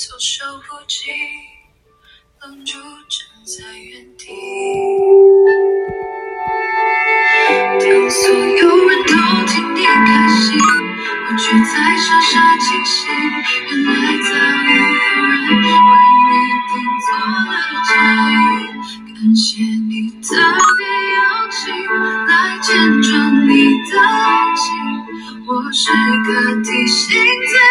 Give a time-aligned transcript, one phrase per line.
[0.00, 1.10] 措手不及，
[2.40, 4.28] 愣住站在原地。
[7.80, 9.12] 当所有人都
[9.48, 10.56] 替你开心，
[11.26, 13.90] 我却在傻傻庆幸，原来
[14.22, 15.92] 早已有人为
[16.30, 16.30] 你
[16.68, 16.70] 订
[17.02, 17.58] 做了
[17.88, 17.90] 嫁
[18.30, 18.30] 衣。
[19.16, 19.90] 感谢你
[20.22, 20.30] 特
[20.78, 20.80] 别
[21.16, 21.18] 邀
[21.50, 21.58] 请
[22.28, 22.30] 来
[22.62, 22.70] 见
[23.02, 23.10] 证
[23.48, 23.50] 你
[23.90, 24.06] 的爱
[24.54, 24.64] 情，
[25.44, 26.28] 我时刻
[26.62, 27.02] 提醒
[27.48, 27.67] 自己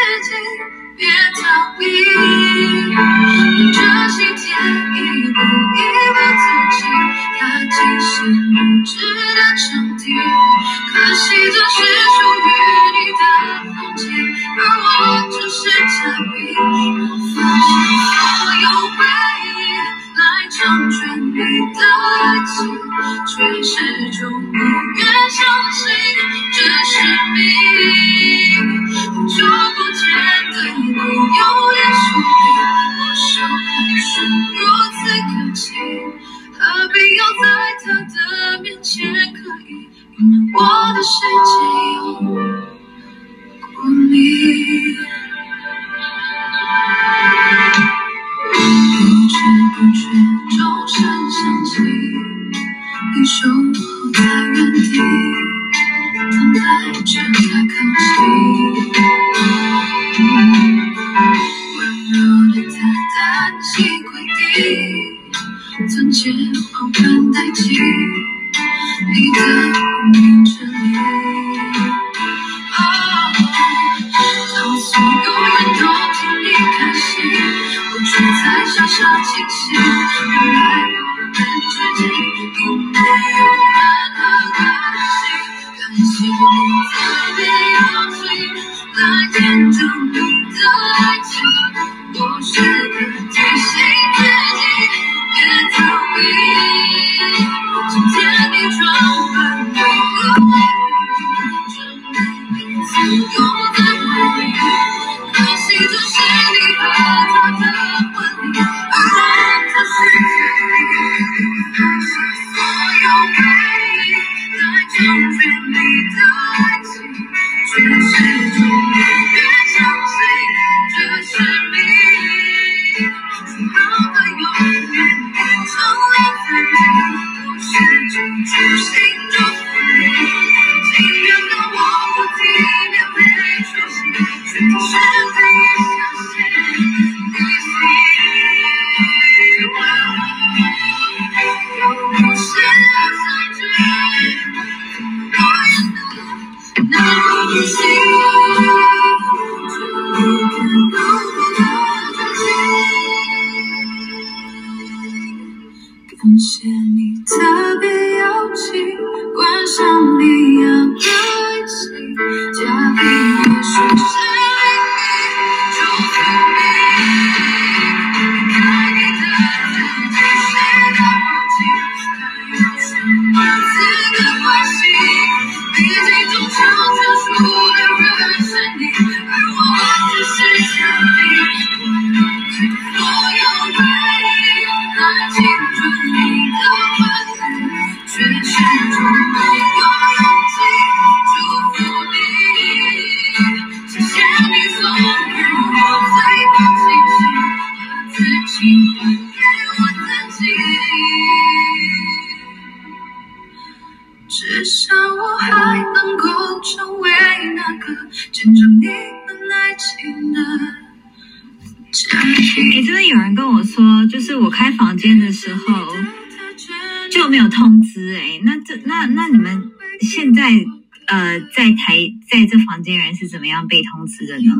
[222.87, 224.53] 这房间人是怎么样被通知的呢？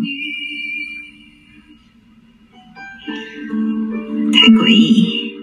[4.34, 5.38] 太诡异。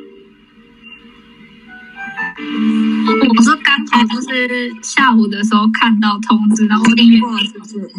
[3.37, 7.91] 我是刚才就是下午的时候看到通知，然后我听点过是不是？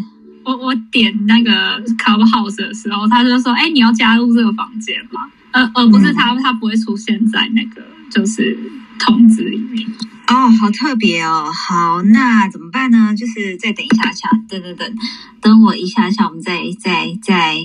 [0.44, 8.56] 我我点那个 Clubhouse 的时候，他就说：“哎，你要加入这个房间吗？”而而，不是他，他不会出现在那个就是
[9.00, 9.88] 通知里面。
[10.28, 13.14] 哦好特别哦好那怎么办呢？
[13.16, 14.96] 就是再等一下下等等等
[15.42, 17.58] 等我一下下我们再再再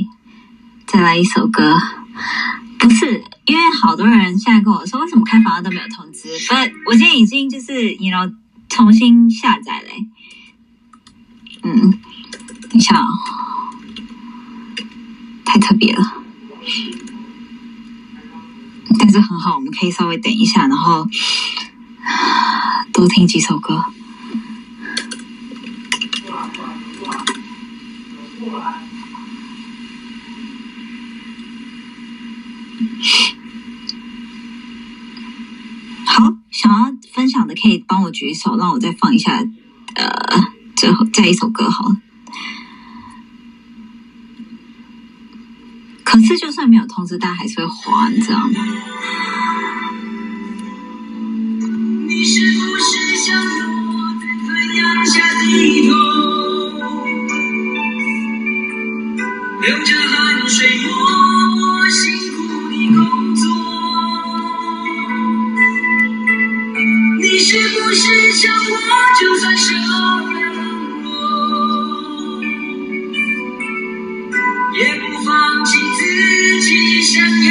[0.87, 1.77] 再来一首歌。
[2.79, 6.29] 不是因为好多人现在跟我说为什么开房都没有通知？
[6.49, 8.31] 不我现在已经就是你要
[8.69, 10.07] 重新下载嘞。
[11.63, 11.99] 嗯
[12.63, 13.09] 等一下哦
[15.45, 16.15] 太特别了。
[18.99, 21.07] 但是很好我们可以稍微等一下然后
[22.93, 23.85] 多听几首歌。
[36.07, 39.43] 好，想要分享的可以帮我举手，让我再放一下，
[39.95, 40.43] 呃，
[40.77, 41.97] 最后再一首歌好了。
[46.05, 48.51] 可是，就算没有通知，大家还是会花，你知道吗？
[52.21, 52.93] 你是不是
[53.25, 54.47] 想让我在太
[54.77, 55.91] 阳下低头，
[59.63, 60.93] 流着汗水默
[61.57, 62.37] 默辛苦
[62.69, 63.01] 的工
[63.35, 63.43] 作？
[67.23, 68.03] 你是不是
[68.33, 68.77] 想我
[69.19, 70.61] 就算受了冷
[71.03, 71.09] 落，
[74.79, 77.50] 也不放弃自己想要。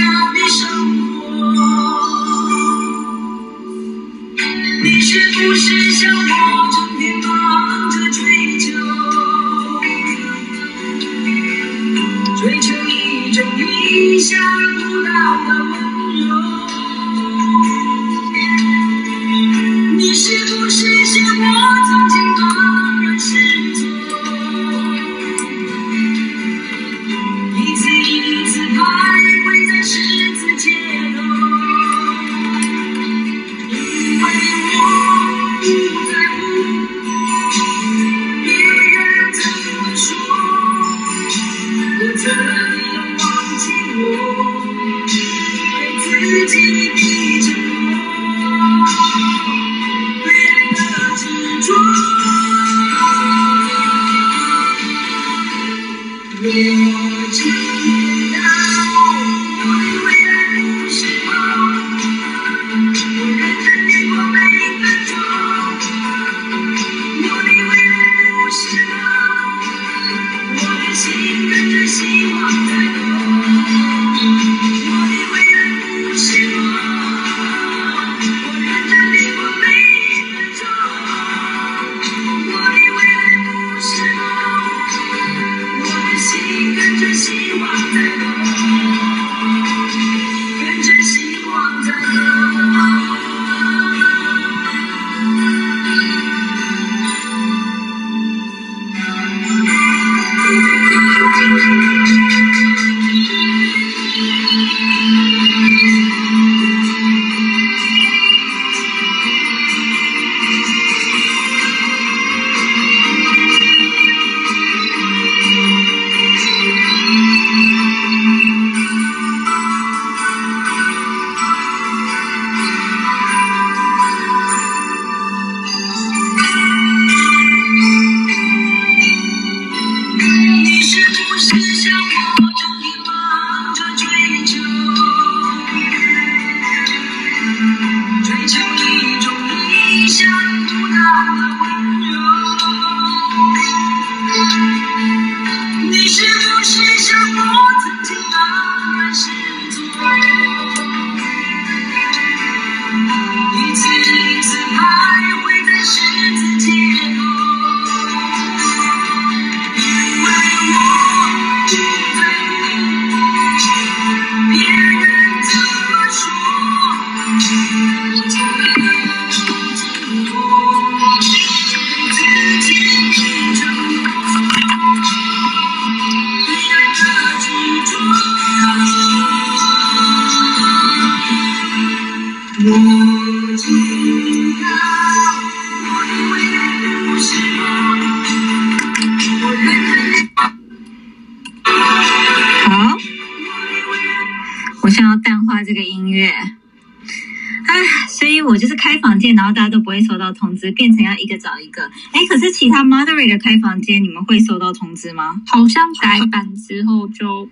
[203.37, 205.41] 开房间，你们会收到通知吗？
[205.47, 207.49] 好像改版之后就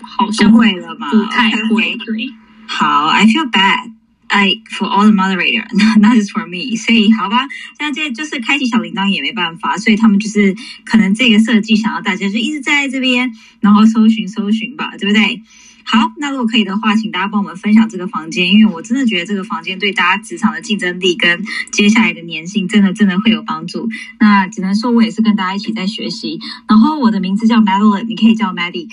[0.00, 1.96] 好像会了吧，不太会。
[1.96, 2.32] 对，
[2.66, 3.92] 好，I feel bad。
[4.32, 5.66] I for all the moderator,
[5.98, 6.76] not just for me。
[6.76, 7.48] 所以好吧，
[7.80, 15.42] 那这就是开启小铃铛也没办法，所以他们就是可能这个设计想要大家就一直在这边，然后搜寻搜寻吧，对不对？
[15.90, 21.42] 好那如果可以的话，请大家帮我们分享这个房间，因为我真的觉得这个房间对大家职场的竞争力跟
[21.72, 23.88] 接下来的粘性，真的真的会有帮助。
[24.20, 26.38] 那只能说我也是跟大家一起在学习。
[26.68, 28.86] 然后我的名字叫 Madeline，你可以叫 Maddie。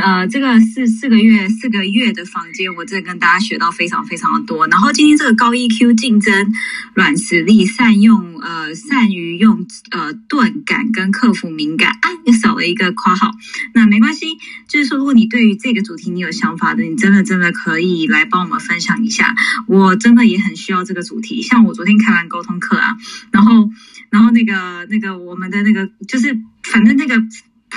[0.00, 4.68] 呃，这个四四个月四个月的房间，我真的跟大家学到非常非常的多。
[4.68, 6.52] 然后今天这个高 EQ 竞争、
[6.94, 13.32] 软实力、善用呃善于用呃钝感跟克服敏感啊，又少了一个括号。
[13.74, 14.26] 那没关系，
[14.68, 19.34] 就是说如果你对于这个主题你有想想法的，你真的真的可以来帮我们分享一下。
[19.66, 21.40] 我真的也很需要这个主题。
[21.40, 22.96] 像我昨天开完沟通课啊，
[23.32, 23.70] 然后
[24.10, 27.22] 然后那个那个我们的那个就是反正那个。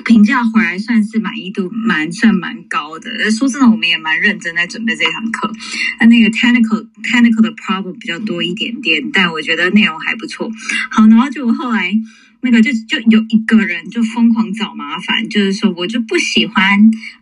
[0.06, 3.10] 评价回来算是满意度蛮算蛮高的。
[3.32, 5.52] 说真的，我们也蛮认真在准备这堂课。
[6.00, 10.52] 那那个 technical technical 的 problem 比较多一点点，但我觉得内容还不错。
[10.92, 11.92] 好，然后就后来
[12.48, 16.64] 那个就就有一个人就疯狂找麻烦，就是说我就不喜欢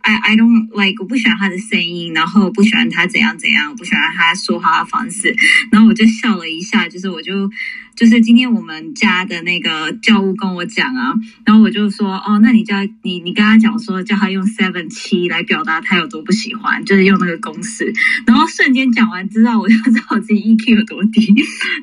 [0.02, 5.34] I I don't like 我不喜欢他的声音，然后不喜欢他怎样怎样，我不喜欢他说话的方式。
[5.72, 7.50] 然后我就笑了一下，就是我就。
[7.96, 11.14] 就是今天我们家的那个教务跟我讲啊，
[11.46, 17.90] 然后我就说哦，那你叫你你跟他讲说，叫他用 seven 七来表达他有多不喜欢，就是用那个公式。
[18.26, 21.22] 然后瞬间讲完知道，我就知道我自己 EQ 有多低。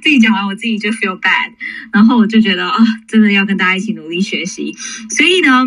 [0.04, 1.52] 自己讲完，我自己就 feel bad。
[1.92, 4.74] 然后我就觉得啊，真的要跟大家一起努力学习。
[5.10, 5.66] 所以呢。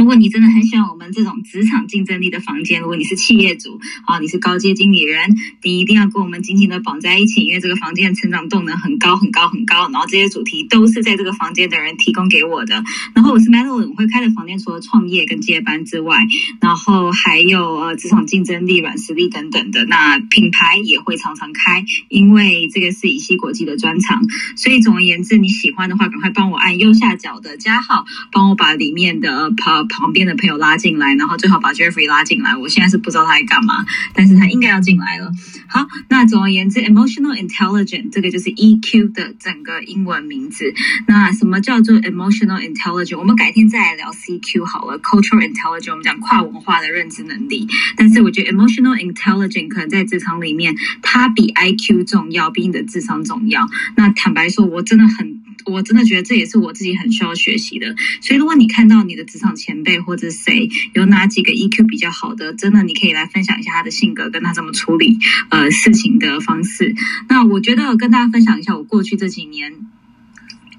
[0.00, 9.90] 如果你真的很喜欢我们这种职场竞争力的房间，如果你是企业主啊，你是高阶经理人，你一定要跟我们紧紧的绑在一起，因为这个房间的成长动能很高很高很高。
[9.90, 12.82] 然后这些主题都是在这个房间的人提供给我的。
[13.14, 16.16] 然后我是 Madeline，我会开的房间除了创业跟接班之外，
[16.62, 19.84] 然后还有呃职场竞争力、软实力等等的。
[19.84, 24.22] 那品牌也会常常开，因为这个是以西国际的专长。
[24.56, 32.56] 所以总而言之，你喜欢的话，赶快帮我按右下角的加号，帮我把里面的 pop 旁边的朋友拉进来，然后最好把 Jeffrey 拉进来。
[32.56, 35.30] 我现在是不知道他在干嘛，但是他应该要进来了。
[35.66, 40.72] 好，那总而言之，emotional intelligence 这个就是 EQ 的整个英文名字。
[41.06, 43.18] 那什么叫做 emotional intelligence？
[43.18, 44.98] 我们改天再来聊 CQ 好了。
[45.00, 47.66] Cultural intelligence 我们讲跨文化的认知能力，
[47.96, 53.68] 但是我觉得 emotional intelligence 可能在职场里面，它比 IQ 重要，比你的智商重要。
[53.96, 55.40] 那坦白说，我真的很。
[55.66, 65.18] 我真的觉得这也是我自己很需要学习的，所以如果你看到你的职场前辈或者谁有哪几个 EQ 比较好的，真的你可以来分享一下他的性格跟他怎么处理
[65.50, 66.94] 呃事情的方式。
[67.28, 69.72] 那我觉得跟大家分享一下我过去这几年。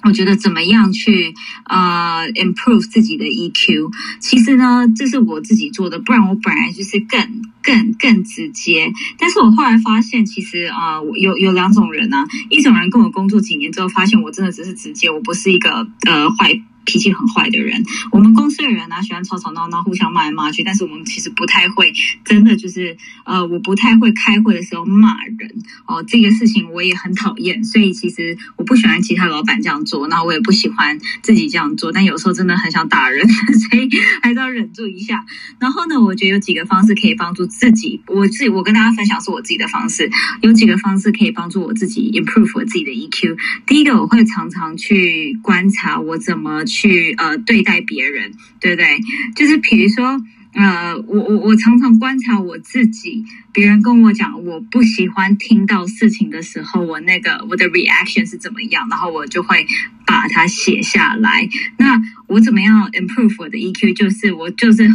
[0.03, 1.31] 我觉得怎么样去
[1.65, 3.91] 呃 improve 自己的 EQ？
[4.20, 7.20] 其实呢，这是我自己做的，不然我本来就是更
[7.62, 8.91] 更更直接。
[9.20, 16.60] 但是我后来发现，其实啊，有有两种人啊，一种人跟我工作几年之后，发现我真的只是直接，我不是一个呃坏。
[16.85, 20.63] 脾气很坏的人，我们公司的人呢喜欢吵吵闹闹，互相骂来骂去。
[20.63, 21.93] 但是我们其实不太会，
[22.25, 25.51] 真的就是呃，我不太会开会的时候骂人
[25.85, 26.03] 哦。
[26.03, 31.91] 这个事情我也很讨厌，所以其实我不喜欢其他老板这样做，那我也不喜欢自己这样做。
[31.91, 33.89] 但有时候真的很想打人，所以
[34.21, 35.23] 还是要忍住一下。
[35.59, 38.01] 然后呢，我觉得有几个方式可以帮助自己。
[38.07, 40.09] 我自己我跟大家分享是我自己的方式，
[40.41, 43.38] 有几个方式可以帮助我自己 improve 我自己的 EQ。
[43.67, 46.65] 第一个，我会常常去观察我怎么。
[46.71, 48.99] 去呃对待别人，对不对？
[49.35, 50.19] 就是比如说，
[50.53, 59.65] 呃，我我我常常观察我自己，别人跟我讲我不喜欢听到事情的时候，我那个我的 reaction 是怎么样，然后我就会
[60.05, 61.49] 把它写下来。
[61.77, 63.93] 那我怎么样 improve 我的 EQ？
[63.95, 64.89] 就是我就是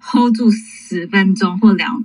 [0.00, 2.04] hold 住十分钟或两。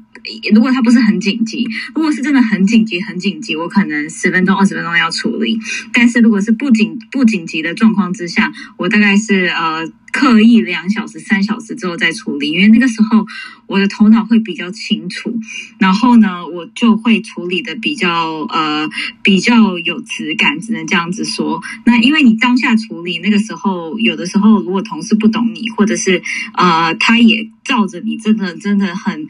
[0.53, 5.57] 如果他不是很紧急，如果是真的很紧急、很紧急，我可能十分钟、二十分钟要处理。
[5.93, 9.91] 但是如果是不紧不紧急的状况之下，我大概是呃。
[10.13, 13.25] 刻意两小时、三小时之后再处理，因为那个时候
[13.65, 15.33] 我的头脑会比较清楚，
[15.79, 18.87] 然后呢，我就会处理的比较呃
[19.23, 21.59] 比较有质感，只能这样子说。
[21.83, 26.21] 那因为你当下处理那个时候，有的时候如果同事不懂你，或者是
[26.53, 29.27] 呃他也照着你真的真的很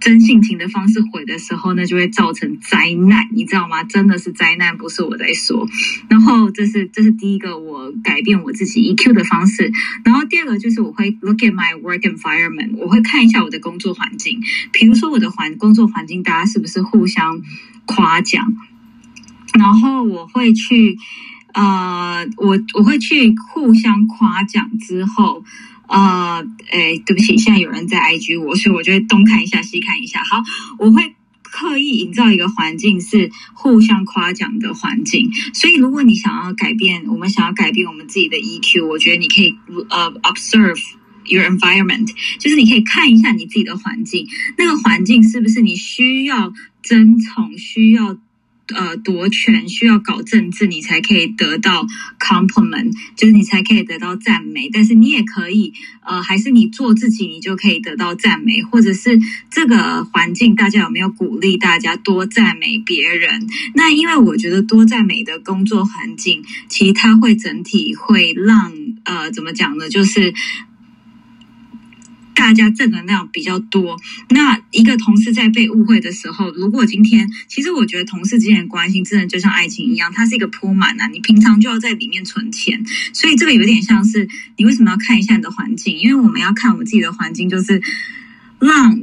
[0.00, 3.82] 真性情的方式回的时候，那就会造成灾难，你知道吗？
[3.82, 5.66] 真的是灾难，不是我在说。
[6.08, 9.72] 然后这是这是第一个我改变我自己 EQ 的方式，
[10.04, 10.19] 然后。
[10.24, 14.40] 第二个就是我会 look at my work environment，我会看一下我的工作环境，
[14.72, 17.40] 比如说我的环工作环境，大家是不是互相
[17.86, 18.46] 夸奖？
[19.58, 20.96] 然后我会去，
[21.54, 25.44] 呃，我我会去互相夸奖之后，
[25.88, 30.22] 呃，哎，对不起，现在有人在 IG 我，所以我就会东看一下西看一下。
[30.22, 30.42] 好，
[30.78, 31.14] 我会。
[31.50, 39.54] 刻意营造一个环境是互相夸奖的环境，所以如果你想要改变，我们想要改变我们自己的 EQ，我觉得你可以
[39.90, 40.80] 呃 observe
[41.26, 44.26] your environment，就是你可以看一下你自己的环境，
[44.56, 46.52] 那个环境是不是你需要
[46.82, 48.16] 争宠、需要
[48.74, 51.86] 呃夺权、需要搞政治，你才可以得到
[52.18, 54.68] compliment，就是你才可以得到赞美。
[54.72, 55.72] 但是你也可以
[56.02, 59.18] 呃，还是你做自己，你就可以得到赞美，或者是
[59.50, 63.46] 这个环境大家有没有鼓励大家多赞美别人？
[63.74, 68.72] 那因为我觉得多赞美的工作环境，其实它会整体会让
[69.04, 69.88] 呃怎么讲呢？
[69.88, 70.32] 就是。
[72.40, 74.00] 大家正能量比较多。
[74.30, 82.82] 那一个同事在被误会的时候，如果今天，其实我觉得同事之间的关系真的就像爱情一样，它是一个铺满啊，你平常就要在里面存钱。
[83.12, 85.98] 所以这个有点像是你为什么要看一下你的环境？
[85.98, 87.82] 因为我们要看我们自己的环境，就是
[88.58, 88.98] 让。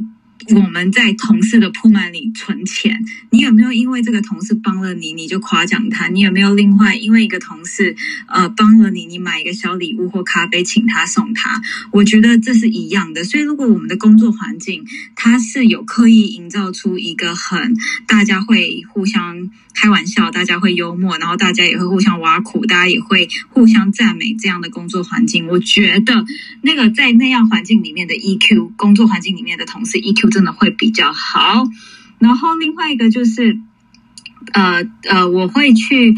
[0.50, 6.08] 我们在同事的铺满里存钱，你有没有因为这个同事帮了你，你就夸奖他？
[6.08, 7.96] 你有没有另外因为一个同事
[8.28, 11.62] 呃帮了你，你买一个小礼物或咖啡请他送他？
[11.92, 13.24] 我觉得这是一样的。
[13.24, 14.86] 所以如果我们的工作环境
[15.16, 17.76] 它是有刻意营造出一个很
[18.08, 26.26] 大家会互相开玩笑，大家会幽默，然后大家也会互相挖苦，大家也会互相赞美这样的工作环境，我觉得
[26.62, 30.28] 那个在那样环境里面的 EQ 工作环境里面的同事 EQ。
[30.32, 31.68] 真的会比较好，
[32.20, 33.60] 然后另外一个就是，
[34.54, 36.16] 呃呃，我会去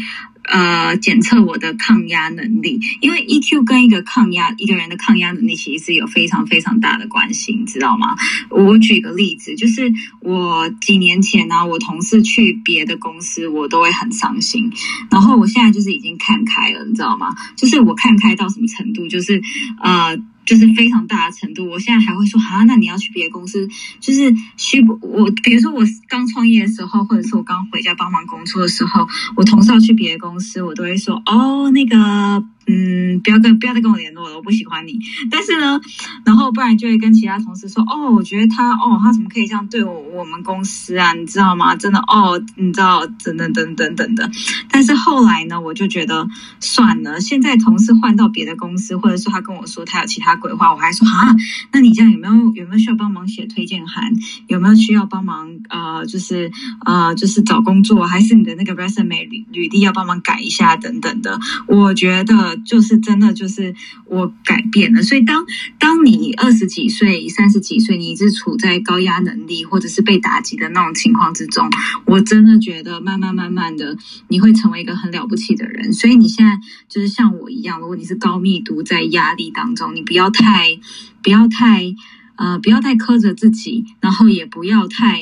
[0.50, 8.16] 呃检测我的抗压能力，因为 EQ 跟一个抗压一个人的抗压能力其实是有非常非常大的关系，你知道吗？
[8.50, 14.70] 我举个例子，就是我几年前呢，我同事去别的公司，我都会很伤心，
[15.10, 17.28] 然后我现在就是已经看开了，你知道吗？
[17.56, 19.40] 就是我看开到什么程度，就是
[19.82, 20.18] 呃。
[20.50, 23.68] 就是非常大的程度，我现在还会说啊，那你要去别的公司，
[24.00, 32.44] 就是需不我，比如说我刚创业的时候，或者是我刚回家帮忙工作的时候，我同事要去别的公司，我都会说哦，那个。
[32.70, 35.00] 嗯，不要跟不要再跟我联络了，我不喜欢你。
[35.30, 35.80] 但是呢，
[36.24, 41.12] 然后不然就会跟其他同事说，哦，我觉得他，哦，他怎么可以这样对我我们公司啊？
[41.14, 41.74] 你知道吗？
[41.74, 44.30] 真的，哦，你知道，等等等等等等。
[44.70, 46.28] 但是后来呢，我就觉得
[46.60, 47.20] 算了。
[47.20, 51.34] 现在同事换到别的公司，或者说他跟我说他有其他规划，我还说啊，
[51.72, 54.12] 那你这样有没有有没有需要帮忙写推荐函？
[54.46, 56.52] 有没有需要帮忙呃，就是
[56.84, 61.40] 呃，就是找工作，还是你的那个 resume 履履历要帮忙改一下等等的？
[61.66, 62.59] 我觉得。
[62.64, 63.74] 就是真的，就是
[64.06, 65.02] 我改变了。
[65.02, 65.44] 所以当
[65.78, 71.68] 当你二十几岁、三十几岁，你一直处在高压能力或者是被打击的那种情况之中，
[72.04, 73.96] 我真的觉得慢慢慢慢的，
[74.28, 75.92] 你会成为一个很了不起的人。
[75.92, 80.78] 所以你现在就是像我一样，如果你是高密度在压力当中，你不要太
[81.22, 81.94] 不要太
[82.40, 85.20] 呃不要太苛责自己，然后也不要太。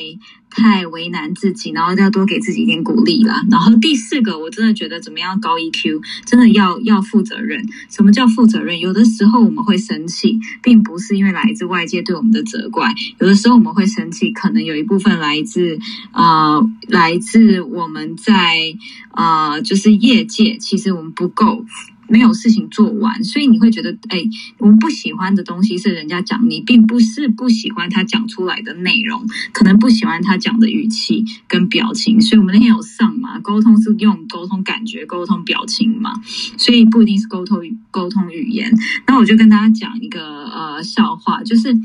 [0.51, 3.43] 太为难自己，然后要多给自己一点鼓励啦。
[3.51, 7.63] 然后第四个，我真的觉得怎么样高 EQ，真的要要负责任。
[7.87, 8.79] 什么叫负责任？
[8.79, 15.77] 有的时候我们会生气，并不是因为来自外界对我们的责怪，有的时候我们会生气，可能有一部分来自
[16.11, 18.73] 啊，来自我们在
[19.11, 21.63] 啊，就是业界，其实我们不够。
[22.09, 24.21] 没有事情做完，所以你会觉得，哎，
[24.57, 32.19] 我们不喜欢的东西是人家讲你，并不是不喜欢他讲出来的内容，可能不喜欢他讲的语气跟表情。
[32.19, 36.11] 所以我们那天有上嘛，沟通是用沟通感觉、沟通表情嘛，
[36.57, 38.71] 所以不一定是沟通沟通语言。
[39.07, 41.77] 那我就跟大家讲一个呃笑话，就是。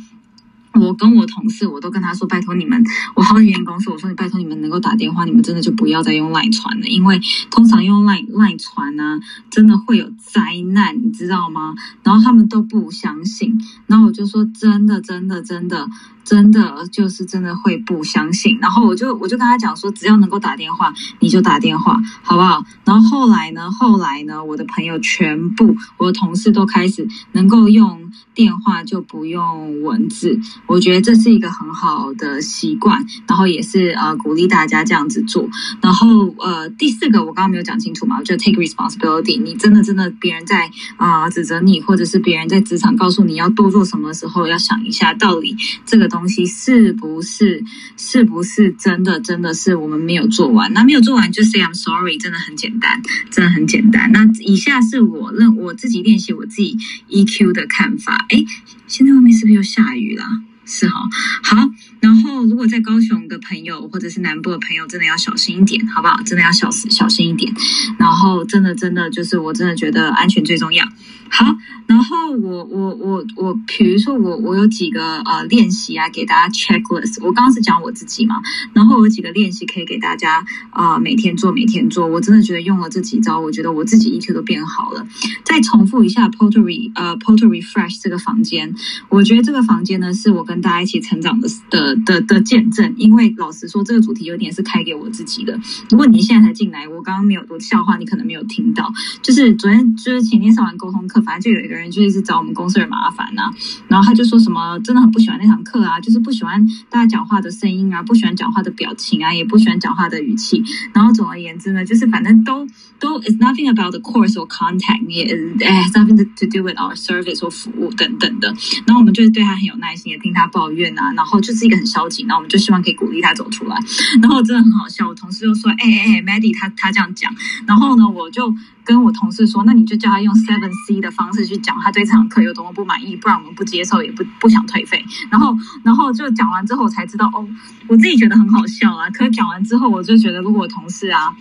[0.81, 2.83] 我跟我同事，我都跟他说：“拜托你们，
[3.15, 10.41] 我好几间公司，我说你拜托你们能够打电话，你们真的就不要再用赖传了，因为通常用赖赖传呢，真的会有灾
[10.73, 11.75] 难，你知道吗？
[12.03, 15.89] 然后他们都不相信，然后我就说：真的，真的，真的。”
[16.25, 22.65] 真的就是真的会不相信，然后我就我就跟他讲说，只要能够打电话，你就打电话，好不好？
[22.85, 35.47] 然后后来呢，后来呢，我的朋友全部，我的同事都开始能够用电话就不用文字，我觉得这是一个很好的习惯，然后也是呃鼓励大家这样子做。
[35.83, 46.14] 然后呃第四个我刚刚没有讲清楚嘛，我觉得 take responsibility，你真的真的别人在啊指责你，或者是别人在职场告诉你要多做什么时候，要想一下到底这个。
[46.15, 47.65] 东西是不是
[47.97, 50.73] 是不是真的真的是我们没有做完？
[50.73, 54.13] 那没有做完就 say I'm sorry，真的很简单，真的很简单。
[54.13, 56.77] 那以下是我认我自己练习我自己
[57.11, 58.27] EQ 的看法。
[58.29, 58.45] 哎，
[58.87, 60.25] 现在外面是不是又下雨了？
[60.67, 60.95] 是哈，
[61.43, 61.69] 好。
[62.01, 66.23] 然后如果在高雄的朋友或者是南部的朋友，真的要小心一点，好不好？
[66.23, 67.53] 真的要小小心一点。
[67.99, 70.87] 然后真的真的就是我真的觉得安全最重要。
[71.37, 71.45] 好，
[71.89, 77.19] 然后我我我我，比如说我我有几个呃练习啊，给大家 checklist。
[77.25, 78.37] 我刚刚是讲我自己嘛，
[78.73, 82.07] 然后有几个练习可以给大家啊、每天做，每天做。
[82.07, 85.05] 我真的觉得用了这几招，我觉得我自己 EQ 都变好了。
[85.43, 88.73] 再重复一下 pottery 呃 pottery fresh 这个房间，
[89.09, 92.95] 我觉得这个房间呢是我跟大家一起成长的的的的见证。
[92.97, 95.59] 因为老实说，这个主题有点是开给我自己的。
[95.91, 98.93] 如果你现在才进来，我刚刚没有我笑话，你可能没有听到。
[99.21, 103.51] 就是昨天就是前天上完沟通课，反正就有一个人就一直找我们公司的麻烦呐、
[103.89, 110.63] 然后他就说什么真的很不喜欢那堂课啊，就是不喜欢大家讲话的声音啊，不喜欢讲话的表情啊，也不喜欢讲话的语气。
[110.93, 112.67] 然后总而言之呢，就是反正都
[112.99, 118.49] 都 is nothing about the course or contact，也 is nothing to do with our service 或服务等等的。
[118.87, 123.77] 然后我们就是对他很有耐心，也听他抱怨啊，然后就是一个很消极，然后我们就希望可以鼓励他走出来。
[124.23, 127.33] 然后真的很好笑，我同事就说：“哎哎哎，Maddy，他他这样讲。”
[127.67, 137.49] 然后呢，我就跟我同事说：“那你就叫他用 Seven C 的方式去讲，他对这堂课有多么不满意，不然我们不接受，也不不想退费。”然后，然后就讲完之后，我才知道哦，
[137.89, 139.09] 我自己觉得很好笑啊。
[139.11, 141.35] 可是讲完之后，我就觉得，如果我同事啊。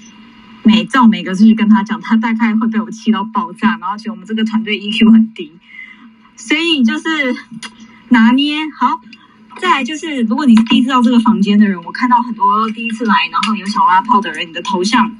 [0.65, 5.51] 每照每个字去跟他讲，他大概会被我气到爆炸，然后觉得我们这个团队 EQ 很低，
[6.37, 7.35] 所以就是
[8.07, 9.01] 拿捏好。
[9.59, 15.13] 再来就是，如果你是第一次到这个房间的人，我看到很多第一次来，然后有小蛙泡的人，你的头像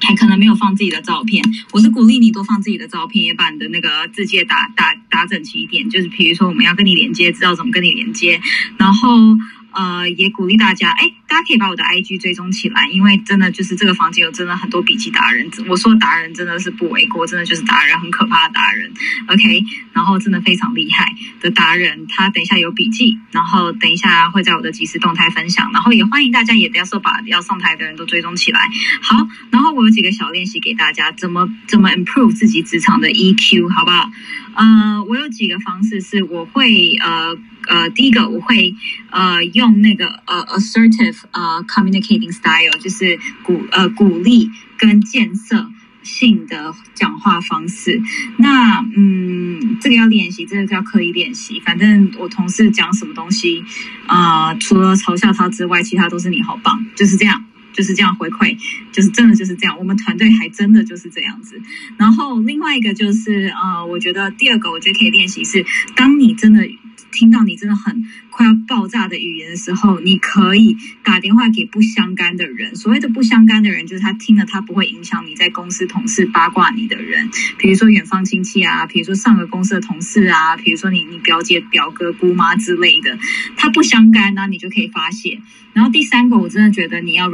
[0.00, 1.44] 还可能没有放自己的照片。
[1.72, 5.88] 我是鼓励你多放自己的照片，也把你的那个字界打打打整齐一点。
[5.90, 8.40] 就是比如说我们要跟你连接，知道怎么跟你连接，
[8.76, 9.36] 然后。
[9.72, 15.50] 呃，也鼓励大家，哎，家可以把我的 IG 追踪起来，因为真的就是这个房间有真的很多笔记达人。
[15.66, 18.92] 我说达人真的是不为过，真的就是达人，很可怕的达人。
[19.26, 28.60] OK，然后真的非常厉害的达人，他等一下有笔记，然后等一下会在我的即时动态分享，然后也欢迎大家也不要说把要上台的人都追踪起来。
[29.00, 34.10] 好，然后我有几个小练习给大家，怎么怎么 improve 自己职场的 EQ，好不好？
[34.54, 37.36] 呃，我有几个方式是我会呃
[37.68, 38.74] 呃，第一个我会
[39.10, 45.70] 呃用那个呃 assertive 呃 communicating style，就是鼓呃鼓励跟建设
[46.02, 48.02] 性的讲话方式。
[48.38, 51.60] 那嗯，这个要练习，这个叫刻意练习。
[51.60, 53.62] 反正我同事讲什么东西，
[54.06, 57.44] 啊，除了嘲笑他之外，其他都是你好棒，就是这样。
[57.72, 58.56] 就是这样回馈，
[58.92, 59.78] 就是真的就是这样。
[59.78, 61.60] 我们团队还真的就是这样子。
[61.96, 66.68] 然后另外一个就是呃，我觉得第二个我觉得可以练习是，当你真的
[67.12, 72.76] 听到你真的很快要爆炸的语言的时候，你可以打电话给不相干的人。
[72.76, 77.28] 所谓的不相干的人，就是他听了他不会影响你在公司同事八卦你的人，
[77.58, 83.18] 比如说远方亲戚啊，比如说上个公司的同事啊，比如说你你表姐、表哥、姑妈之类的，
[83.56, 85.40] 他不相干那、你就可以发泄。
[85.72, 87.28] 然后第三个，我真的觉得你要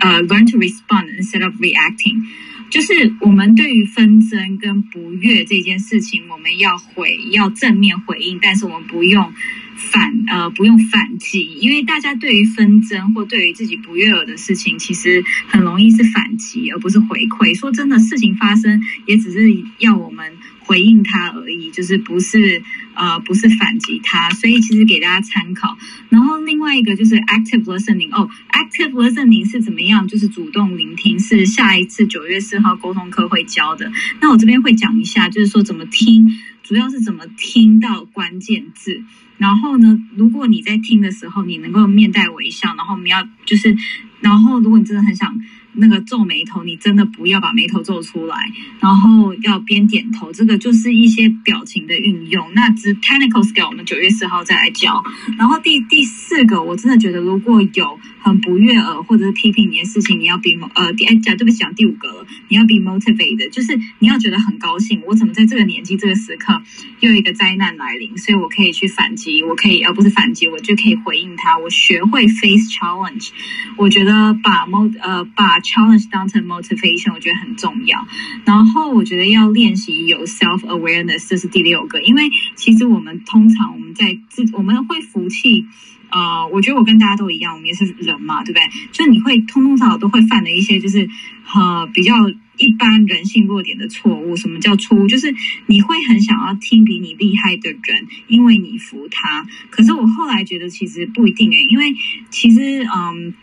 [0.00, 2.22] 呃、uh,，learn to respond instead of reacting，
[2.70, 9.32] 就是我们对于纷争跟不悦这件事情，我们要回要正面回应，但是我们不用
[9.76, 17.56] 反呃不用反击，因为大家对于纷争或对于自己不悦的事情，其实很容易是反击，而不是回馈。
[17.56, 22.62] 说真的，事情发生也只是要我们回应它而已，就是不是
[22.98, 25.78] 呃不是反击他，所以其实给大家参考。
[26.08, 30.08] 然后另外一个就是 active listening 哦，active listening 是怎么样？
[30.08, 33.92] 就是主动聆听，是下一次九月四号沟通课会教的。
[34.20, 36.28] 那我这边会讲一下，就是说怎么听，
[36.64, 39.02] 主要是怎么听到关键字。
[39.36, 43.76] 然后呢，如果你在听的时候，你能够面带微笑，然后我们要就是，
[44.20, 45.38] 然后如果你真的很想。
[45.78, 48.36] 那个皱眉头，你真的不要把眉头皱出来，
[48.80, 52.52] 然后要边点头，这个就是一些表情的运用。
[52.54, 55.02] 那只 technical skill 我们九月四号再来教。
[55.38, 66.60] 然后第第四个，我真的觉得如果有很不悦耳或者是批评你的事情，你要 be 呃第哎讲对不起讲第五个了，你要 be motivated，就是你要觉得很高兴，我怎么在这个年纪这个时刻
[67.00, 73.30] 又一个灾难来临，所以我可以去反击，我可以而不是反击，我就可以回应他，我学会 face challenge。
[73.76, 77.98] 我觉得把 mo 呃把 challenge 当成 motivation，我觉得很重要。
[78.44, 82.00] 然后我觉得要练习有 self awareness，这是第六个。
[82.00, 85.66] 因为其实我们通常我们在自我们会服气，
[86.10, 88.62] 呃，我觉得我跟大家都一样，我们也是人嘛，对不对？
[88.92, 91.08] 就你会通通常常都会犯的一些就是
[91.54, 92.14] 呃比较
[92.56, 94.36] 一般人性弱点的错误。
[94.36, 95.06] 什么叫错误？
[95.06, 95.34] 就是
[95.66, 99.46] 你会很想要听比你厉害的人，因为你服他。
[99.70, 101.94] 可是我后来觉得其实不一定诶、因为
[102.30, 103.34] 其实嗯。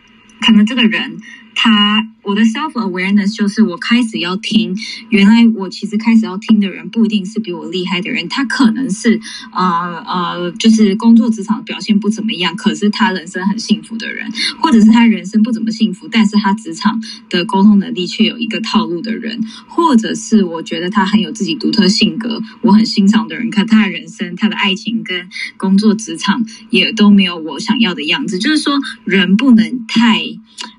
[0.41, 1.17] 可能这个人
[1.55, 4.75] 他我的 self awareness 就是我开始要听，
[5.09, 9.19] 原来我其实开始要听的人不一定是比我厉害的人，他可能是
[9.51, 30.23] 呃呃，就是工作职场表现不怎么样，可是他人生很幸福的人，或者是他人生不怎么幸福，但是他职场的沟通能力却有一个套路的人，或者是我觉得他很有自己独特性格，我很欣赏的人，可他的人生、他的爱情跟工作职场也都没有我想要的样子，就是说人不能太。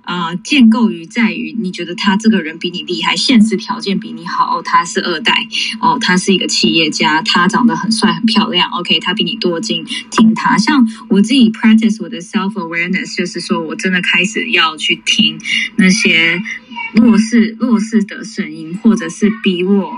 [0.07, 5.47] 啊、建构于在于你觉得他这个人比你厉害，现实条件比你好，哦，他是二代，
[5.81, 10.57] 哦，他是一个企业家，他长得很帅很漂亮，OK，他比你多金，听他。
[10.57, 15.38] 像我自己 practice 我的 self awareness，就是说我真的开始要去听
[15.77, 16.40] 那些
[16.95, 19.92] 弱势弱势的声音，或者是比我。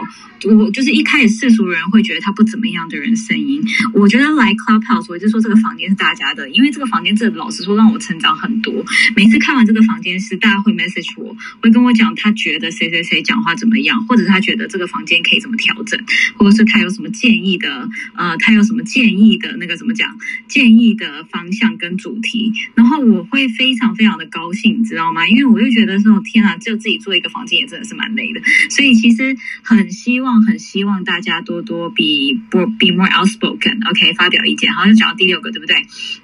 [0.45, 8.85] 我就是一开始世俗人会觉得他不怎么样的人声音，我觉得来 Clubhouse，我就说这个房间是大家的，因为这个房间这老实说让我成长很多。
[9.17, 15.99] 每次看完这个房间是大家会 message 我，会跟我讲他觉得谁谁谁讲话怎么样，或者他觉得这个房间可以怎么调整，
[16.37, 25.27] 或者是他有什么建议的，呃，他有什么建议的那个怎么讲，建议的方向跟主题，然后我会非常非常的高兴，你知道吗？
[25.29, 34.73] 因为我就觉得说天啊，就自己做一个房间也真的是蛮累的，所以其实很希望很希望大家多多 be be more outspoken，OK，、发表意见。
[34.73, 35.77] 好，就讲到第六个，对不对？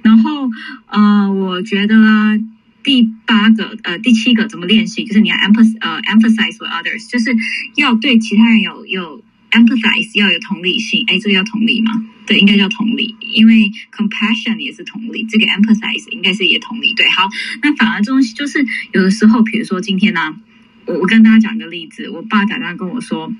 [0.02, 0.50] 然后
[0.88, 1.96] 呃，我觉得。
[2.84, 5.06] 第八个，呃，第七个怎么练习？
[5.06, 7.34] 就是你要 emphasize，呃，emphasize with others，就是
[7.76, 11.02] 要对其他人有有 empathize，要有同理心。
[11.06, 11.92] 哎，这个叫同理吗？
[12.26, 16.92] 对，应该叫同理，因为 compassion 也是同理，这个 empathize 应该是也同理。
[16.92, 17.26] 对，好，
[17.62, 18.62] 那反而这东西就是
[18.92, 20.36] 有的时候，比如说今天呢、
[20.84, 23.32] 我我跟大家讲一个例子，我爸打电话跟我说。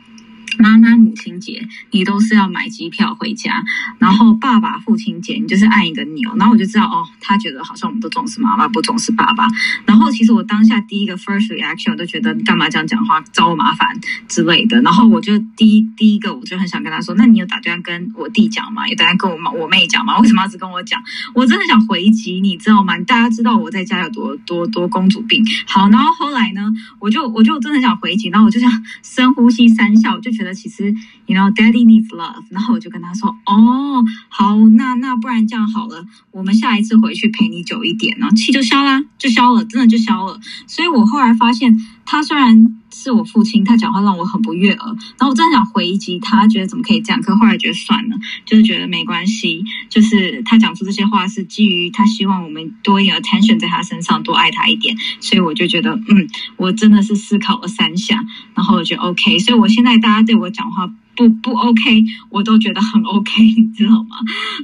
[0.59, 3.63] 妈妈母亲节，你都是要买机票回家，
[3.99, 9.47] 然后爸爸父亲节，你就是按一个钮，然后我就知道哦，他觉得好像我们都重视妈妈，不重视爸爸。
[9.87, 13.89] 然后其实我当下第一个 first reaction 我都觉得你干嘛这样讲话，找我麻烦
[14.29, 14.81] 之类的。
[14.83, 18.89] 然后我就第一第一个我就很想跟他说，那你有打算跟我弟讲吗？
[18.89, 20.19] 有打算跟我妈我妹讲吗？
[20.19, 21.03] 为什么要只跟我讲？
[21.35, 22.99] 我真的想回击，你知道吗？
[23.01, 25.45] 大家知道我在家有多多多公主病。
[25.67, 28.71] 好，然后后来呢，我就我就真的想回击，然后我就想
[29.03, 30.93] 深呼吸三下，我就觉得其实
[31.27, 32.43] ，you know，daddy needs love。
[32.51, 40.39] 然后我就跟他说，哦，好，那那不然这样好了，我们下一次回去陪你久一点，然后气就消啦，就消了，真的就消了。
[40.67, 42.67] 所以我后来发现，他虽然
[43.05, 44.87] 是我父亲，他讲话让我很不悦耳，
[45.19, 47.21] 然后我真的想回击他，觉得怎么可以这样？
[47.21, 60.91] 可后来觉得算了，就是觉得没关系，就是他讲出这些话是基于他希望我们多一点 attention 在他身上，多爱他一点，所以我就觉得，嗯，我真的是思考了三下，然后我觉得 OK，所以我现在大家对我讲话。
[61.17, 64.17] 不不 OK，我都觉得很 OK，你知道吗？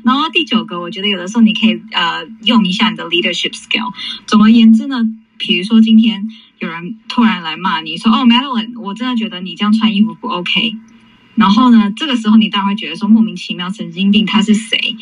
[0.03, 3.92] 然后第九个，我觉得有的时候你可以呃用一下你的 leadership skill。
[4.26, 4.96] 总而言之呢，
[5.38, 6.26] 比如说今天
[6.61, 10.77] 有人突然来骂你说：“哦，Madeline，我真的觉得你这样穿衣服不 OK。”
[11.35, 14.96] 然后呢，这个时候你当然会觉得说莫名其妙，神经病，他是谁？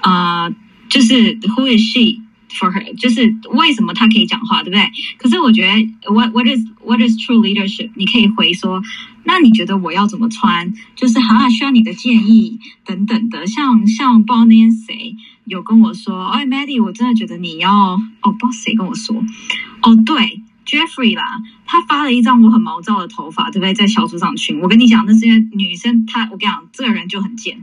[0.00, 0.54] 啊、呃，
[0.88, 2.94] 就是 Who is she for her？
[2.94, 4.90] 就是为什么他可以讲话，对不对？
[5.16, 7.90] 可是我觉得 What What is What is true leadership？
[7.94, 8.82] 你可以回说。
[9.24, 10.72] 那你觉得我要怎么穿？
[10.96, 13.46] 就是好像需要你的建议等等的。
[13.46, 17.70] 像像不知道那天谁有跟我说，哎，Maddie，我真的觉得你要
[18.22, 19.22] 哦，不知道谁跟我说，
[19.82, 21.24] 哦，对，Jeffrey 啦，
[21.64, 23.72] 他发了一张我很毛躁的头发，对不对？
[23.72, 27.62] 在小组长群，我跟你讲，那些女生，她我跟你讲，这个人就很贱。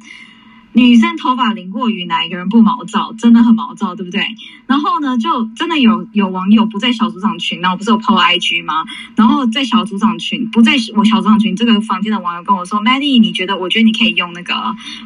[0.76, 3.14] 女生头发淋过雨，哪一个人不毛躁？
[3.18, 4.22] 真的很毛躁，对不对？
[4.68, 8.84] 然后呢，就真的有有网友不在小组长群，然后不是有 PO IG 吗？
[9.16, 13.58] 然后在小组长群，不在我小组长群这个房间的网友跟我说：“Maddie，你觉得？
[13.58, 14.54] 我觉得你可以用那个，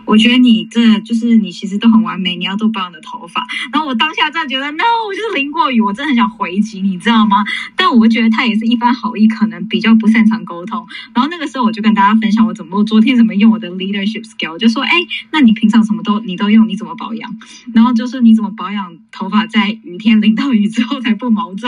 [0.06, 7.46] 我觉得你这就是你其实都很完美，你要多保养的头发。”然后我当下真的觉得，no，我就是淋过雨，我真的很想回击，你知道吗？
[7.76, 10.88] 但我觉得他也是一番好意，可能比较不擅长沟通。
[11.14, 17.30] 然后那个时候我就跟大家分享我怎么我昨天怎么用我的 leadership skill，我就说：“哎，那你平常什么都你都用，你怎么保养？
[17.74, 21.68] 然后就是你怎么保养头发，在雨天淋到雨之后才不毛躁，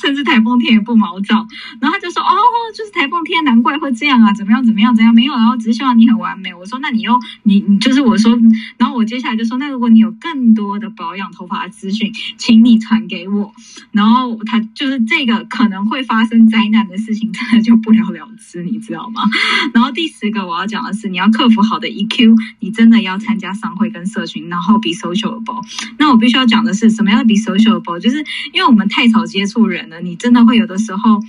[0.00, 1.46] 甚至台风天也不毛躁。
[1.80, 2.32] 然后他就说：哦，
[2.76, 5.14] 就是台风天，难怪会这样啊，怎么样怎么样怎样？
[5.14, 6.52] 没有，然后只是希望你很完美。
[6.54, 8.36] 我说：那你又你你就是我说，
[8.78, 13.52] 然后我接下来就说：那如果你有更多的保养头发的资讯，请你传给我。
[13.92, 19.22] 然后他就是这个可能会发生灾难的事情，真的就不了了之，你知道吗？
[19.74, 25.62] 然后第十个我要讲的是，你要克服好的 EQ，你真的要参加商会跟社群，然后 be sociable。
[25.98, 27.98] 那我必须要讲的是，什么样的 be sociable？
[27.98, 28.18] 就是
[28.52, 31.20] 因为我们太少接触人了，你真的会有的时候。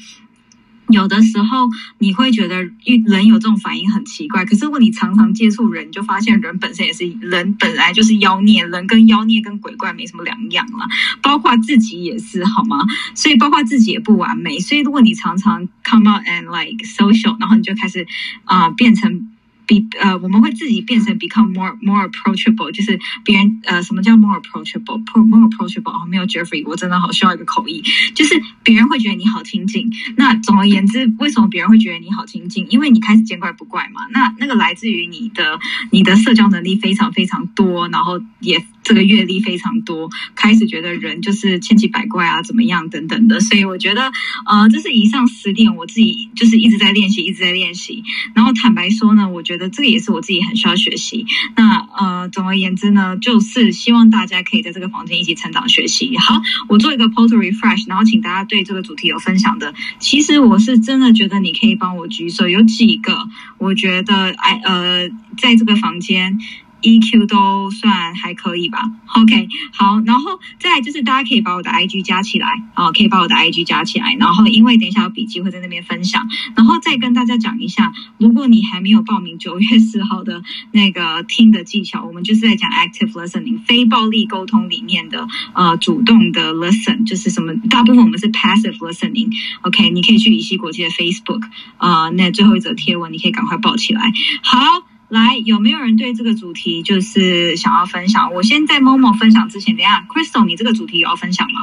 [0.89, 2.62] 有的时候你会觉得
[3.08, 10.86] 人有这种反应很奇怪，可是如果你常常接触人，你就发现人本身也是人，本来就是妖孽，人跟妖孽跟鬼怪没什么两样了，
[11.22, 12.80] 包括自己也是，好吗？
[13.15, 18.06] 所以包括自己也不完美，所以如果你常常 come out and like social，然后你就开始
[18.43, 19.30] 啊、变成。
[19.65, 29.89] 比呃，我们会自己变成 become more more approachable，就是别人呃，什么叫 more approachable，more approachable 哦，没有 Jeffrey，我真的好需要一个口译，就是别人会觉得你好亲近。
[30.17, 32.65] 那总而言之，为什么别人会觉得你好亲近？
[32.69, 34.02] 因为你开始见怪不怪嘛。
[34.12, 35.60] 那那个来自于你的
[35.91, 43.39] 你的社交能力非常非常多，然后也这个阅历非常多，开始觉得人就是千奇百怪啊，怎么样等等的。
[43.39, 44.12] 所以我觉得
[44.46, 48.04] 呃，这是以上十点，我自己就是一直在练习，一直在练习。
[48.36, 51.26] 然后坦白说呢，我觉得这个也是我自己很需要学习。
[51.56, 56.17] 那呃，总而言之呢，就是希望大家可以在这个房间一起成长学习。
[56.17, 59.74] 好，我做一个 post refresh，然后请大家对这个主题有分享的。
[60.00, 66.38] 其实我是真的觉得你可以帮我举手，有几个我觉得哎呃，在这个房间。
[66.84, 68.80] EQ 都算还可以吧
[69.15, 91.41] ，OK，好，然后再就是大家可以把我的 IG 加起来啊、可以把我的 IG 加起来，然后因为等一下有笔记会在那边分享，然后再跟大家讲一下，如果你还没有报名九月四号的那个听的技巧，我们就是在讲 active listening 非暴力沟通里面的呃主动的 listen，就是什么，大部分我们是 passive listening，OK，、你可以去乙烯国际的 Facebook
[91.78, 94.12] 啊、那最后一则贴文你可以赶快报起来，
[94.43, 94.92] 好。
[95.13, 98.34] 来，有没有人对这个主题就是想要分享？
[98.34, 101.62] 我先在 Momo 分享之前，等下 Crystal，你这个主题有要分享吗？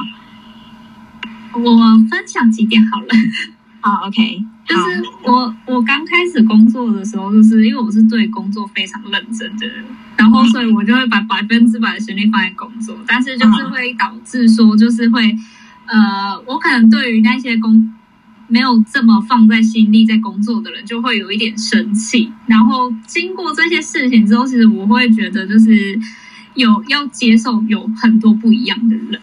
[1.53, 3.07] 我分享几点好了。
[3.81, 9.83] 好， OK，就是我我刚开始工作的时候，就是因为我是对工作非常认真的人，
[10.15, 15.35] 然后所以我就会把百分之百的精力放在工作，但是就是会导致说，就是会
[15.87, 17.93] 呃，我可能对于那些工
[18.51, 22.31] 没有这么放在心力在工作的人，就会有一点生气。
[22.47, 25.97] 然后经过这些事情之后，其实我会觉得就是
[26.55, 29.21] 有要接受有很多不一样的人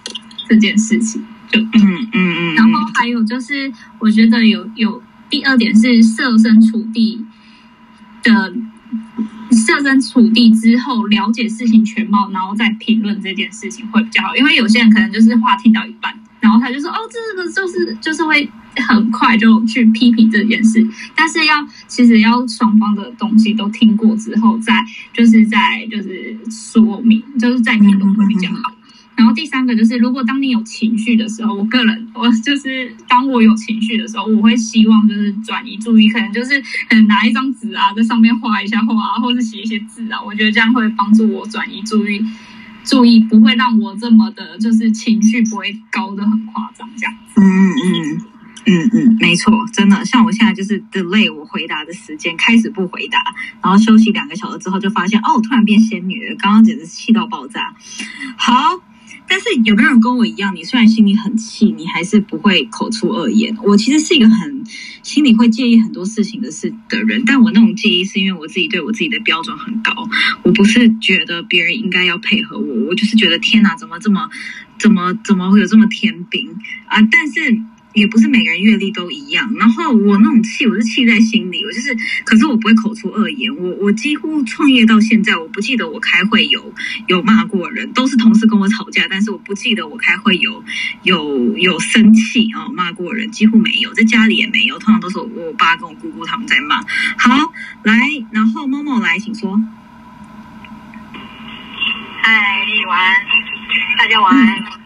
[0.49, 7.23] 这件事情，就嗯嗯嗯，然后还有就是，我觉得有有第二点是设身处地
[8.23, 8.55] 的
[9.51, 14.35] 设身处地之后，了解事情全貌，然后再评论这件事情会比较好。
[14.35, 18.49] 因为有些人可能就是话听到一半，然后他就说：“哦，这个就是就是会
[18.81, 24.75] 很快就去批评这件事。”但是要其实要双方的东西都听过之后，再
[25.13, 28.75] 就是在就是说明，就是再评论会比较好。
[29.17, 42.25] 然后第三个就是，如果当你有情绪的时候，我个人我就是当我有情绪的时候，我会希望就是转移注意，可能就是可能拿一张纸啊，在上面画一下画啊，或者写一些字啊，我觉得这样会帮助我转移注意，
[42.85, 47.13] 注意不会让我这么的，就是情绪不会高的很夸张这样。
[47.35, 48.21] 嗯嗯
[48.69, 53.19] 嗯嗯，没错，真的，像我现在就是 delay 我回答的时间，开始不回答，
[53.63, 57.75] 然后休息两个小时之后，就发现哦，突然变仙女了，刚刚简直气到爆炸。
[58.37, 58.81] 好。
[59.31, 60.57] 但是有没有人跟我一样？
[60.57, 63.55] 你虽然心里很气，你还是不会口出恶言。
[63.63, 64.65] 我其实是一个很
[65.03, 69.93] 心里会介意很多事情的事的人，但我那种介意是因为我自己对我自己的标准很高。
[70.45, 74.31] 我不是觉得别人应该要配合我，我就是觉得天哪，怎么这么
[74.79, 76.49] 怎么怎么会有这么天兵
[76.87, 76.97] 啊？
[77.13, 77.61] 但是。
[77.99, 83.55] 也不是每个人阅历都一样，然后我那种气，我是气在心里，我就是，可是我不会口出恶言。
[83.57, 86.73] 我我几乎创业到现在，我不记得我开会有
[87.09, 90.65] 有骂过人，都是同事跟我吵架，但是我不记得我开会有
[91.03, 96.81] 有有生气啊、骂过人，几乎没有，在家里也没有，通常都是我我爸跟我姑姑他们在骂。
[97.17, 97.95] 好，来，
[98.31, 99.61] 然后某某来，请说。
[102.23, 103.17] 嗨，晚安，
[103.99, 104.63] 大家晚安。
[104.63, 104.79] 好，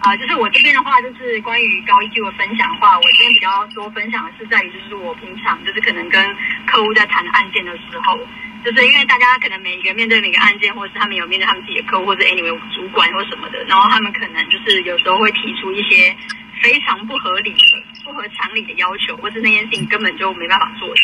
[0.00, 6.24] 啊、就是我这边的话，就是关于高 EQ 的分享的话，我这边比较多分享的是在于，就是我平常就是可能跟
[6.66, 8.18] 客户在谈案件的时候，
[8.64, 16.16] 就是因为大家可能每一个面对每个案件，或者是他们有面对他们自己的客户，或者 anyway 主管或什么的，然后他们可能就是有时候会提出一些
[16.62, 20.94] 非常不合理的、不合常理的要求，或是那件事情根本就没办法做到。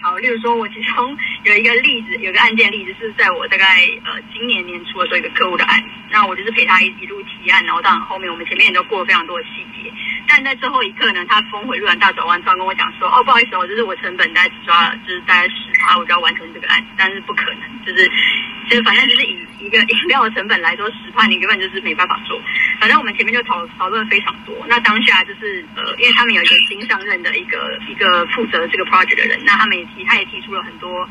[0.00, 3.64] 好，例如说，我其中 有一个例子，有个案件例子是在我大概
[4.04, 9.92] 呃今年年初的时候，一个客户的案子，那我就是陪他一一路提案，然后到很后面，我们前面也都过了非常多的细节，
[10.28, 18.08] 但在最后一刻呢，他峰回路转大转弯，突然跟我讲说，哦，不好意思哦，就是我成本大概只抓了就是大概十趴，我就要完成这个案子，但是不可能，就是
[18.70, 22.40] 就是反正就是以一个饮料的成本来说，十趴你根本就是没办法做。
[22.78, 24.54] 反正我们前面就讨讨论非常多。
[24.68, 31.06] 那当下就是呃，因为他们有一个新上任的一个一个负责这个 project 的人，那他们也提，他也提出了很多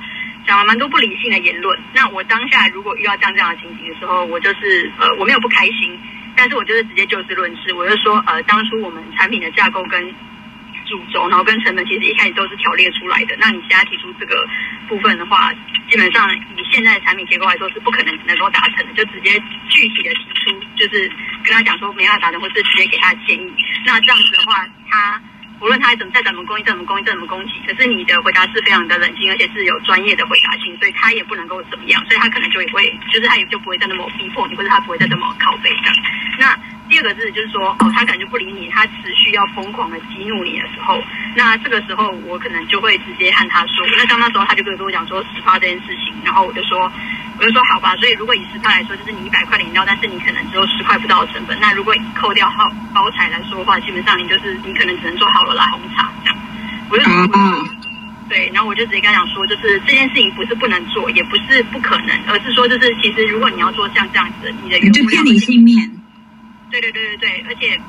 [0.48, 1.80] 讲了蛮多不理性的言论。
[1.94, 5.96] 那我当下如果遇到这样这样的情形的时候，我就是呃，我没有不开心，
[6.36, 10.12] 但是我就是直接就事论事，我就说呃，当初我们产品的架构跟
[10.88, 13.36] 主轴，然后跟成本其实一开始都是条列出来的。
[13.40, 14.48] 那你现在提出这个
[14.88, 15.52] 部分的话，
[15.90, 21.08] 基本上以现在的产品结构来说是不可能能够达成的，就直接具体的提出，就是
[21.44, 23.54] 跟他讲说没办法达成，或是直接给他建议。
[23.86, 25.22] 那这样子的话，他。
[25.60, 35.92] 无论他怎么再怎么攻击，再怎么攻击，再怎么攻击，可是你的回答是非常的冷静，而且是有专业的回答性，所以他也不能够怎么样，所以他可能就也会，就是他也就不会再那么逼迫你，或者他不会再这么靠背的。
[36.38, 36.56] 那
[36.90, 41.04] 第二个字就是说，哦，他可能就不理你，他持续要疯狂的激怒你的时候，
[41.36, 46.92] 那这个时候我可能就会直接和他说，那像那时候他就跟我讲说十趴这件事情，然后我就说。
[47.40, 51.56] 我就说好吧，所以如果以十块来说，就是你一百块的饮料，但是你可能只有十块不到的成本。
[51.60, 56.40] 那如果扣掉好包材来说的话，基本上你就是你可能只能做好了啦红茶这样。
[56.90, 57.04] 我就
[58.28, 65.88] 对，然后我就直接跟他讲说，就是这件事情不是不能做，也不是不可能，而是说就是其实如果你要做像这样子，你的原就偏理性面。
[66.72, 67.80] 对对对对对，而且。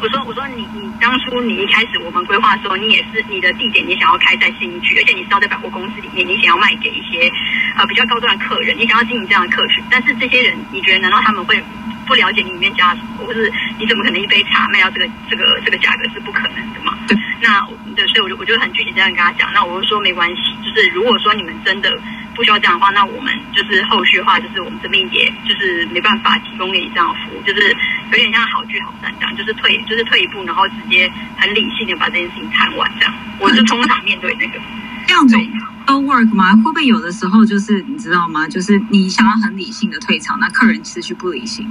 [0.00, 7.30] 我说，我说你，你当初你一开始我们规划的时候，你也是你的地点，你想要开在新区，而且你是要在百货公司里面，你想要卖给一些
[7.76, 9.84] 呃比较高端的客人，你想要经营这样的客群。
[9.90, 11.62] 但是这些人，你觉得难道他们会
[12.08, 16.98] 不了解你里面加什么，或是你怎么可能一杯茶卖到这个这个这个价格是不可能的嘛？
[17.06, 17.16] 对。
[17.40, 19.52] 那对，所以我就我就很具体这样跟他讲。
[19.52, 21.96] 那我就说没关系，就是如果说你们真的。
[22.38, 27.76] 不需要这样的话，那我们就是后续的话，就是我们这边也就是没办法提供给你这样的服务，就是
[28.12, 33.12] 有点像好聚好散这样，就是退就是退一步，然后直接很理性的把这件事情谈完这样。
[33.40, 34.60] 我是通常面对那个
[35.08, 35.36] 这样子
[35.84, 36.54] 都 work 吗？
[36.58, 38.46] 会不会有的时候就是你知道吗？
[38.46, 41.68] 就是你想要很理性的退场，那客人持续不理性。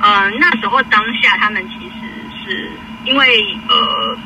[0.00, 2.70] 呃，那时候当下他们其实是
[3.04, 4.16] 因为呃。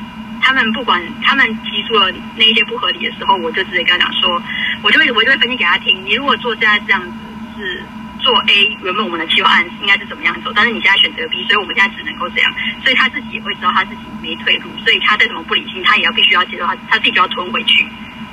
[0.45, 4.43] 他们不管他们提出了那一些不合理的时候，我就直接跟他讲说，
[4.83, 6.05] 我就会我就会分析给他听。
[6.05, 7.13] 你如果做现在这样子
[7.57, 7.81] 是
[8.19, 12.53] 做 A，原本我们的计划案应该是怎么样走，但是你现在选择 B，所以我们现在只能够这样。
[12.83, 17.87] 所以他自己也会知道他自己没退路，所以他再怎么不理性，他也要必须要接受他他自己就要吞回去。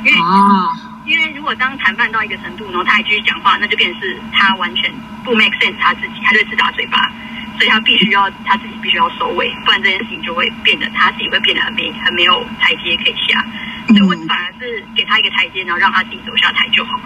[0.04, 0.72] 因为啊
[1.10, 4.94] 因为如果当谈判到一个程度，然后他还继续讲话，那就变成是他完全
[5.24, 7.12] 不 make sense 他自己，他就自打嘴巴。
[7.58, 13.44] 所以他必须要他自己必须要收尾，不然这件事情就会变得他自己会变得很没很没有台阶可以下。
[13.88, 17.04] 所以我反而是给他一个台阶，然后让他自己走下台就好了，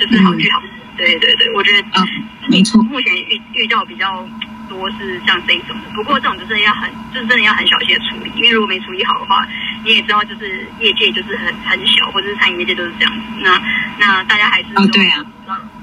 [0.00, 0.70] 就是好聚好散。
[0.96, 2.06] 对对对，我觉得啊，
[2.48, 2.82] 没错。
[2.84, 4.26] 目前遇遇到比较
[4.68, 9.46] 多是像这一种的，不过这种就是要很就是真的要很小心的处理，因为如果没处理好的话，
[9.84, 13.20] 你也知道就是业界就是很很小，或者是餐饮业界都是这样子。
[13.40, 13.60] 那
[13.98, 15.24] 那大家还是哦对啊，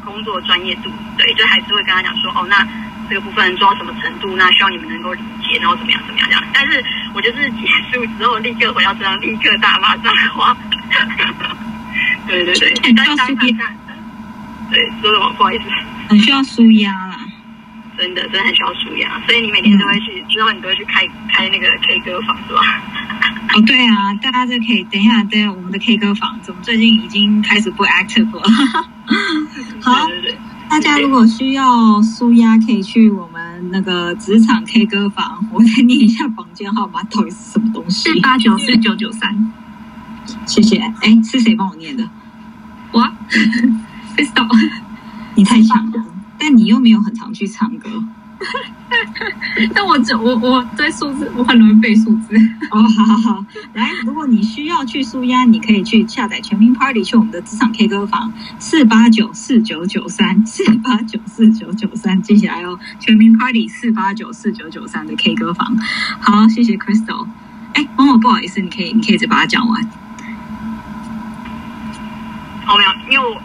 [0.03, 2.67] 工作专业度对，就还是会跟他讲说哦那。
[3.09, 4.33] 这个部分做到什么程度？
[4.37, 6.43] 那希望你们能够理解，然后怎么样怎么样这样。
[6.53, 6.81] 但是
[7.13, 10.55] 我就是结束之后立刻回到车上，立刻大骂脏话。
[12.25, 13.73] 对 对对，很需要舒压。
[14.71, 15.33] 对，说什么？
[15.37, 15.65] 不好意思，
[16.07, 17.17] 很需要舒压啦。
[17.97, 19.21] 真的，真的很需要舒压。
[19.27, 22.61] 所以你每天都会去，之后你都会去开开那个 K 歌房是吧？
[23.55, 28.43] 哦，对啊，大家就可以等一下，对我们的 K 歌房怎么最近已经开始不 active 了？
[29.81, 30.07] 好。
[30.07, 30.37] 对对对。
[30.69, 35.45] 大家如果需要舒压，可以去我们那个职场 K 歌房。
[35.51, 38.11] 我再念一下房间号码，到底是什么东西？
[38.11, 39.53] 四八九四九九三。
[40.47, 40.77] 谢谢。
[41.01, 42.09] 哎，是谁帮我念的？
[42.91, 43.07] 我。
[44.17, 44.47] 知道。
[45.35, 46.03] 你太强了，
[46.43, 47.89] 但你又没有很常去唱歌。
[49.73, 52.35] 但我只我我对数字我很容易背数字
[52.71, 65.77] 哦，好好好，来，如果你需要去舒压，你可以去下载全民 Party，去我们的职场 K 歌房四八九四九九三四八九四九九三，记起来哦，全民 Party 四八九四九九三的 K 歌房。
[66.19, 67.25] 好，谢谢 Crystal。
[67.75, 69.81] 哎，某某不好意思，你可以你可以再把它讲完。
[72.65, 73.41] 好，没有，因为我。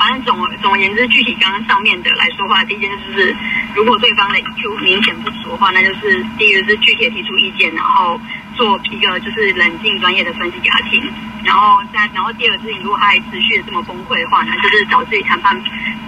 [0.00, 3.36] 反正总总而言之，具体刚刚上面的来说话，第一件就是，
[3.74, 8.18] 如果对方的 EQ 明显不足的话，那就是第一个是具体提出意见，然后。
[8.60, 11.00] 做一个就是冷静专业的分析给他听，
[11.42, 15.56] 然后再然后第二个事情，如果他还持续的这么崩溃的话呢，就是导致谈判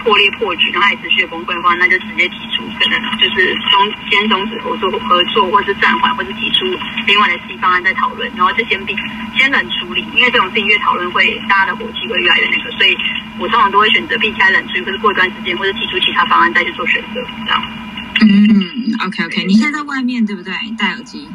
[0.03, 6.77] 破裂破局，然后还持续崩溃的话，那就直接提出可能就是中先终止合作合作，或是暂缓，或是提出
[7.07, 8.95] 另外的 C 方案再讨论，然后就先避
[9.35, 12.95] 先冷处理，因为这种事情越讨论会大家的火气会越来越那个，所以
[13.39, 17.63] 我通常都会选择避开冷处理，或者过一段时间，或者提出其他方案再去做选择，这样。
[18.21, 20.53] 嗯，OK OK，你现在在外面对不对？
[20.77, 21.27] 戴耳机。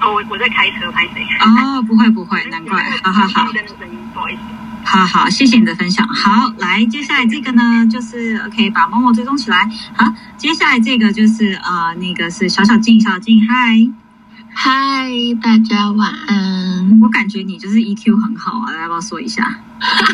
[0.00, 1.22] 哦，我我在开车，拍谁？
[1.40, 3.46] 哦，不会不会， 难怪，好好好。
[4.12, 4.40] 不好意思。
[4.84, 6.06] 好好，谢谢你的分享。
[6.06, 9.68] 好，来，接下来这个呢，就是 OK，把默默追踪起来。
[9.96, 13.90] 好，接下来这个就是呃，那个是小小静，小静，嗨，
[14.54, 15.10] 嗨，
[15.42, 17.00] 大家晚安。
[17.02, 19.58] 我感觉你就是 EQ 很好啊，要不要说一下？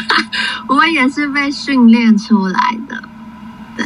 [0.69, 3.03] 我也是被训练出来的。
[3.77, 3.85] 对，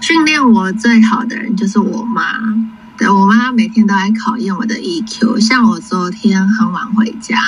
[0.00, 2.24] 训练我最好的人就是我妈。
[3.08, 5.40] 我妈每天都在考验我的 EQ。
[5.40, 7.38] 像我昨天很晚回家，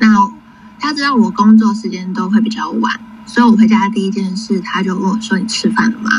[0.00, 0.30] 那
[0.78, 6.10] 她知道我工作时间都会比较晚，所以我回家第一件事，她就问我说：“你吃饭了吗？”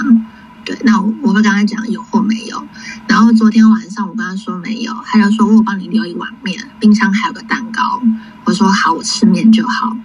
[0.63, 2.63] 对，那我我会跟她讲有或没有。
[3.07, 8.01] 然后昨天晚上我跟她说没有，她就说：“我帮你留一碗面，冰箱还有个蛋糕。”
[8.45, 9.95] 我说：“好，我吃面就好。”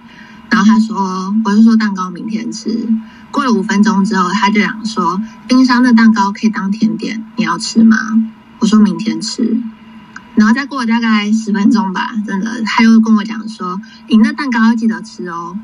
[0.50, 2.88] 然后她说：“我就说蛋糕明天吃。”
[3.30, 7.96] 过了五分钟之后，她就想说：“冰箱的蛋糕可以当甜点，你要吃吗？”
[8.58, 9.60] 我说明天吃。
[10.34, 15.58] 然后再过了大概十分钟吧，真的，他又跟我讲说：“你那蛋糕要记得吃哦。”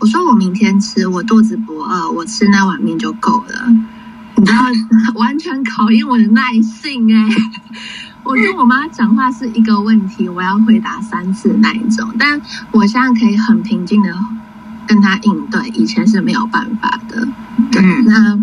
[0.00, 3.68] 我说：“我明天吃，我肚子不饿，我吃那碗面就够了。”
[4.36, 4.58] 你知道，
[5.14, 7.28] 完全考验我的耐性哎！
[8.24, 12.40] 我跟我妈讲话是一个问题，我要回答三次那一种，但
[12.70, 14.10] 我现在可以很平静的
[14.86, 17.28] 跟她应对，以前是没有办法的。
[17.70, 18.38] 对，那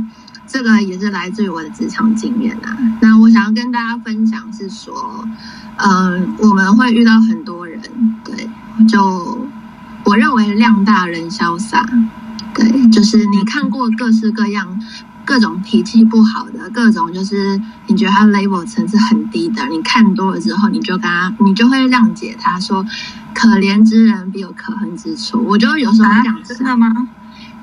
[0.52, 2.78] 这个也是来自于我的职场经验啊。
[3.02, 5.26] 那我想要跟大家分享是说，
[5.78, 7.82] 嗯，我们会遇到很多人，
[8.26, 8.49] 对，
[8.88, 9.47] 就
[10.04, 11.86] 我认为量大人潇洒，
[12.54, 14.80] 对，就是你看过各式各样。
[15.24, 22.84] 各种脾气不好的，各种就是你觉得他 level 层次很低的，你看多了之后，你就跟他，你就会谅解他，说
[23.34, 25.38] 可怜之人必有可恨之处。
[25.45, 26.91] 我就有时候会这样，真的吗？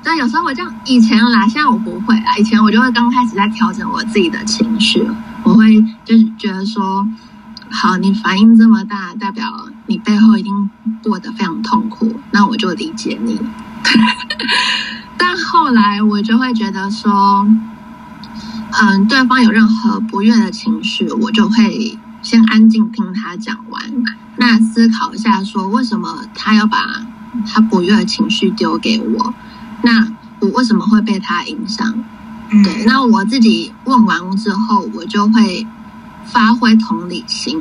[0.01, 2.37] 但，有时候我这样，以前啦，现在我不会啦。
[2.37, 5.05] 以前我就会刚开始在调整我自己的情绪，
[5.43, 7.05] 我会就是觉得说，
[7.69, 9.45] 好，你反应这么大，代表
[9.87, 10.69] 你背后一定
[11.03, 13.39] 过得非常痛苦，那我就理解你。
[15.17, 17.45] 但后来我就会觉得说，
[18.71, 23.83] 嗯，对方有任何不悦的情绪，我就会先安静听他讲完，
[24.37, 26.77] 那思考一下说，为什么他要把
[27.45, 29.33] 他不悦的情绪丢给我？
[29.81, 30.07] 那
[30.39, 31.93] 我为什么会被他影响？
[32.63, 35.65] 对，那我自己问完之后，我就会
[36.25, 37.59] 发挥同理心，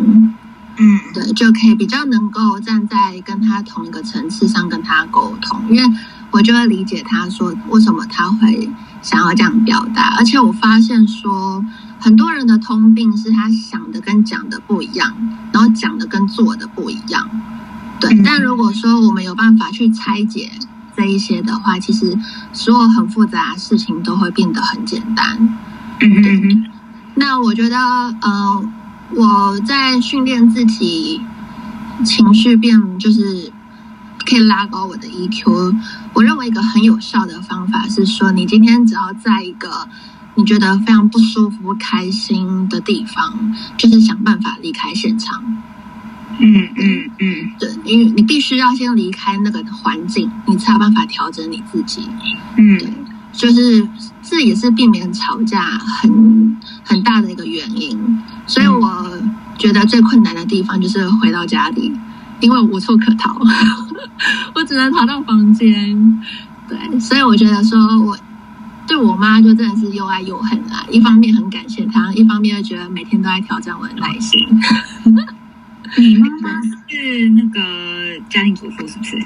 [0.76, 5.90] 嗯，对，就可以比较能够站在跟他同一个层次上跟他沟通，因为。
[6.30, 8.68] 我就会理解他说为什么他会
[9.00, 11.64] 想要这样表达，而且我发现说
[11.98, 15.14] 很多人的通病是他想的跟讲的不一样，
[15.52, 17.30] 然后讲的跟做的不一样。
[17.98, 20.52] 对，但如果说我们有办法去拆解
[20.98, 22.18] 这一些的话，其实
[22.52, 25.38] 所有很复杂的事情都会变得很简单。
[26.00, 26.66] 嗯嗯。
[27.14, 28.68] 那我觉得，呃，
[29.14, 31.20] 我在训练自己
[32.04, 33.52] 情绪变就是。
[34.28, 35.74] 可以拉高我的 EQ。
[36.12, 39.88] 我认为一个很有效的方法是说，你今天只要在一个
[40.34, 45.42] 你觉得非常不舒服、不开心的地方，就是想办法离开现场。
[46.38, 52.08] 嗯嗯嗯，对，因为你必须要先离开那个环境，你才有办法调整你自己。
[52.56, 52.88] 嗯，对，
[53.32, 53.88] 就是
[54.22, 57.98] 这也是避免吵架很很大的一个原因。
[58.46, 59.20] 所以我
[59.58, 61.92] 觉得最困难的地方就是回到家里。
[62.40, 63.36] 因为无处可逃，
[64.54, 66.22] 我只能逃到房间。
[66.68, 68.16] 对，所以我觉得说，我
[68.86, 70.86] 对我妈就真的是又爱又恨啊。
[70.88, 74.38] 一方面很感谢她，一方面又觉得每天都在挑战我的耐心。
[75.96, 79.16] 你妈妈是那个家庭主妇，是不是？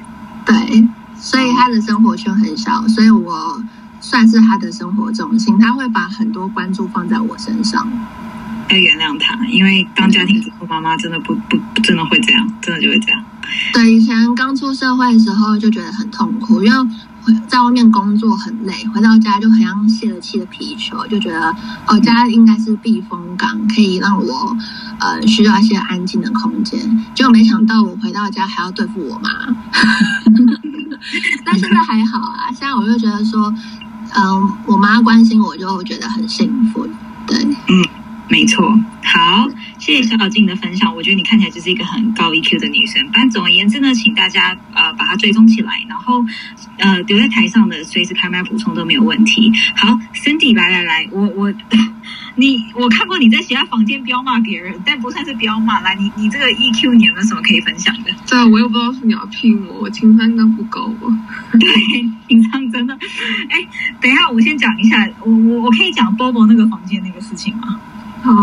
[0.47, 3.63] 对，所以她的生活圈很小，所以我
[4.01, 5.59] 算是她的生活重心。
[5.59, 7.91] 她会把很多关注放在我身上。
[8.69, 13.23] 要原谅她，因为当家庭主妇妈妈真的不不真的会这样，真的就会这样。
[13.75, 16.91] 对，以前刚出社会的时候就觉得很痛苦，因为
[17.47, 21.55] 在外面工作很累，回到家就很像泄了气的皮球，就觉得
[21.87, 24.57] 哦，家应该是避风港，可以让我
[24.99, 27.05] 呃需要一些安静的空间。
[27.15, 29.31] 就没想到我回到家还要对付我妈，
[31.45, 33.53] 但现在还好啊，现在我就觉得说，
[34.15, 36.87] 嗯，我妈关心我就觉得很幸福。
[37.27, 38.02] 对，嗯。
[38.33, 38.67] 没错，
[39.05, 39.47] 好，
[39.79, 40.97] 谢谢小小静的分享。
[40.97, 43.07] 我觉得你看起来就是一个很高 EQ 的女生。
[43.13, 46.25] 但总而言之呢，请大家呃把它追踪起来，然后
[46.79, 49.53] 呃留在台上的随时开麦补充都没有问题。
[49.77, 51.53] 好，Cindy 来来来，我我
[52.37, 55.83] 你我看过你在其他房间彪骂别人，但不算是彪骂。
[55.83, 58.11] 来，你你这个 EQ 你有没有什么可以分享的？
[58.27, 61.07] 对，我又不知道是你要聘我，我情商应该不够吧？
[61.61, 61.69] 对，
[62.29, 62.95] 情商真的。
[63.51, 63.59] 哎，
[64.01, 67.79] 等一下，我先讲一下，我我我可以讲 Bobo 那个房间那个事情吗？
[68.23, 68.35] 好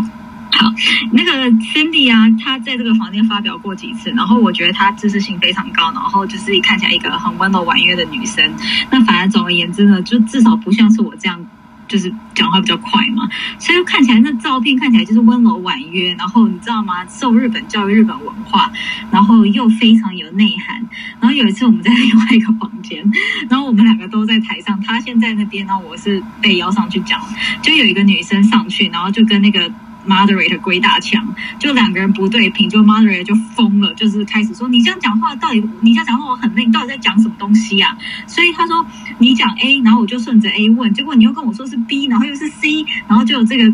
[0.52, 0.74] 好，
[1.14, 8.54] 那个 Cindy 啊，她在这个房间发表过几次，然后我觉得她知识性非常高，然后就是看起来一个很温柔婉约的女生。
[8.92, 11.46] 那反而总而言之呢，就至少不像是我这样，
[11.90, 13.28] 就是讲话比较快嘛。
[13.60, 17.06] 所以看起来那照片看起来就是温柔婉约，然后你知道吗？
[17.08, 18.72] 受日本教育、日本文化，
[19.12, 20.88] 然后又非常有内涵。
[21.20, 23.04] 然后有一次我们在另外一个房间，
[23.50, 27.20] 然后我们两个都在台上，他先在那边，然后我是被邀上去讲，
[27.62, 29.70] 就有一个女生上去，然后就跟那个。
[30.10, 37.96] Moderator 鬼打墙，就两个人不对频，就 Moderate 就疯了，就是开始说你这样讲话到底你这样讲话我很累，你到底在讲什么东西啊？
[38.26, 38.86] 所以他说
[39.20, 43.72] 你讲 A，然后我就顺着 A 问，结果你又跟我说是 B，然后又是 C，然后就有这个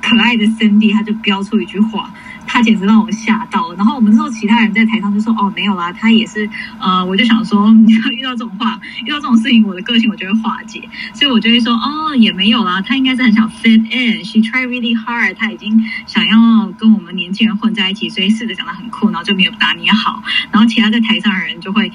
[0.00, 2.10] 可爱的 Cindy 他就飙出一句话。
[2.46, 3.72] 他简直让我吓到。
[3.74, 7.72] 然后我们之后其他人在台上就说：“哦，没有啦，他也是呃，我就想说，
[8.12, 10.80] 遇到这种话，遇到这种事情，我的个性我就会化解，
[11.12, 14.24] 所以我就会说：哦，也没有啦，他应该是很想 fit in。
[14.24, 20.22] She try really hard，他已经想要跟我们年轻人混在一起，所以试着讲的很酷，然后就没有拿捏好。
[20.50, 21.90] 然后其他在台上的人就会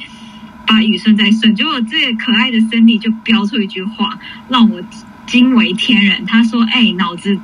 [0.68, 1.56] 把语顺再顺。
[1.56, 4.18] 结果这个可爱的 Cindy 就飙出一句话，
[4.50, 4.82] 让我
[5.26, 6.26] 惊为天人。
[6.26, 7.40] 他说：哎，脑子。”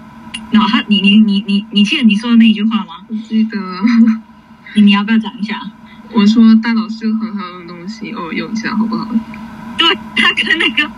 [0.52, 3.06] 然后他，你你你你你记得你说的那一句话吗？
[3.10, 3.58] 我记得。
[4.76, 5.60] 你你要不要讲一下？
[6.14, 9.08] 我说大脑是个很好用的东西，偶尔用一下好不好？
[9.78, 10.90] 对他跟那个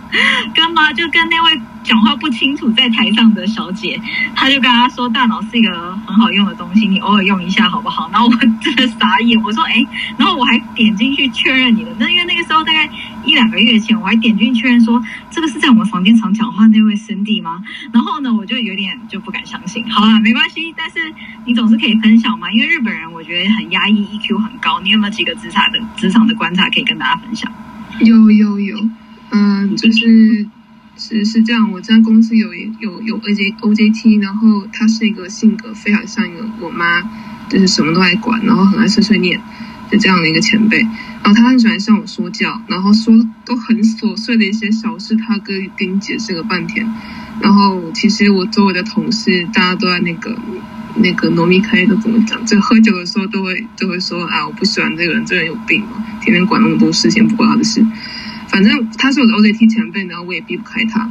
[0.54, 4.00] 跟妈就跟那位讲话不清楚在台上的小姐，
[4.34, 8.08] 他就跟他说大脑是一个很好用的东西，你偶尔用一下好不好？
[8.10, 9.84] 然后我真的傻眼，我说哎，
[10.16, 12.88] 然后我还点进去确认你的，那因为那个时候大概
[13.24, 17.62] 一两个月前，我还点进去确认说这个是在我们房间常讲话那位孙弟吗？
[17.92, 19.84] 然后呢，我就有点就不敢相信。
[19.90, 20.98] 好了，没关系，但是
[21.44, 24.80] 你总是可以分享嘛，因为日本人我觉得很压抑，EQ 很高。
[24.80, 27.50] 你有没有几个职场的职场的观察可以跟大家分享？
[28.00, 28.88] 有有有，
[29.30, 30.46] 嗯，就是
[30.96, 37.02] 是是这样，我在公司有有有 O J O J T，然后他是一个性格非常像一个我妈，
[37.48, 39.40] 就是什么都爱管，然后很爱碎碎念
[39.90, 40.78] 的这样的一个前辈，
[41.22, 43.14] 然后他很喜欢向我说教，然后说
[43.44, 46.86] 都很琐碎的一些小事，他可以跟你解释个半天，
[47.40, 50.36] 然后其实我周围的同事大家都在那个
[50.96, 56.04] 那个糯米开都怎么讲，就喝酒的时候都会都会说啊，我不喜欢这个人，这个人有病嘛。
[56.20, 57.84] 天天管那么多事情，不关他的事。
[58.48, 61.10] 反正他是我的 OJT 前辈，然后我也避不开他。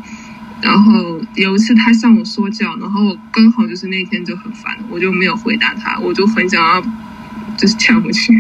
[0.62, 6.84] 然后有一次他向我说教，然后我刚好就是那天就很烦，我就没有回答他，我就很想要
[7.60, 8.34] 就是抢回去。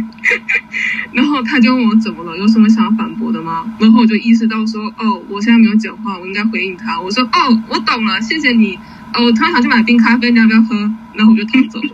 [1.11, 3.65] 然后他就问我怎么了，有什么想要反驳的吗？
[3.79, 6.99] 然后我就意识到说，哦，我现在没有讲话，我应该回应他。
[6.99, 8.79] 我说，哦，我懂了，谢谢你。
[9.13, 10.75] 哦，我突然想去买冰咖啡，你要不要喝？
[11.15, 11.89] 然后我就逃走了。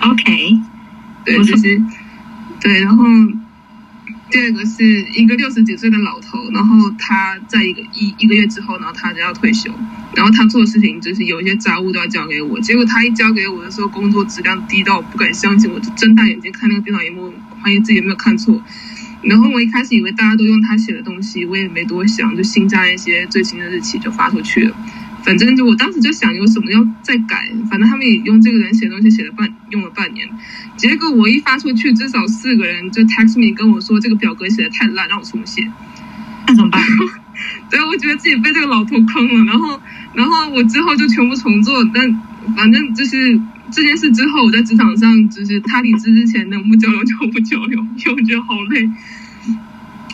[0.00, 0.60] OK，
[1.24, 1.80] 对，就是
[2.60, 3.04] 对，然后。
[4.30, 9.72] 第二个是一个六十几岁的老头，然后他在一个一一个月之后，然后他就要退休，
[10.14, 18.62] 然后他做的事情就是有一些杂物都要交给我，结果他一交给我的时候，工作质量低到我不敢相信，我就睁大眼睛看那个电脑荧幕，怀疑自己有没有看错。
[19.22, 24.76] 然后我一开始以为大家都用他写的东西，我也没多想，就新加一些最新的日期就发出去了。
[25.28, 30.26] 反正就我当时就想有什么要再改，反正他们也用这个人写东西写了半用了半年，
[30.78, 35.70] 结果我一发出去，至少四个人就 text me 跟我说这个表格写的太烂，让我重写。
[36.46, 36.82] 那怎么办？
[37.68, 39.44] 对，我觉得自己被这个老头坑了。
[39.44, 39.78] 然后，
[40.14, 41.84] 然后我之后就全部重做。
[41.92, 42.10] 但
[42.56, 43.38] 反正就是
[43.70, 48.90] 这件事之后，我在职场上就是他离职之前能不交流就不交流，因为我觉得好累。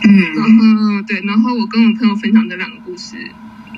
[0.03, 3.15] 嗯，然后对，然后我跟我朋友分享这两个故事。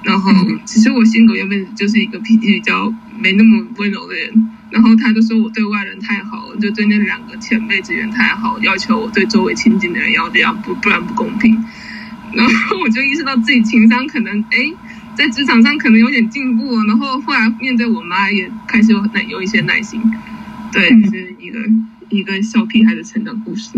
[0.07, 0.31] 然后，
[0.63, 4.31] 其实我性格原本就是一个脾气比较没那么温柔的人。
[4.69, 11.61] 然后他就说我对外人太好，就对那两个前辈职员太好，要求我对周围亲近的人要这样，不不然不公平。
[12.33, 14.57] 然后我就意识到自己情商可能哎，
[15.13, 16.77] 在职场上可能有点进步。
[16.83, 20.01] 然后后来面对我妈也开始有耐有一些耐心。
[20.71, 21.59] 对，是一个
[22.09, 23.77] 一个小屁孩的成长故事。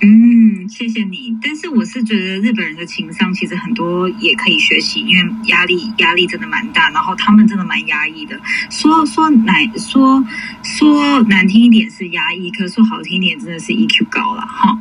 [0.00, 1.34] 嗯，谢谢你。
[1.40, 8.38] 但是我是觉得日本人的情商其实很多也可以学习，因为压力压力真的蛮大，然后他们真的蛮压抑的。
[8.68, 10.22] 说说难说
[10.62, 14.78] 说难听一点是压抑，可说好听一点真的是 EQ 高了哈。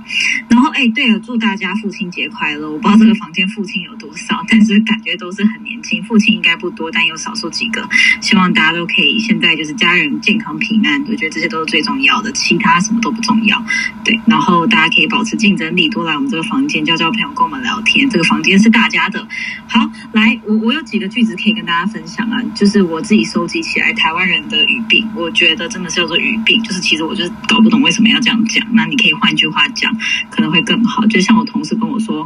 [0.49, 2.69] 然后哎，对了，祝大家父亲节快乐！
[2.69, 7.87] 我不知道这个房间父亲有多少，但是感觉都是很年轻，父亲应该不多，但有少数几个。
[8.19, 13.63] 希望大家都可以现在就是家人健康平安，我觉得这些都是最重要的，其他什么都不重要。
[14.03, 15.02] 对，然后大家可以。
[15.07, 18.09] 保持竞争力，多来我们这个房间交交朋友，跟我们聊天。
[18.09, 19.27] 这个房间是大家的。
[19.67, 28.65] 好，来，我我有几个句子可以跟大家分享啊，就是我自己收集起来台湾人的语病，我觉得真的是叫做语病，就是其实我就是搞不懂为什么要这样讲。
[28.71, 29.95] 那你可以换句话讲，
[30.29, 31.05] 可能会更好。
[31.07, 32.23] 就像我同事跟我说，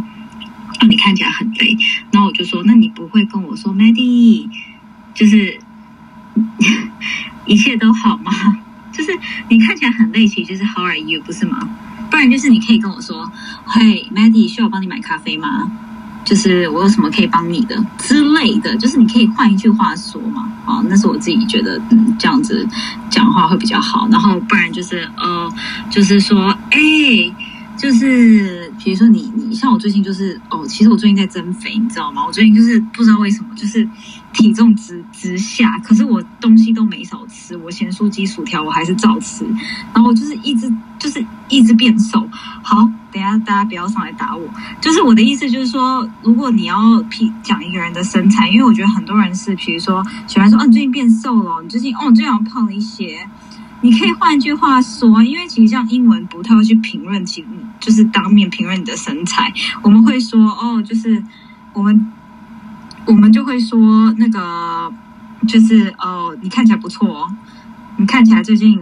[0.80, 1.78] 啊，你看起来很累，
[2.11, 4.49] 然后我就说，那你不会跟我说，Maddy，
[5.13, 5.59] 就是
[7.45, 8.32] 一切都好吗？
[8.91, 9.11] 就是
[9.49, 11.69] 你看起来很累，其实就是 How are you，不是吗？
[12.10, 13.30] 不然就是你可以跟我说，
[13.66, 15.70] 嘿，Maddy，需要我帮你买咖啡吗？
[16.26, 20.51] 就是我有什么可以帮你的之类的，就是你可以换一句话说嘛。
[20.66, 22.68] 哦，那是我自己觉得，嗯，这样子
[23.10, 24.10] 讲话会比较好。
[24.12, 25.49] 然后不然就是呃，
[25.89, 26.80] 就是说，哎，
[27.78, 32.26] 就是比如说你你像我最近就是哦，其实我最近在增肥，你知道吗？
[32.28, 33.88] 我最近就是不知道为什么就是
[34.38, 39.43] 体重直直下，可是我东西都没少吃，我咸酥鸡薯条我还是照吃，
[39.91, 42.29] 然后我就是一直就是一直变瘦。
[42.61, 44.47] 好，等下大家不要上来打我，
[44.79, 53.27] 就是我的意思就是说，如果你要批讲一个人的身材，因为我觉得很多人是比如说喜欢说哦你最近变瘦了，你最近哦你最近好像胖了一些。
[53.81, 57.45] 你可以换句话说，因为其实像英文不太会去评论，其
[57.79, 59.53] 就是当面评论你的身材。
[59.83, 61.23] 我们会说哦，就是
[61.73, 62.11] 我们
[63.08, 64.91] 我们就会说那个
[65.47, 67.36] 就是哦，你看起来不错哦，
[67.97, 68.80] 你看起来最近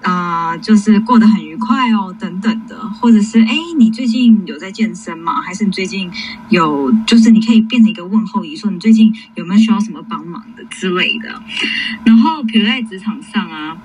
[0.00, 5.42] 啊、就是过得很愉快哦，等等的，或者是哎，你最近有在健身吗？
[5.42, 6.08] 还是你最近
[6.48, 11.42] 有就是你可以变成一个问候语，说你最近有没有需要什么帮忙的之类的。
[12.04, 13.76] 然后，比如在职场上啊。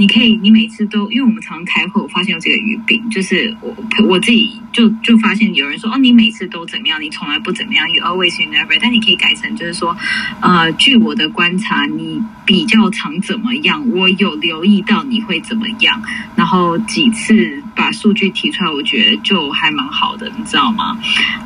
[0.00, 3.76] 你可以，你每次都，因为我们常开会，我发现有这个语病，就是我
[4.06, 9.96] 我自己就就发现有人说，哦，你每次都怎么样，你从来不怎么样，you always you never，但你可以改成就是说，
[10.40, 16.00] 呃，据我的观察，你比较常怎么样，我有留意到你会怎么样，
[16.36, 20.96] 然后几次把数据提出来，我觉得就还蛮好的，你知道吗？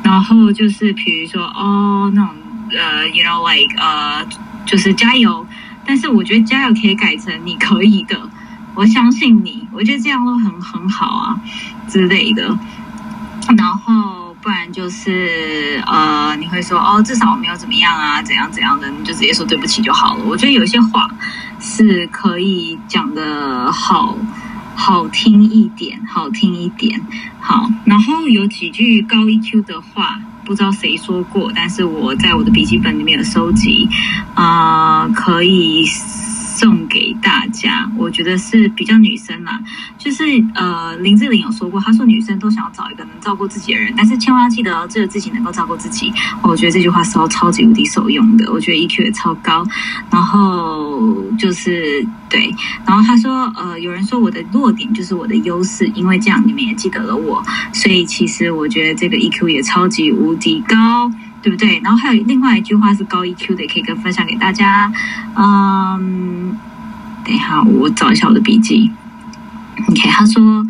[0.03, 2.35] 然后就是比如说，哦，那种
[2.77, 4.23] 呃，you know like 呃，
[4.63, 5.43] 就是加油，
[5.87, 8.29] 但是我觉得加油可以改成你可以的。
[8.75, 11.39] 我相信你，我觉得这样都很很好啊
[11.87, 12.57] 之类的。
[13.57, 20.23] 然后不然就是呃，你会说哦，至少我没有怎么样啊，怎样怎样的，你就直接说对不起就好了。
[20.25, 21.07] 我觉得有些话
[21.59, 24.17] 是可以讲的好
[24.75, 26.99] 好听一点，好听一点。
[27.41, 33.87] 好，然后有几句高 EQ 的话，不知道谁说过，但是我在我的笔记本里面有收集，
[34.33, 35.85] 啊、可以。
[36.55, 39.59] 送给大家，我觉得是比较女生啦，
[39.97, 40.23] 就是
[40.53, 46.13] 呃，林志玲有说过，她说女生都想要找一个能照顾自己的人，但是千万要记得，只有自己能够照顾自己。
[46.43, 49.65] 我觉得这句话是超级无敌受用的，我觉得 EQ 也超高。
[50.11, 52.53] 然后就是对，
[52.85, 57.43] 然后他说呃，有人说我的弱点就是我的优势，因为这样你们也记得了我，
[57.73, 61.11] 所以其实我觉得这个 EQ 也超级无敌高。
[61.43, 61.79] 对不对？
[61.83, 64.91] 然后还有另外一句话是高 EQ 的，也可以跟分享给大家。
[65.35, 66.57] 嗯，
[67.25, 68.89] 等一下，我找一下我的笔记。
[69.89, 70.65] OK，他说，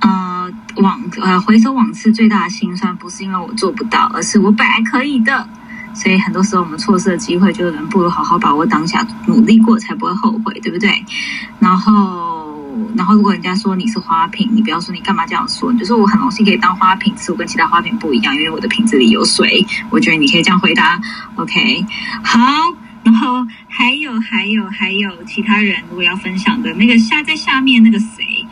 [0.00, 5.48] 呃，往呃回首往事，最大的心酸不是因为我做不到，而是我本来可以的。
[5.94, 11.04] 所以很多时候我们错失的机会，就人不如好好把握当下，努力过才不会后悔，对不对？
[11.58, 12.41] 然后，
[12.96, 19.66] 然后如果人家说你是花瓶，你不要说你干嘛这样说，就说我很荣幸可以当花瓶，只是我跟其他花瓶不一样，因为我的瓶子里有水。
[19.90, 21.00] 我觉得你可以这样回答
[21.36, 21.84] ，OK？
[22.22, 22.38] 好，
[23.02, 28.46] 然后还有还有还有其他人如果要分享的那个下在下面那个谁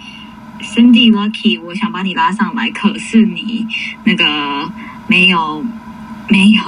[0.63, 3.67] ，Cindy Lucky，我想把你拉上来，可是你
[4.05, 4.71] 那个
[5.07, 5.65] 没有
[6.29, 6.63] 没有。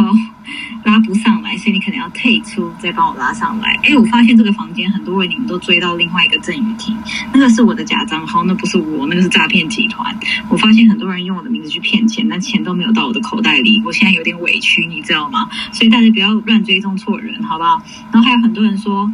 [0.84, 3.78] 拉不上来，所以你可能要退出，再帮我拉上来。
[3.82, 6.96] 哎，我发现这个房间很多人你们都追到另外一个郑雨婷，
[7.32, 10.14] 那个是我的假账号，那不是我，那个是诈骗集团。
[10.48, 15.48] 我发现很多人用我的名字去骗钱，但钱都没有到我的口袋里，我现在有点委屈，你知道吗？
[15.72, 17.82] 所以大家不要乱追踪错人，好不好？
[18.12, 19.10] 然后还有很多人说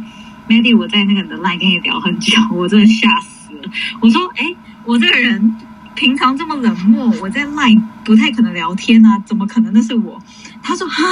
[0.47, 3.69] ，Mandy，我在那个你的 line 跟你聊很久，我真的吓死了。
[3.99, 4.45] 我说，哎，
[4.85, 5.55] 我这个人。
[5.95, 10.17] 平常这么冷漠，我在 Line 不太可能聊天啊，怎么可能那是我？
[10.63, 11.03] 他说哈，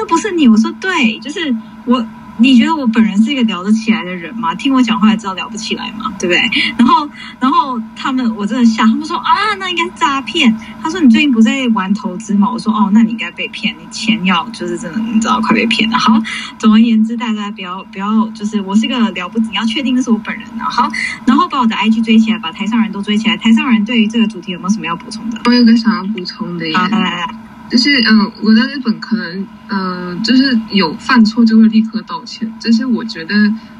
[0.00, 0.48] 那不是你。
[0.48, 2.02] 我说对，就是我。
[2.38, 4.54] 你觉得我本人是一个聊得起来的人吗？
[4.54, 6.40] 听我讲话也知道聊不起来嘛，对不对？
[6.78, 7.06] 然后，
[7.38, 10.56] 然后他们我真的吓，他们说啊，那应该是诈骗。
[10.82, 12.48] 他说你最近不在玩投资吗？
[12.50, 15.98] 我说哦，那你应该被骗，你钱要就是真的，你知道快被骗了。
[15.98, 16.18] 好，
[16.58, 20.64] 总而言之，大家不要不要，就是我是一个了不起，你要确定那是我本人啊。
[20.70, 20.90] 好，
[21.26, 23.36] 然后把我的 IG 追起来，把台上人都追起来。
[23.36, 25.38] 台上人对于这个主题有没有什么要补充的？
[25.44, 27.34] 我有个想要补充的耶，好，来来来，
[27.70, 33.34] 就是嗯、我在日本可能呃，就是有犯错就会立刻道歉，这是我觉得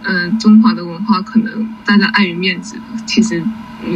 [0.04, 3.42] 嗯、中华的文化可能大家碍于面子，其实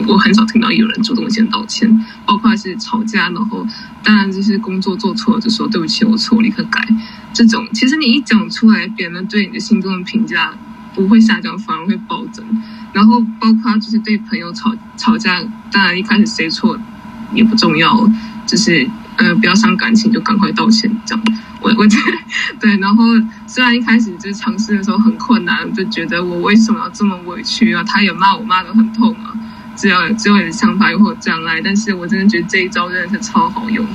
[0.08, 1.88] 我很少听到有人主动先道歉，
[2.26, 3.64] 包括是吵架，然后
[4.02, 6.84] 当然就是工作做错就说对不起，我错，我立刻改。
[7.32, 10.52] 这种其实你一讲出来，别人对你的心中的评价
[10.92, 12.44] 不会下降，反而会暴增。
[12.92, 15.40] 然后包括就是对朋友吵吵架，
[15.70, 16.78] 当然一开始谁错
[17.32, 18.08] 也不重要，
[18.46, 21.24] 就是呃不要伤感情，就赶快道歉这样。
[21.60, 21.86] 我我
[22.60, 23.04] 对，然后
[23.46, 27.82] 虽然一开始就尝试的时候很困难，就觉得我为什么要这么委屈啊？
[27.86, 29.32] 他也骂我骂得很痛啊，
[29.76, 33.86] 只要只有你的想法又会有障碍，但是我真的觉得这一招真的是超好用。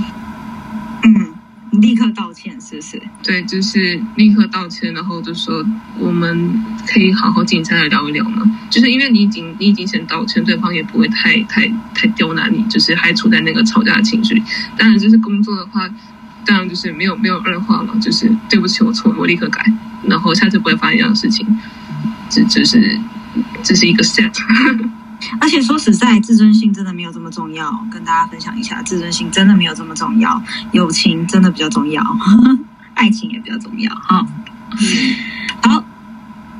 [1.80, 3.02] 立刻道歉，是不是？
[3.24, 5.66] 对，就是立刻道歉，然后就说
[5.98, 8.44] 我们可以好好静下来聊一聊嘛。
[8.70, 14.44] 就是因为你已经你已经先道歉，对方也不会太太太刁难你，就是还处在那个吵架的情绪里。
[14.78, 15.90] 当然，就是工作的话，
[16.46, 19.64] 当然就是没有没有二话嘛，就是对不起，我错，我立刻改，
[20.04, 21.46] 然后下次不会发生一样的事情。
[22.30, 23.00] 这只是
[23.64, 24.32] 这是一个 set。
[25.40, 27.72] 而且说实在，自尊心真的没有这么重要。
[27.92, 30.42] 跟大家分享一下，自尊心真的没有这么重要，
[30.72, 32.04] 友情真的比较重要，
[32.96, 33.94] 爱情也比较重要。
[33.96, 34.26] 哈，
[35.62, 35.84] 好，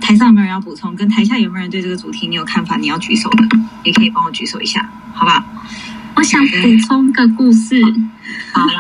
[0.02, 0.96] 台上有没有人要补充？
[0.96, 2.76] 跟台下有没有人对这个主题你有看法？
[2.78, 3.44] 你要举手的，
[3.84, 5.46] 也可以帮我举手一下，好吧？
[6.16, 6.56] 我想补
[6.88, 7.82] 充个故事。
[8.52, 8.74] 好，来，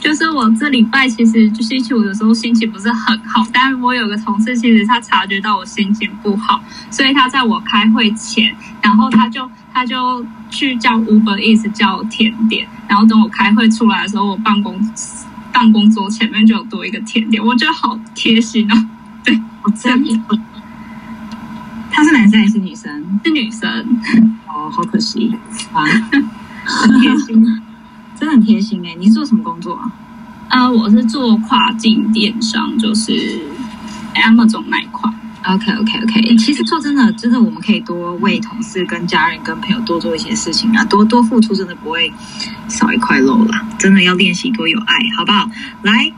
[0.00, 6.60] 就是我这礼拜其实就星期五的时候心情不是很好，但我有个同事其实他察觉到我心情不好，
[6.90, 14.78] 所以他在我开会前，然后他就他就去叫 Uber Eats 叫甜点，然后等我开会出来的时候，我办公
[15.52, 18.86] 办公桌前面就有多一个甜点，我觉得好贴心哦。
[19.24, 20.20] 对，我真的。
[21.90, 23.20] 他是男生还是女生？
[23.24, 23.68] 是女生。
[24.46, 25.34] 哦，好可惜
[25.72, 25.84] 啊，
[26.66, 27.62] 很贴心。
[28.18, 28.94] 真的很贴心哎！
[28.98, 29.92] 你是做什么工作啊？
[30.48, 33.12] 呃，我是做跨境电商，就是
[34.14, 35.10] Amazon 那一块。
[35.44, 36.36] OK OK OK。
[36.36, 42.10] 其实说真的，真的我们可以多为同事、跟家人、跟朋友多做一些事情啊，多多付出，真的不会
[42.68, 43.66] 少一块肉啦。
[43.78, 45.50] 真的要练习多有爱，好不好？
[45.82, 46.10] 来，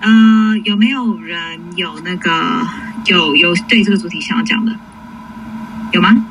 [0.00, 2.66] 呃，有没有人有那个
[3.04, 4.72] 有有对这个主题想要讲的？
[5.92, 6.24] 有吗？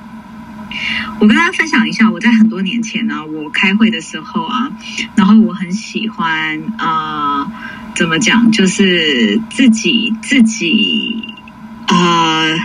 [1.20, 4.72] 我跟大家分享一下，我在很多年前呢，我开会的时候啊，
[5.16, 7.52] 然后我很喜欢呃，
[7.96, 11.34] 怎么讲，就是自己自己
[11.88, 12.58] 呃，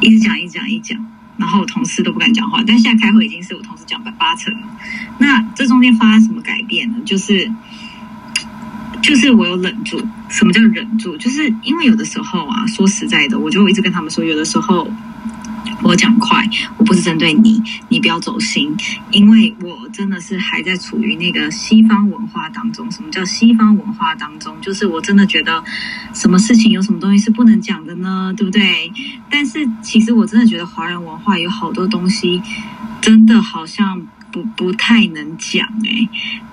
[0.00, 1.06] 一直讲一直讲一直讲，
[1.36, 4.60] 然后我同事都不敢讲话，但现在开会已经是我同事讲八八成了。
[5.18, 6.96] 那这中间发生什么改变呢？
[7.04, 7.52] 就是
[9.02, 10.02] 就是我有忍住。
[10.28, 11.16] 什么叫忍住？
[11.16, 14.90] 就是因为有的时候啊，说实在的，我就一直跟他们说，有的时候。
[15.82, 16.42] 我讲快，
[16.78, 18.74] 我不是针对你，你不要走心，
[19.10, 22.90] 因为我真的是还在处于那个西方文化当中。
[22.90, 24.56] 什么叫西方文化当中？
[24.60, 25.62] 就是我真的觉得，
[26.14, 28.32] 什么事情有什么东西是不能讲的呢？
[28.36, 28.90] 对不对？
[29.30, 32.42] 但是其实我真的觉得华人文化有好多东西，
[33.00, 36.08] 真的好像不不太能讲哎。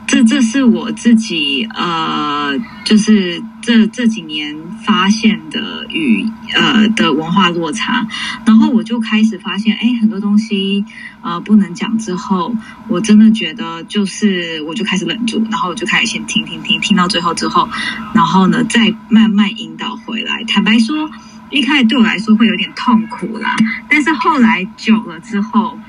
[0.07, 2.51] 这这是我自己呃，
[2.83, 4.53] 就是这这几年
[4.83, 8.05] 发现的与呃的文化落差，
[8.45, 10.83] 然后我就开始发现，哎，很多东西
[11.21, 11.97] 呃不能讲。
[11.97, 12.53] 之后，
[12.89, 17.69] 我真的觉得就是我就开始忍住，然后我就开始先听听听，听到最后之后，
[18.13, 20.43] 然后呢再慢慢引导回来。
[20.43, 21.09] 坦白说，
[21.51, 23.55] 一开始对我来说会有点痛苦啦，
[23.87, 25.79] 但是后来久了之后。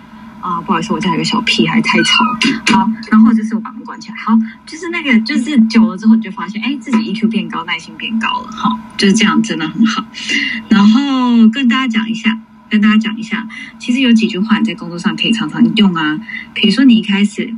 [0.42, 2.24] 啊，不好意思，我家有个小屁孩太吵。
[2.76, 4.16] 好，然后就是我把门关起来。
[4.16, 4.36] 好，
[4.66, 8.50] 就是那个，就是久了之后你就发现，哎，自己 EQ 变高，耐心变高了。
[8.50, 10.04] 好，就是这样，真的很好。
[10.68, 12.36] 然后跟大家讲一下，
[12.68, 13.46] 跟大家讲一下，
[13.78, 16.20] 其实有几句话你在工作上可以常常用啊。
[16.52, 17.54] 比如说你一开始，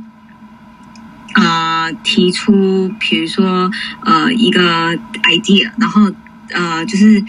[1.33, 3.71] 呃，提出，比如说
[4.01, 6.11] 呃一个 idea，然后
[6.51, 7.25] 呃就是。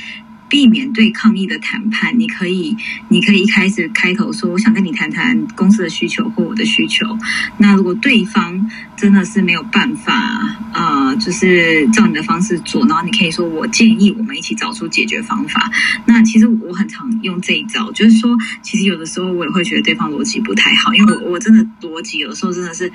[0.48, 2.76] 避免对抗议的谈判，你可以，
[3.08, 7.06] 你可以一开始开头说，我想跟你谈谈公司的需求或我的需求。
[7.58, 15.70] 那如果对方真的是没有办法，呃，就是照你的方式做，然后你可以说，我建议我们一起找出解决方法。
[16.04, 22.90] 那其实我很常用这一招，就是说，其实有的时候我也会觉得对方逻辑不太好，因为我我真的逻辑有时候真的是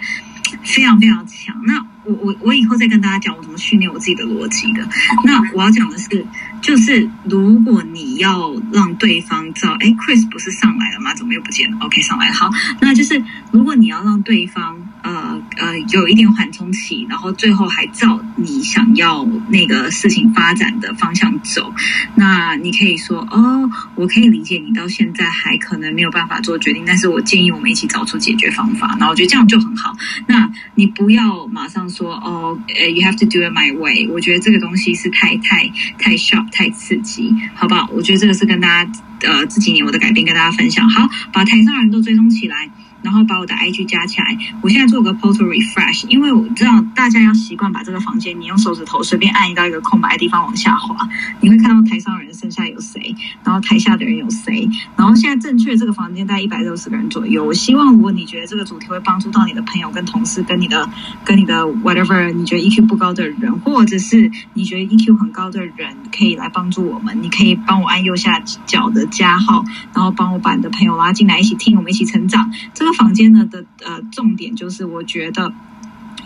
[0.64, 1.56] 非常非常强。
[1.66, 4.88] 那我我我以后再跟大家讲我怎么训练我自己的逻辑的。
[5.26, 6.26] 那我要讲的是，
[6.62, 11.14] 就是如果你要让对方知道，哎，Chris 不是上来了吗？
[11.14, 12.32] 怎么又不见了？OK，上来。
[12.32, 12.50] 好，
[12.82, 21.74] 那就是如果你要让对方呃呃有一点缓冲期，然后最后还照你想要那个事情发展的方向走，
[22.16, 28.96] 那你可以说哦，我可以理解你到现在还可能没有办法做决定，但是我建议我们一起找出解决方法。
[28.98, 29.94] 然后我觉得这样就很好。
[30.26, 31.82] 那你不要马上。
[31.92, 34.08] 说哦，呃，you have to do it my way。
[34.08, 37.90] 我觉得这个东西是太太太 sharp，太刺激，好不好？
[37.92, 38.92] 我觉得这个是跟大家
[39.24, 40.90] 呃这几年我的改变跟大家分享。
[40.90, 42.70] 好，把台上人都追踪起来。
[43.02, 44.38] 然后把我的 IG 加起来。
[44.62, 50.96] 我现在做个 portal refresh，因为我知道大家要习惯把这个房间，你用手指头随便按到一个空白的地方往下滑，
[51.40, 54.70] 你会看到台上人剩下有谁，然后台下的人有谁。
[54.96, 57.44] 然后现在正确这个房间大概一百六十个人左右。
[57.44, 60.88] 我希望如果你觉得这个主题会帮助到你的朋友、跟同事、跟你的、
[61.26, 67.24] 跟你的 whatever，你觉得 EQ 不高的人，或者是你觉得 EQ 很高的人，可以来帮助我们。
[67.24, 72.52] 你可以帮我按右下角的加号，然后帮我把你的朋友拉进来一起听，我们一起成长。
[72.76, 72.91] 这个。
[72.94, 75.54] 房间呢的呃重点就是，我觉得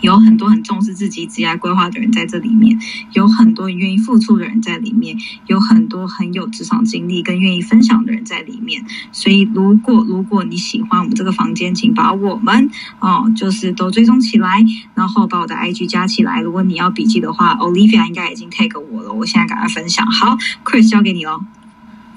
[0.02, 2.78] 有很多很重视自己职业规划的人在这里面，
[3.12, 8.84] 有很多愿意付出的人在里面，有很多很有职场经历跟愿意分享的人在里面。
[9.10, 14.62] 所以，如果如果你喜欢我们这个房间，请把我们哦，就是都追踪起来，
[14.94, 16.40] 然后把我的 IG 加起来。
[16.42, 20.06] 如果你要笔记的话，Olivia 应该已经 take 我了，我现在赶快分享。
[20.10, 21.40] 好，Chris 交给你喽。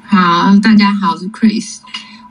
[0.06, 1.78] 好，大家好，我是 Chris。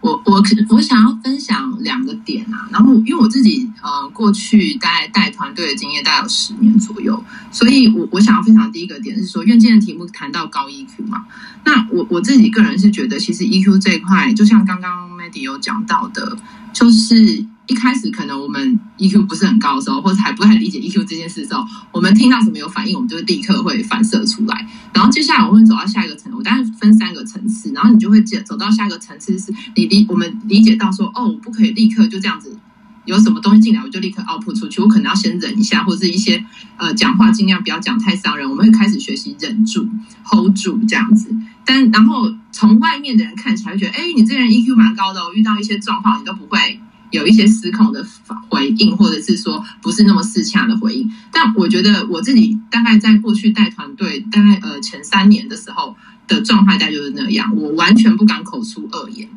[0.01, 11.24] 我我可我想要分享两个点啊，然后因为我自己呃过去带带团队的经验大概有十年左右，所以我我想要分享第一个点是说，因为今天的题目谈到高 EQ 嘛，
[11.64, 16.36] 那我我自己个人是觉得，其实 EQ 这一块，就像刚刚 Maddy 有讲到的，
[16.72, 24.66] 就是一开始可能我们 EQ 不是很高的时候，或者还不太理解 EQ 这件事的时候，我们听到什么有反应，我们就会立刻会反射出来。
[24.93, 32.59] 然后接下来我会走到下一个层，我大概分三个层次，然后你就会走走到下一个层次，是你理我们理解到说，哦，我不可以立刻就这样子，
[33.05, 36.43] 有什么东西进来我就立刻 output 出去，我可能要先忍一下，或者是一些
[36.79, 39.87] 呃讲话尽量不要讲太伤人，我们会开始学习忍住、
[40.25, 41.31] hold 住这样子。
[41.66, 46.78] 但然后从外面的人看起来会觉得，哎，你这个人 EQ 蛮高的哦，遇到一些状况你都不会。
[47.11, 48.07] 有一些失控的
[48.49, 55.97] 回应，或者是说不是那么适洽的回应，但我觉得我自己大概在过去带团队，大概呃前三年的时候
[56.27, 59.29] 的状态，大概就是那样，我完全不敢口出恶言。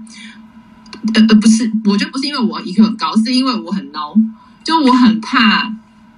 [1.13, 4.21] 呃呃，不是，我觉得不是因为我 EQ 很高，是因为我很孬，
[4.63, 5.73] 就我很怕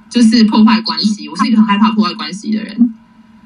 [0.09, 2.93] 就是破坏关系， 我是一个很害怕破坏关系的人，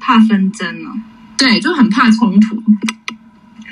[0.00, 0.92] 怕纷争哦，
[1.36, 2.62] 对，就很怕冲突，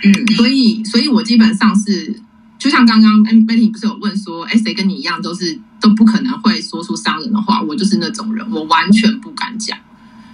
[0.05, 2.21] 嗯，所以，所以我基本上是。
[2.67, 7.63] 就像刚刚 Betty 不是有问说，哎，谁跟你一样都是都不可能会说出伤人的话？
[7.63, 9.79] 我就是那种人，我完全不敢讲，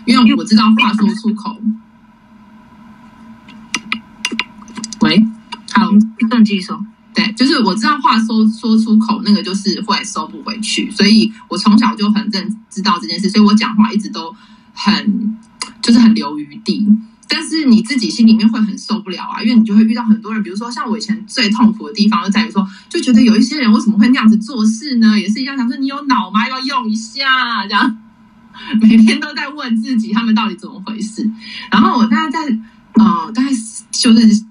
[0.07, 1.55] 因为我知道话说出口。
[5.03, 5.23] 喂，
[5.75, 5.91] 好，
[6.31, 6.83] 邓继续说，
[7.15, 14.35] 对，就是我知道话说说出口，那个就是会收不回去，所以我从小就很认知道这件事，所以我讲话一直都
[14.73, 15.37] 很
[15.83, 16.89] 就是很留余地。
[17.35, 25.19] 但是你自己心里面会很受不了啊，因为你就会遇到很多人，比如说像我以前最痛苦的地方就在于说，就觉得有一些人为什么会那样子做事呢？
[25.19, 26.47] 也是一样，想说你有脑吗？
[26.47, 27.97] 要用一下，这样
[28.83, 31.31] 每天都在问自己他们到底怎么回事。
[31.71, 32.39] 然后我大概在
[32.95, 33.51] 呃，大概
[33.91, 34.45] 就是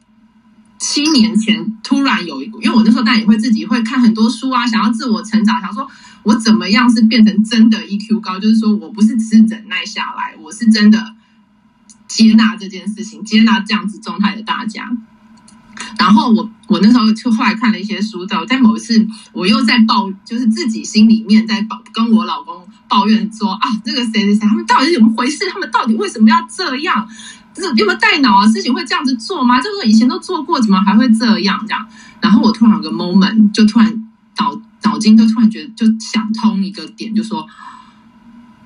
[0.79, 5.87] 七年前，突然有一股，因为我那时候当然也会自己会看很多书啊，想要自我成长，想说
[6.23, 11.15] 我怎么样是变成真的 EQ 高，就是说我不是只是忍耐下来，我是真的。
[12.11, 14.89] 接纳这件事情，接纳这样子状态的大家。
[15.97, 25.49] 然后我我那时候就后来看了一些书，在在某一次我又在抱，就是自己心里面在抱，跟我老公抱怨说啊，这个谁谁谁，他们到底是怎么回事？
[25.51, 27.07] 他们到底为什么要这样？
[27.53, 28.47] 这有没有带脑啊？
[28.47, 29.59] 事情会这样子做吗？
[29.59, 31.59] 这个以前都做过，怎么还会这样？
[31.67, 31.87] 这样。
[32.19, 37.47] 然后我突然有个 moment，就突然脑脑筋就突然觉得就想通一个点，就说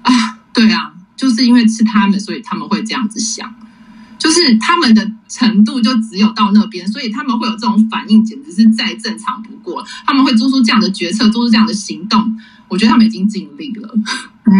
[0.02, 0.12] 啊，
[0.54, 0.92] 对啊。
[1.16, 3.54] 就是因为是他们，所以他们会这样子想，
[4.18, 9.86] 就是他们的程度就只有到那边，所以他们会有这种反应，简直是再正常不过。
[10.06, 12.38] 他们会做出这样的决策，做出这样的行动，
[12.68, 13.90] 我觉得他们已经尽力了。
[14.46, 14.54] 嗯，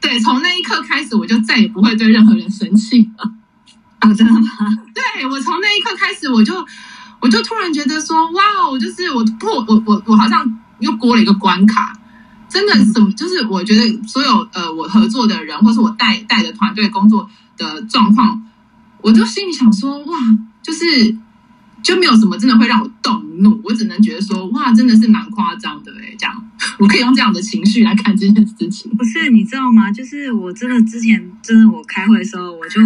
[0.00, 3.32] 对，从那一刻开始，我就再也不会对任何人生气了。
[4.00, 4.48] 啊，真的吗？
[4.94, 6.54] 对我从那一刻开始，我就
[7.20, 11.92] 我就突然觉得说，哇，我就是我破我我我好像又过了一个关卡。
[12.48, 13.12] 真的什么？
[13.12, 18.42] 就是我觉得所有呃，我合作的人，或是我带带的团队工作的状况，
[19.02, 20.18] 我就心里想说，哇，
[20.62, 21.14] 就是
[21.82, 28.90] 就没有什么真的会让我动怒，我只能觉得说，哇，真的是蛮夸张的哎，这样我可以用这样的情绪来看这件事情。
[28.96, 29.92] 不是你知道吗？
[29.92, 32.80] 就是我真的之前真的我开会的时候，我就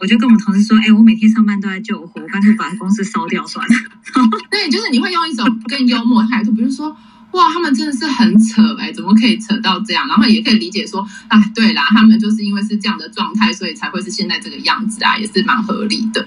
[0.00, 3.74] 我就跟我同事说，哎，我每天上班都在救火，我干脆把公司烧掉算了。
[4.50, 6.96] 对，就是你会用一种更幽默态度，比如说。
[7.32, 10.06] 哇，他们真的是很扯哎，怎么可以扯到这样？
[10.08, 16.26] 然后也可以理解说，啊，对啦，他们就是因为是这样的状态，所以才会是现在这个样子啊，也是蛮合理的。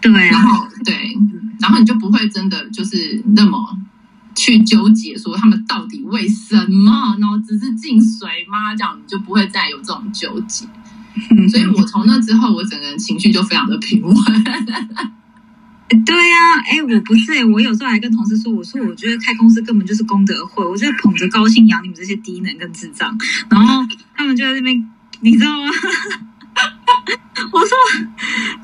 [0.00, 1.16] 对，然后对，
[1.60, 3.78] 然后你就不会真的就是那么
[4.34, 8.74] 去纠结说他们到底为什么，然后只是进水吗？
[8.74, 10.66] 这样你就不会再有这种纠结。
[11.48, 14.14] 所以我从那之后，我整个人情绪就非常的平稳。
[15.88, 23.14] 对呀，哎，我不是，我有时候还跟同事说，我说我觉得开公司根本就是功德会，我就捧着高兴养你们这些低能跟智障，
[23.50, 25.70] 然后他们就在那边，你知道吗？
[27.52, 27.68] 我说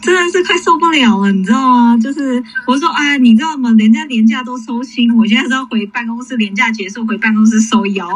[0.01, 1.99] 真的是快受不了了，你知道吗？
[1.99, 3.71] 就是我说哎，你知道吗？
[3.79, 8.09] 人家年假都收心，我现在是要回办公室，年假结束回办公室收腰，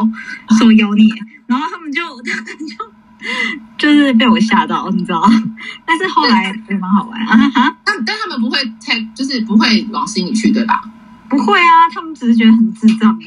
[0.59, 1.07] 收腰你，
[1.45, 2.75] 然后他们就他们就。
[3.77, 5.21] 就是被我吓到，你知道？
[5.85, 7.75] 但是后来也蛮好玩啊哈！
[7.83, 10.81] 但但他们不会太，就是不会往心里去，对吧？
[11.29, 13.17] 不会啊，他们只是觉得很智障啊。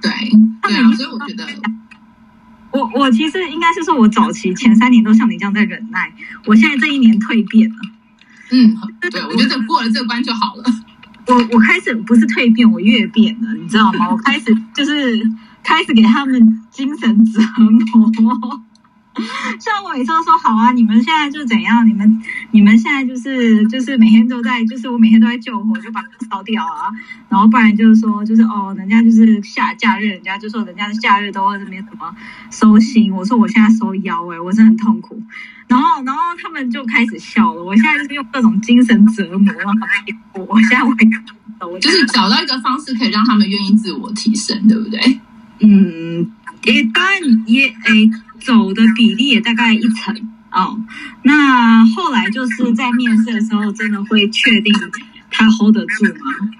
[0.00, 0.10] 对
[0.62, 1.46] 对啊，所以我觉得，
[2.70, 6.12] 我我其实应该是说，我早期前三年都像你这样在忍耐，
[6.46, 7.76] 我现在这一年蜕变了。
[8.52, 8.76] 嗯，
[9.10, 10.64] 对，我觉得过了这关就好了。
[11.26, 14.08] 我我开始不是蜕变，我越变了，你知道吗？
[14.10, 15.20] 我开始就是
[15.64, 17.40] 开始给他们精神折
[18.22, 18.62] 磨。
[19.58, 21.86] 像我每次都说好啊，你们现在就怎样？
[21.86, 26.92] 你们你们现在就是就是每天都在，就是我每天都在救火，就把它烧掉啊。
[27.28, 32.14] 然后不然就是说，就是哦，人家就是下假日，人家就说人家的假日都没什么
[32.50, 33.12] 收心。
[33.12, 35.20] 我说我现在收腰哎，我真的很痛苦。
[35.66, 37.64] 然后然后他们就开始笑了。
[37.64, 39.88] 我现在就是用各种精神折磨让他们
[40.34, 40.92] 我我现在会
[41.80, 45.20] 就是找到一个方式可以让他们愿意自我提升，对不对？
[45.60, 46.30] 嗯，
[46.64, 48.10] 也当然也诶。
[48.40, 50.14] 走的比例也大概一层
[50.52, 50.80] 哦，
[51.22, 54.72] 那后来就是在面试的时候，真的会确定
[55.30, 56.50] 他 hold 得住吗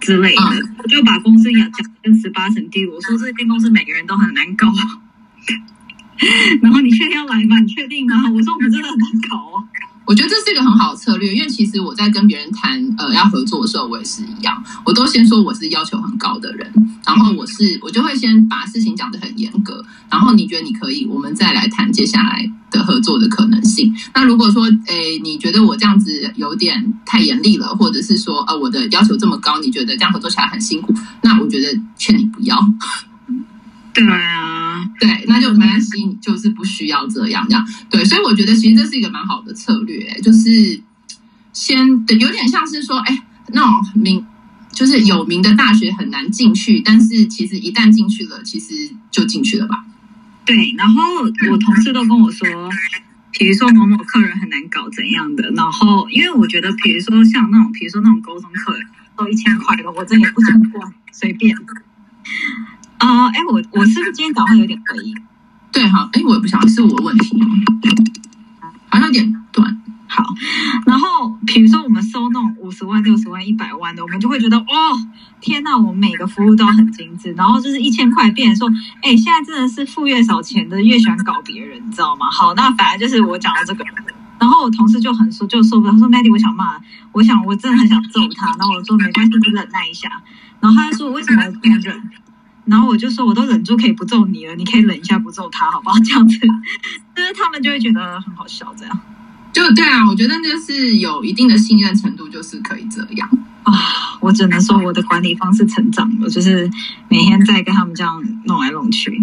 [0.00, 0.42] 之类的？
[0.82, 4.68] 我就把公司讲讲跟十八层地，我说这间公司每个人都很难搞。
[6.62, 7.58] 然后你确定要来吗？
[7.60, 8.28] 你确定吗？
[8.30, 9.64] 我说我们真的很难搞哦。
[10.06, 16.72] 我觉得这是一个很好的策略，因为其实我在跟别人谈呃要合作的时候，我也是一样，我都先说我是要求很高的人，
[17.04, 23.92] 然后我是我就会先把事情讲得很严格，然后你觉得你可以，我们再来谈接下来的合作的可能性。
[24.14, 32.56] 那如果说诶你觉得我这样子有点太严厉了，或者是说呃我的要求这么高，你觉得这样合作起来很辛苦，那我觉得劝你不要。
[33.92, 34.55] 对啊，
[34.98, 37.66] 对，那就没关系，就是不需要这样这样。
[37.90, 40.80] 对，所以我觉得其实这是一个蛮好的策略，就是
[41.52, 43.22] 先有点像是说，哎，
[43.52, 44.24] 那种名
[44.72, 49.84] 就是有名的大学很难进去，但是其实一旦进去了，其实就进去了吧。
[50.44, 51.02] 对，然后
[51.50, 52.46] 我同事都跟我说，
[53.32, 58.86] 比如说某某客人很难搞怎样的，然后因为我觉得，比如说像那种，比如说那种沟通客人
[59.16, 61.56] 都一千块的，我真也不想管，随便。
[62.98, 65.14] 啊，哎，我我是不是今天早上有点回音？
[65.72, 67.38] 对哈，哎，我也不晓得是我的问题，
[68.88, 69.80] 好像有点短。
[70.08, 70.22] 好，
[70.86, 74.64] 然后比如说我们收那种五十万、六十万、一百万的，我们就会觉得哦，
[75.40, 77.32] 天呐，我们每个服务都很精致。
[77.32, 82.30] 然后就是一千块，变成说，哎，现在真的是付越少钱的越喜欢搞别人，你知道吗？
[82.30, 83.84] 好，那反而就是我讲到这个，
[84.38, 86.80] 然后我同事就很说，就受不了，他说 Maddy，我想骂，
[87.12, 88.46] 我想我真的很想揍他。
[88.56, 90.08] 然后我说没关系，你忍耐一下。
[90.60, 92.10] 然后他就说为什么不忍？
[92.66, 95.98] 然后我就说，我都忍住可以不揍你了，你可以忍一下不揍他，好不好？
[96.04, 96.38] 这样子，
[97.16, 99.00] 就是他们就会觉得很好笑，这样。
[99.52, 103.26] 就对啊，我觉得那是有一定的信任程度，就是可以这样
[103.62, 103.72] 啊。
[104.20, 106.70] 我只能说，我的管理方式成长了，就是
[107.08, 109.18] 每天在跟他们这样弄来弄去。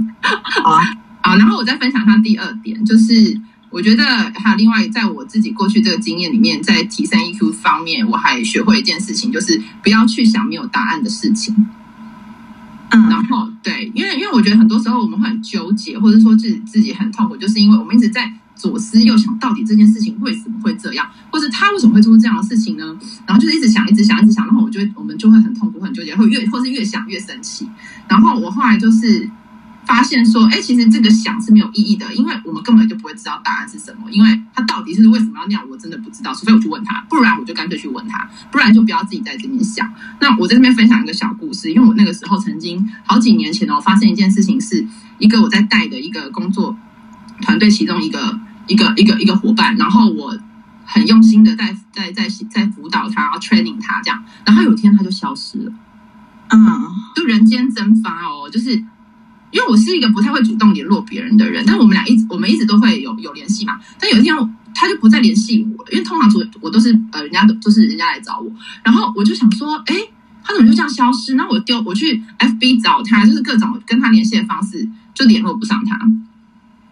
[0.64, 0.84] 好啊，
[1.22, 1.36] 好。
[1.36, 3.40] 然后我再分享一下第二点，就是
[3.70, 4.04] 我觉得
[4.36, 11.54] 还有另外，在我自己过去这个经验里面，在提升 EQ 方面，我还学会一件事情，就是不要去想没有答案的事情。
[13.10, 22.98] 然后对，因为因为我觉得很多时候我们会很纠结，或者说自己自己很痛苦，就是因为我们一直在左思右想，到底这件事情为什么会这样，或是他为什么会做出这样的事情呢？
[23.26, 27.68] 然后就是一直想，一直想，一直想，然后我就会我们就会很痛苦，很纠结，会越或是越想越生气。
[28.08, 29.30] 然后我后来就是。
[29.94, 39.88] 发现说，哎，其实这个想是没有意义的，因为我们根本就不会知道答案是什么，因为他到底是为什么要那样，我真的不知道，除非我去问他，不然我就干脆去问他，不然就不要自己在这边想。
[40.20, 44.84] 那我在这边分享一个小故事，因为我那个时候曾经好几年前哦，发生一件事情，是
[45.20, 46.76] 一个我在带的一个工作
[47.44, 50.36] 团队其中一个一个一个一个伙伴，然后我
[50.86, 55.72] 很用心的在在在在辅导他，然后 training 他这样，然后有一天他就消失了，
[56.50, 56.60] 嗯，
[57.16, 58.84] 就人间蒸发哦，就是。
[59.54, 63.80] 因为我是一个不太会主动联络别人的人，但我们俩一直我们一直都会有有联系嘛。
[64.00, 64.36] 但有一天
[64.74, 68.52] 他就不再联系我了，因为通常我我都是呃人家都都是人家来找我，
[68.84, 69.96] 然后我就想说，哎，
[70.44, 71.36] 他怎么就这样消失？
[71.36, 75.96] 那我丢我去 FB 找他，就是各种跟他联系的方式就联络不上他，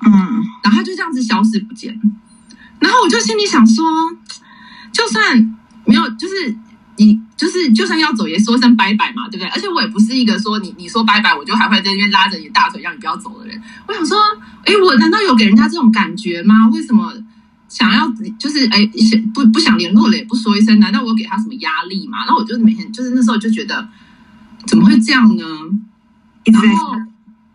[0.06, 0.12] 嗯，
[0.64, 2.00] 然后他就这样子消失不见。
[2.80, 3.84] 然后我就心里想说，
[4.92, 6.56] 就算没有，就是。
[7.04, 9.48] 你就是，就算要走，也说声拜拜嘛，对不对？
[9.48, 13.60] 而且我也不是一个说你你说拜拜，我就还会在那边拉着你大腿让你不要走的人。
[13.88, 14.18] 我想说，
[14.66, 16.70] 哎，我难道有给人家这种感觉吗？
[16.72, 17.12] 为什么
[17.68, 18.88] 想要就是哎
[19.34, 20.80] 不不想联络了也不说一声？
[20.80, 22.20] 难道我给他什么压力吗？
[22.26, 23.90] 然后我就每天就是那时候就觉得
[24.68, 25.44] 怎么会这样呢？
[26.46, 26.96] 然后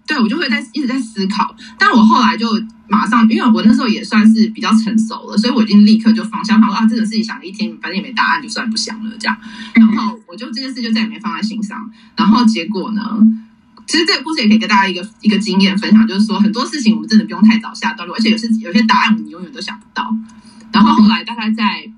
[0.06, 2.46] 对我就会在一直在思考，但我后来就。
[2.88, 9.36] 马上，因为我那时候也算是比较成熟了，所以我已经立刻就放下，说啊，这个事情想了一天，反正也没答案，就算不想了这样。
[9.74, 11.90] 然后我就这件事就再也没放在心上。
[12.16, 13.02] 然后结果呢，
[13.86, 20.14] 其实这个故事也可以给大家一个一个经验分享，就是说很多事情我们真的不用太早下断论，而且有些有些答案你永远都想不到。
[20.72, 21.90] 然后后来大概在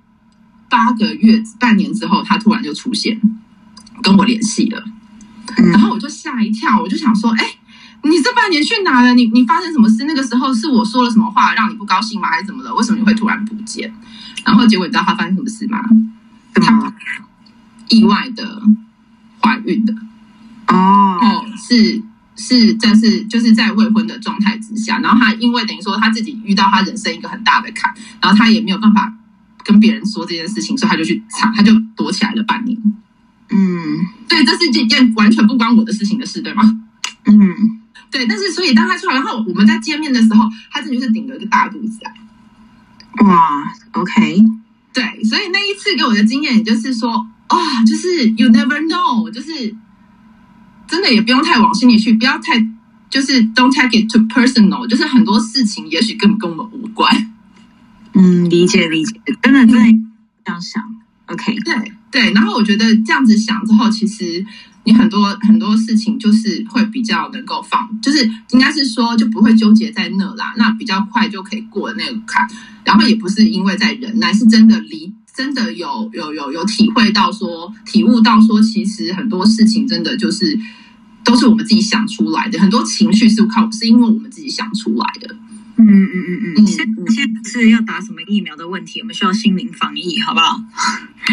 [0.70, 3.20] 八个月、半年之后，他突然就出现，
[4.02, 4.82] 跟我联系了。
[5.72, 7.57] 然后我就吓一跳，我就想说，哎。
[8.02, 9.14] 你这半年去哪了？
[9.14, 10.04] 你你发生什么事？
[10.04, 12.28] 那个时候是我说了什么话让你不高兴吗？
[12.28, 12.74] 还是怎么了？
[12.74, 13.92] 为什么你会突然不见？
[14.44, 15.82] 然后结果你知道他发生什么事吗？
[16.54, 16.92] 他
[17.88, 18.62] 意外的
[19.40, 19.94] 怀孕的。
[20.68, 22.02] 哦，哦，是
[22.36, 29.12] 是，这是就是在未婚的状态之下，然后他因为等于说他自己遇到他人生一个很大的坎，然后他也没有办法
[29.64, 32.76] 跟别人说这件事情，所以他就去藏，他就躲起来了半年。
[33.50, 36.62] 嗯对，这是一件完全不关我的事情的事，对吗？
[37.24, 37.80] 嗯，
[38.10, 42.12] 对，但是所以当他出来，然后我们在见面的时候，他这就是顶着一个大肚子啊。
[43.26, 44.42] 哇，OK，
[44.92, 49.74] 对，所以那一次给我的经验，也就是说，啊，就是 you never know，就是
[50.86, 52.58] 真的也不用太往心里去，不要太
[53.10, 57.34] 就是 don't take it too personal，就是很多事情也许根本跟我们无关。
[58.14, 59.98] 嗯，理解理解，真的真的
[60.44, 60.82] 这样想
[61.26, 64.44] ，OK，对对，然后我觉得这样子想之后，其实
[64.88, 72.48] 你很多很多事情就是会比较能够放，就是应该是说就不会纠结在那啦，那比较快就可以过那个坎，
[72.84, 80.58] 然后也不是因为在忍耐，是真的离真的有有有有体会到说，体悟到说，其实很多事情真的就是
[81.22, 85.36] 都是我们自己想出来的，很多情绪是靠是因为我们自己想出来的。
[85.78, 90.60] 嗯嗯嗯嗯，你现现在是要打什么疫苗的问题，我们需要心灵防疫，好不好？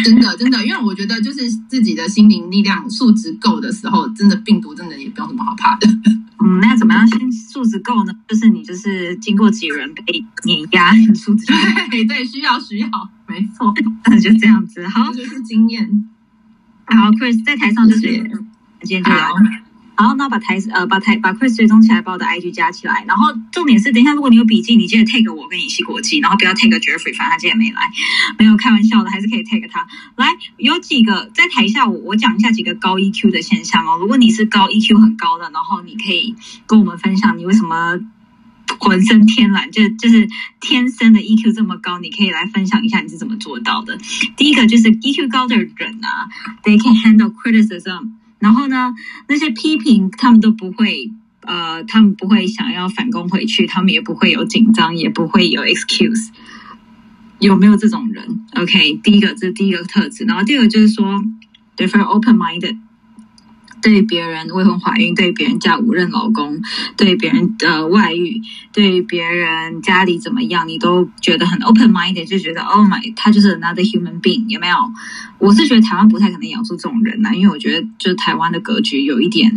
[0.04, 5.88] 真的，真的，因为我觉得就是自己的心灵力量素质够的时候，真的病毒真的也不用什么好怕的。
[6.44, 8.12] 嗯，那怎么样先素质够呢？
[8.28, 10.02] 就是你就是经过几轮被
[10.44, 11.46] 碾压，你素质
[11.90, 12.88] 对对，需要需要，
[13.26, 13.74] 没错，
[14.04, 14.86] 那 就这样子。
[14.86, 16.08] 好，就是经验。
[16.86, 18.18] 好，Chris 在台上就是谢谢
[18.82, 19.34] 今天就聊
[19.96, 23.04] 然后，那把台呃把台把 Chris 追踪起来，把我的 IG 加起来。
[23.08, 27.80] 然后重点是，等一下如果你有笔记，你记得 tag 我跟尹西国际，然后不要 tag Jeffrey，反正他今天没来，
[28.38, 29.86] 没有开玩笑的，还是可以 tag 他。
[30.16, 30.26] 来，
[30.58, 33.96] 有几个在台下我我讲一下几个高 EQ 的现象哦。
[33.98, 36.34] 如果你是高 EQ 很高的，然后你可以
[36.66, 37.98] 跟我们分享你为什么。
[38.80, 40.28] 浑身天然，就就是
[40.60, 43.96] 天生的 EQ 这么高，你可以来分享一下你是怎么做到的。
[44.36, 46.26] 第一个就是 EQ 高的人啊
[46.64, 48.10] ，they can handle criticism。
[48.38, 48.94] 然后呢，
[49.28, 51.10] 那些批评他们都不会，
[51.42, 56.28] 呃，他们不会想要反攻回去，他们也不会有紧张，也不会有 excuse。
[57.38, 61.22] 有没有这种人？OK，第一个这是第一个特质，然后第二个就是说
[61.76, 62.78] ，they're very open-minded。
[63.86, 66.60] 对别人未婚怀孕，对别人嫁五任老公，
[66.96, 68.42] 对别人的外遇，
[68.72, 74.76] 对别人家里怎么样，你都觉得很 open minded，就觉得 oh my，他就是 another human being，有没有？
[75.38, 79.52] 我是觉得台湾不太可能养出这种人呐、因为我觉得就是台湾的格局有一点，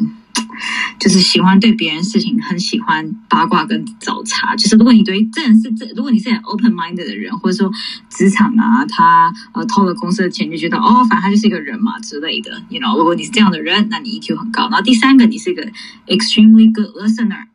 [0.99, 4.55] 就是喜欢对别人事情很喜欢八卦跟找茬。
[4.55, 7.71] 就是如果你对这人是这，如果你是很 open minded 的人，或者说
[8.09, 12.61] 职场啊，他呃偷了公司的钱，就觉得哦，反正他就是一个人嘛之类的。
[12.69, 14.63] You know，如果你是这样的人，那你 EQ 很高。
[14.63, 15.65] 然后第三个，你是一个
[16.07, 17.45] extremely good listener。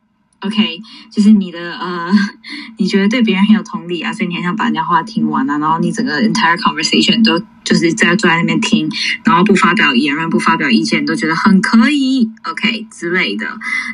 [0.45, 0.79] OK，
[1.11, 2.11] 就是你的呃，
[2.77, 8.87] 你觉得对别人很有同理啊，所以你很想把人家话听完啊，然后你整个 entire conversation 都就是在坐在那边听，
[9.23, 13.47] 然后不发表言论、不发表意见，都觉得很可以，OK 之类的，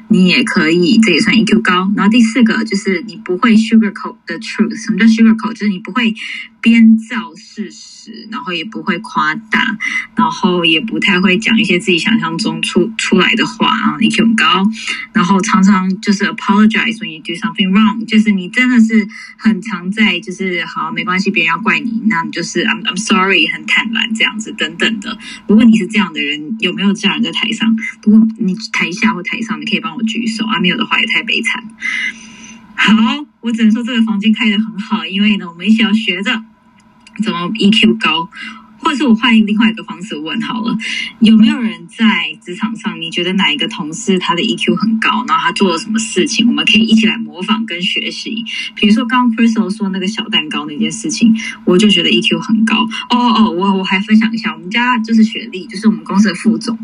[0.10, 1.90] 你也可以，这也算 EQ 高。
[1.96, 5.54] 然后第四个就是你不会 sugarcoat the truth，什么叫 sugarcoat？
[5.54, 6.14] 就是你不会
[6.60, 7.91] 编造事实，
[8.32, 9.78] 然后也不会夸大，
[10.16, 14.66] 然后也不太会讲一些自己想象中出出来的话啊，EQ 很高。
[15.14, 19.08] 然后常常就是 apologize when you do something wrong，就是你真的是
[19.38, 25.18] 很常在就是好没关系，别人要怪你，那你就是 I'm I'm sorry，很坦然这样子等等的。
[25.48, 27.76] 如果你是这样的人，有没有这样人在台上？
[28.04, 31.64] 如果你台下或台上，你可以帮我举手啊，没有的话也太悲惨。
[32.76, 32.94] 好，
[33.42, 36.44] 我只能说这个房间开得很好，因为呢，我们一起要学着
[37.22, 38.30] 怎么 EQ 高。
[38.84, 40.76] 或者是我换另外一个方式问好了，
[41.20, 48.44] 有没有人在职场上，你觉得哪一个同事他的 EQ 很高，然后他做了什么事情，我们可以一起来模仿跟学习？
[48.74, 51.32] 比如说刚刚 Crystal 说那个小蛋糕那件事情，
[51.64, 52.82] 我就觉得 EQ 很高。
[53.12, 56.76] 哦哦，我我还分享一下，我们家就是雪莉，就是我们公司的副总。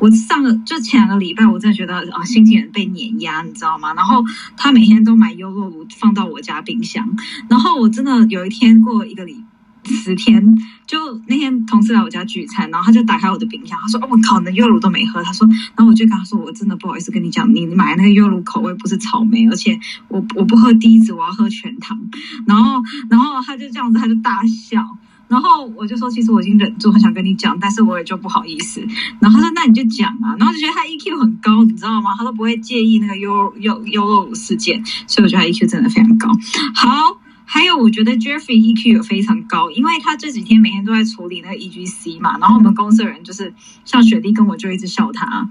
[0.00, 3.94] 我上个就前两个礼拜，我真的觉得啊，心情很被碾压，你知道吗？
[3.94, 4.24] 然后
[4.56, 7.08] 他每天都买优酪乳放到我家冰箱，
[7.48, 9.44] 然后我真的有一天过一个礼。
[9.84, 10.42] 十天，
[10.86, 15.46] 就那天同事来我家聚餐，然后他就打开我的冰箱，他说：“哦，我靠，你的优乳都没喝。”他说，
[15.76, 19.78] 然后我就跟他说：“我真的不好意思跟你讲，你买那个优乳口味不是草莓，而且
[20.08, 21.98] 我我不喝低脂，我要喝全糖。”
[22.46, 24.86] 然后，然后他就这样子，他就大笑。
[25.26, 28.86] 然后我就说：“其实我已经忍住，很想跟你讲，但是我也就不好意思。”
[29.20, 32.14] 然后他说：“那你就讲啊。”然后就觉得他 EQ 很高，你知道吗？
[32.16, 36.28] 他都不会介意那个优优优酪乳事件，所以我觉得他 EQ 真的非常高。
[36.74, 37.23] 好。
[37.44, 42.38] 还有，我觉得 Jeffrey EQ 也非常高，因为他这几天每天都在处理那个 EGC 嘛。
[42.38, 43.54] 然后我们公司的人就是
[43.84, 45.48] 像雪莉跟我就一直笑他，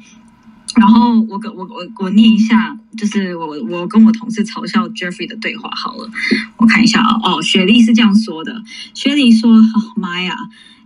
[0.76, 6.10] 然后我跟我我我念一下，就是我我跟我同事嘲笑 Jeffrey 的对话好了，
[6.57, 8.64] 我看一下啊，哦，雪莉是这样说的，
[8.94, 10.36] 雪莉说：“哦妈呀！”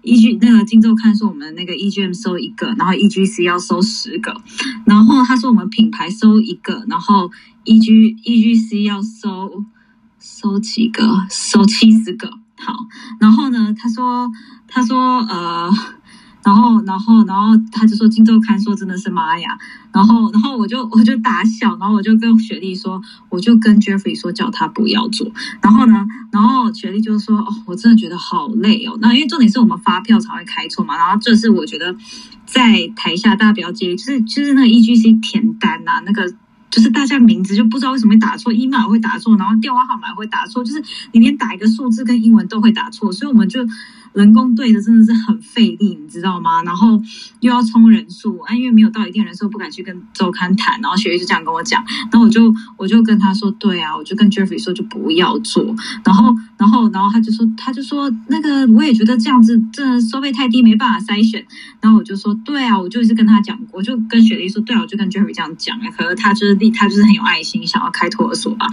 [0.03, 4.41] E G 那个金周看说我们那个 E G M 收一个，然后 E G C 要收十个，
[4.85, 7.29] 然后他说我们品牌收一个，然后
[7.65, 9.65] E G E G C 要收
[10.39, 11.25] 收几个？
[11.29, 12.29] 收七十个。
[12.59, 12.73] 好，
[13.19, 14.29] 然后呢，他说
[14.67, 15.69] 他说呃。
[16.43, 19.49] 然后，然后，然后他就说《金周刊》说真的是妈呀！
[19.91, 25.29] 然后，然后我就我就打笑，然后我就跟雪莉说，我就跟 Jeffrey 说叫他不要做。
[25.61, 30.95] 然后呢，然后雪莉就说：“哦，我真的觉得好累哦。”那因为重点是我们发票才会开错嘛。
[30.95, 31.93] 然后这是我觉得
[32.45, 36.33] 在台下大家不要介意，就是就是那个 EGC 填单呐、那个。
[36.69, 43.65] 就是大家名字就不知道为什么会打错，email 会打错，然后电话号码会打错，就是你连打一个数字跟英文都会打错，所以我们就
[44.17, 46.63] 人工对的真的是很费力，你知道吗？
[46.63, 47.01] 然后
[47.39, 55.63] 又要冲人数，啊，因为没有到一定人数不敢去跟周刊谈，然后雪莉就这样跟我讲，然后我就我就跟他说，对啊，我就跟 Jeffrey 说就不要做，
[56.03, 61.45] 然后然后然后他就说他就说那个我也觉得这样子这收费太低，没办法筛选，
[61.79, 68.65] 然后我就说对啊，我就是跟他讲，我就跟雪莉说，对啊，我就跟 Jeffrey 这样讲，可是他就是他就是很有爱心，想要开托儿所吧。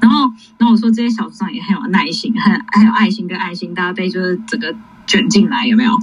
[0.00, 4.74] 然后，然后我说这些小组长也很有耐心，很很有爱心跟爱心，大家被就是整个
[5.06, 5.96] 卷进来，有没有？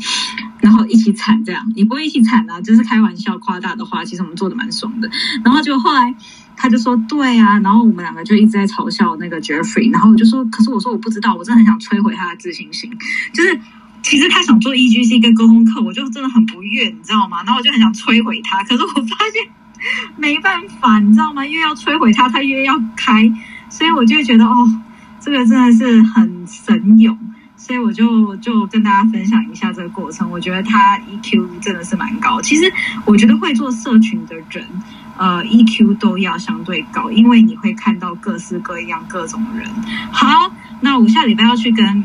[0.60, 5.10] 然后一起惨这样，也不会一起惨啊，就是开玩笑夸大的话，其实我们做的蛮爽的。
[5.44, 6.14] 然后就后来
[6.56, 12.92] 他就说对啊，然后我们两个就一直在嘲笑那个 Jeffrey，然后我就说，可是我说我不知道，我真的很想摧毁他的自信心，
[13.34, 13.60] 就是。
[14.02, 17.44] 其实他想做 EGC 跟沟通课，我就真的很不悦，你知道吗？
[17.44, 19.46] 然后我就很想摧毁他，可是我发现
[20.16, 21.46] 没办法，你知道吗？
[21.46, 23.30] 越要摧毁他，他越要开，
[23.70, 24.56] 所以我就觉得哦，
[25.20, 27.20] 这个真的是很神勇，
[27.70, 30.28] 所以我就就跟大家分享一下这个过程。
[30.32, 32.42] 我觉得他 EQ 真的是蛮高。
[32.42, 32.64] 其实
[33.06, 34.68] 我觉得会做社群的人，
[35.16, 39.70] 呃，EQ 都要相对高，因为你会看到各式各样各种人。
[40.12, 40.52] 好，
[40.82, 42.04] 那我下礼拜要去跟。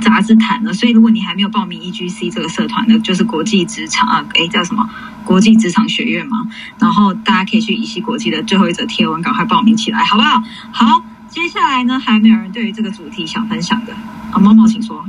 [0.00, 4.88] 杂志谈了，所以如果你还没有报名 EGC 这个社团的，就是国际职场啊，诶，叫什么
[5.22, 6.48] 国际职场学院嘛。
[6.78, 10.42] 然后大家可以去乙烯国际的最后一则贴文，赶快报名起来，好不好？
[10.72, 13.94] 好，接下来呢，还没有人对于这个主题想分享的，
[14.32, 15.02] 啊，猫猫请说。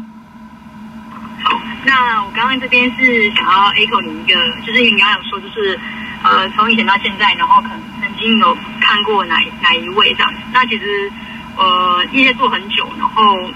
[1.43, 5.77] 好，那我刚刚这边是想要 echo 你一个，就是你刚刚有说，就是
[6.23, 10.33] 呃，从以前到现在，然后可能曾经有看过哪哪一位这样。
[10.53, 11.11] 那其实
[11.57, 13.51] 呃，业做很久，然后。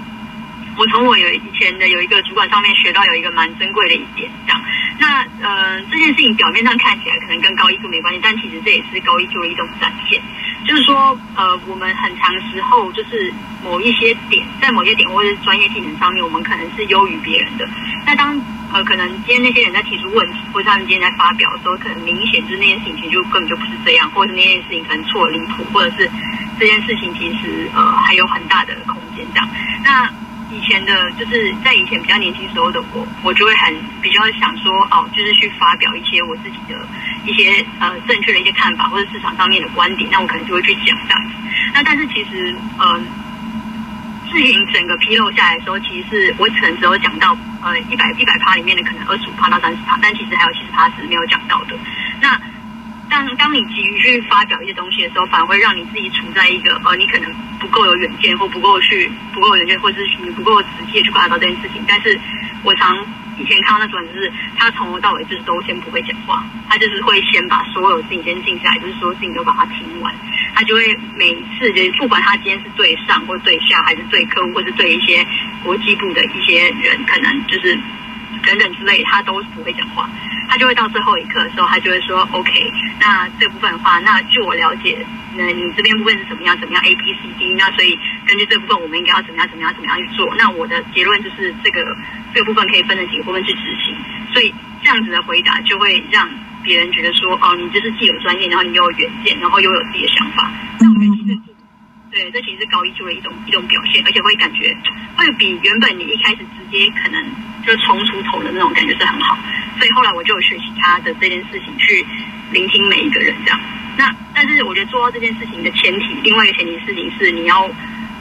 [0.78, 4.62] 我从我有以前的有一个主管上面学到有一个蛮珍贵的一点，这样。
[5.00, 10.22] 那呃这件事情表面上看起来可能跟高一度没关系，但其实这也是高一度的一种展现。
[10.66, 13.32] 就是说呃我们很长时候就是
[13.64, 17.68] 某一些点，在某些点或者是专业技能上面，我们可能是优于别人的。
[18.06, 18.40] 那当
[18.74, 26.10] 呃可能今天那些人在提出问题，或者他们今天在发表的时候，可能明显就是那件事情其实就根本就不是这样，或者是那件事情可能错离谱，或者是
[26.60, 29.48] 这件事情其实呃还有很大的空间这样。
[29.84, 30.10] 那
[30.50, 36.88] 以前的，就是在以前比较年轻时候的我，我就会很比较想说，哦，就是去发表一些我自己的
[37.26, 41.36] 一些呃正确的一些看法，或者市场上面的观点，那我可能就会去讲这样子。
[41.74, 42.98] 那但是其实，呃，
[44.32, 51.76] 事情整个披露下来的时候，其实是我可能只有讲到呃一百一百趴里面的可能二十五趴到三十趴，但其实还有七十趴是没有讲到的。
[52.22, 52.40] 那
[53.10, 61.84] 但当你急于去发表一些东西的时候，反而会让你自己处在一个呃，你可能不够有远见，或不够去不够有远见，或者是你不够仔细去观察到这件事情。
[61.88, 62.20] 但是
[62.64, 62.98] 我常
[63.40, 70.14] 以前看到那种，就是他从头到尾就是都先不会讲话，他就是会先把所有事情先静下来，就是所有事情都把它听完。
[70.54, 75.26] 他就会每一次就是不管他今天是对上或对下，还是对客户，或是对一些
[75.64, 77.80] 国际部的一些人，可能就是
[78.46, 80.10] 等等之类，他都不会讲话。
[80.50, 82.72] 他就会到最后一刻的时候，他就会说：“OK，
[83.02, 85.06] 那这部分的话，那据我了解，
[85.36, 86.58] 那你这边部分是怎么样？
[86.58, 87.54] 怎么样？A、B、C、D？
[87.58, 89.48] 那所以根据这部分，我们应该要怎么样？
[89.50, 89.74] 怎么样？
[89.74, 90.34] 怎么样去做？
[90.38, 91.84] 那我的结论就是，这个
[92.34, 93.96] 这个部分可以分成几个部分去执行。
[94.34, 96.30] 所以这样子的回答就会让
[96.64, 100.50] 别人觉得说：哦，你就是既有专业，然后你又有远见，然后又有自己的想法。
[100.80, 101.40] 那我觉得其实
[102.18, 104.76] 对，这其实是高一就的一种一种表现，而且会感觉
[105.16, 107.24] 会比原本你一开始直接可能
[107.64, 109.38] 就冲出头的那种感觉是很好。
[109.78, 112.04] 所以后来我就有学习他的这件事情，去
[112.52, 113.60] 聆听每一个人这样。
[113.98, 117.70] 那但是我觉得做到这件事情的前提，另外一个前提事情是你要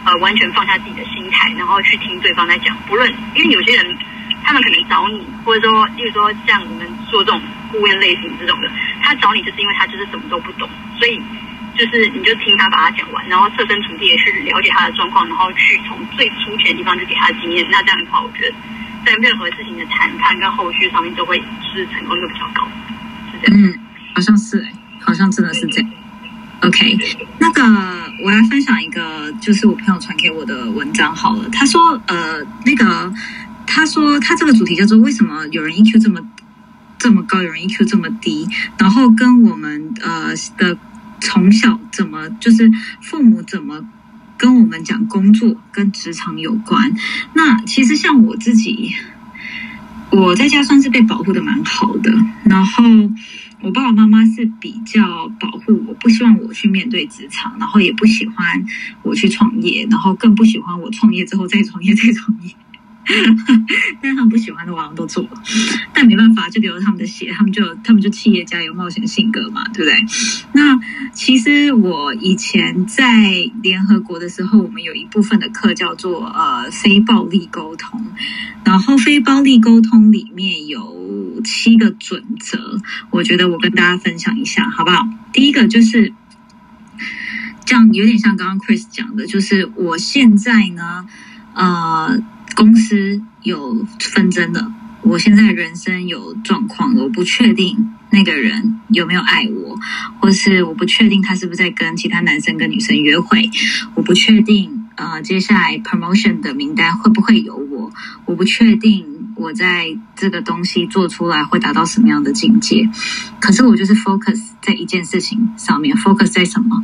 [0.05, 2.77] 呃完全放下自己的心态，然后去听对方在讲。
[2.86, 3.97] 不论因为有些人
[4.44, 7.40] 他们可能找你，或者说例如说像我们做这种
[7.73, 8.70] 顾问类型这种的，
[9.02, 10.68] 他找你就是因为他就是什么都不懂，
[10.98, 11.18] 所以
[11.77, 17.66] 就是你就听他把他讲完，然后设身处地的去了解他的状况，然后去从最粗浅的地方去给他经验。
[17.70, 18.55] 那这样的话，我觉得。
[19.07, 21.40] 在任何事情的谈判跟后续上面，都会
[21.73, 22.66] 是成功率比较高，
[23.31, 23.62] 是这样。
[23.62, 23.78] 嗯，
[24.12, 25.90] 好像是哎、像真的是这样。
[26.62, 26.98] OK，
[27.39, 27.62] 那个
[28.24, 31.48] 我来分享一个，就是我朋友传给我的文章好了。
[31.53, 33.15] 他说，呃，那个
[33.65, 36.20] 他说他这个主题叫做为什么有人 EQ 这么
[36.98, 40.77] 这么高，有人 EQ 这么低，然后跟我们呃的
[41.21, 42.71] 从小怎么就是
[43.01, 43.87] 父母怎么
[44.37, 46.95] 跟我们讲工作跟职场有关。
[47.35, 48.95] 那其实像我自己，
[50.11, 52.13] 我在家算是被保护的蛮好的，
[52.45, 52.85] 然后。
[53.63, 58.65] 我爸爸妈妈是比较保护我，不希望我去面对职场，然后也不喜欢
[59.03, 62.55] 我去创业，然后更不喜欢我创业之后再创业再创业。
[64.03, 65.43] 但他们不喜欢的，我好像都做了。
[65.93, 69.95] 但没办法，就流了他们的血，他们就他们就企业家有冒险性格嘛，对不对？
[70.53, 70.78] 那
[71.12, 73.05] 其实我以前在
[73.62, 78.05] 联合国的时候，我们有一部分的课叫做呃非暴力沟通，
[78.65, 82.81] 然后非暴力沟通里面有七个准则，
[83.11, 85.07] 我觉得我跟大家分享一下，好不好？
[85.33, 86.12] 第一个就是
[87.65, 91.07] 这样，有点像刚刚 Chris 讲的，就是我现在呢，
[91.55, 92.20] 呃。
[92.55, 99.78] 公司有纷争了，我现在人生有状况了，我不确定那个人有没有爱我，
[100.20, 103.51] 或是我不确定他是不是在跟其他男生跟女生约会，
[103.94, 107.93] 我不确定呃接下来 promotion 的名单会不会有我，
[108.24, 112.89] 我不确定我在这个东西做出来会达到什么样的境界，
[113.39, 116.81] 可是我就是 focus 在一件事情上面，focus 在什么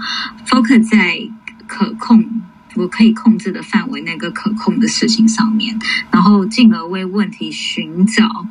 [0.46, 1.18] ？focus 在
[1.66, 2.42] 可控。
[2.76, 5.78] 我可以控制的范围，那个可控的事情上面，
[6.10, 8.46] 然后进而为问题寻找。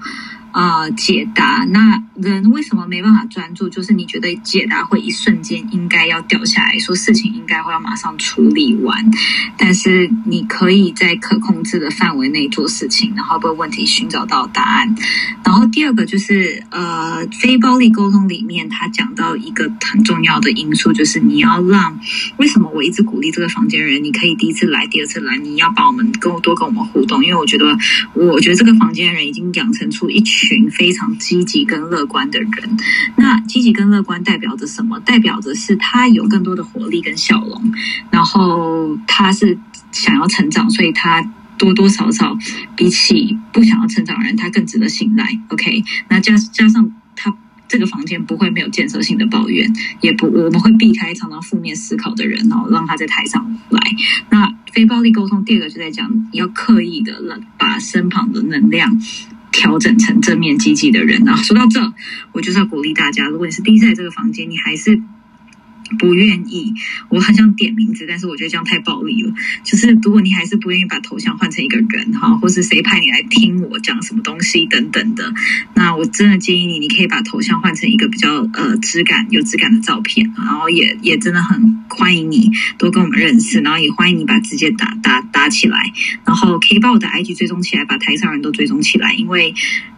[0.53, 3.69] 呃，解答那人为什么没办法专注？
[3.69, 9.09] 就是你觉得解答会一瞬间应该要掉下来说事情应该会要马上处理完，
[9.57, 14.93] 但是你可以在可控制的范围内做事情，然后为问题寻找到答案。
[15.43, 21.97] 然后第二个就是呃，非暴力沟通里面他讲到一个很重要的因素，就是你要让
[22.37, 27.77] 为什么我一直鼓励这个房间人，你可以第一次来，第二次来，你要把我们跟多跟我们互动，因为我觉得
[28.13, 30.40] 我觉得这个房间人已经养成出一群。
[30.41, 32.77] 群非常积极跟乐观的人，
[33.15, 34.99] 那积极跟乐观代表着什么？
[35.01, 37.71] 代表着是他有更多的活力跟笑容，
[38.09, 39.57] 然后他是
[39.91, 41.21] 想要成长，所以他
[41.59, 42.35] 多多少少
[42.75, 45.27] 比起不想要成长的人，他更值得信赖。
[45.49, 47.31] OK，那加加上他
[47.67, 53.79] 这个房间不会没有建设性的抱怨，也不我们会避开常常负面思考的人，然后让他在台上来。
[54.29, 58.99] 那非暴力沟通第二个就在讲，要刻意的把身旁的能量。
[59.51, 61.35] 调整成正面积极的人啊！
[61.35, 61.93] 说到这，
[62.31, 65.01] 我就是要鼓励大家，如果你是第一次来这个房间，你还是。
[65.97, 66.73] 不愿意，
[67.09, 69.33] 我很想点名字，但是我觉得这样太暴力了。
[69.63, 75.33] 就是如果你还是不愿意把头像换成一个人哈，或是谁派你来听我讲什么东西等等的，
[75.75, 85.77] 那我真的建议你，你可以把头像换成一个比较呃质感有质感的照片，然后也也真的很欢迎你多跟我们认识，然后也欢迎你把直接打打打起来，
[86.25, 89.53] 然后可以把我的 IG 追踪起来，把台上人都追踪起来，因为。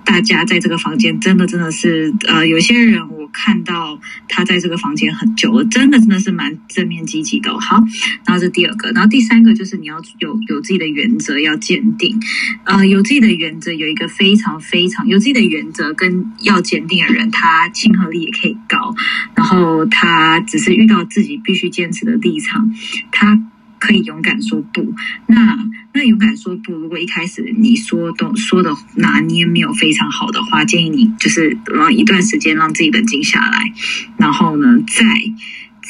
[0.06, 4.00] 大家在这个房间真的真的是，呃，有些人我看到
[4.30, 7.60] 他在这个房间很久了，真的真的是蛮正面积极的。
[7.60, 7.84] 好，
[8.26, 12.18] 然后这第二个，然后第三个就是你要有有自己的原则，要坚定。
[12.64, 18.96] 呃，有自己的原则，有一个非常非常有自己的原则跟要坚定的人，他亲和力也可以高。
[19.36, 22.72] 然后他只是遇到自己必须坚持的立场，
[23.12, 23.42] 他。
[23.84, 24.94] 可以勇敢说不，
[25.28, 25.60] 那
[25.94, 26.72] 那勇敢说不。
[26.72, 33.74] 如果一开始你说都说的拿捏没有非常好的话，建议你就是让一段时间让自己冷静下来，
[34.16, 35.04] 然后呢，再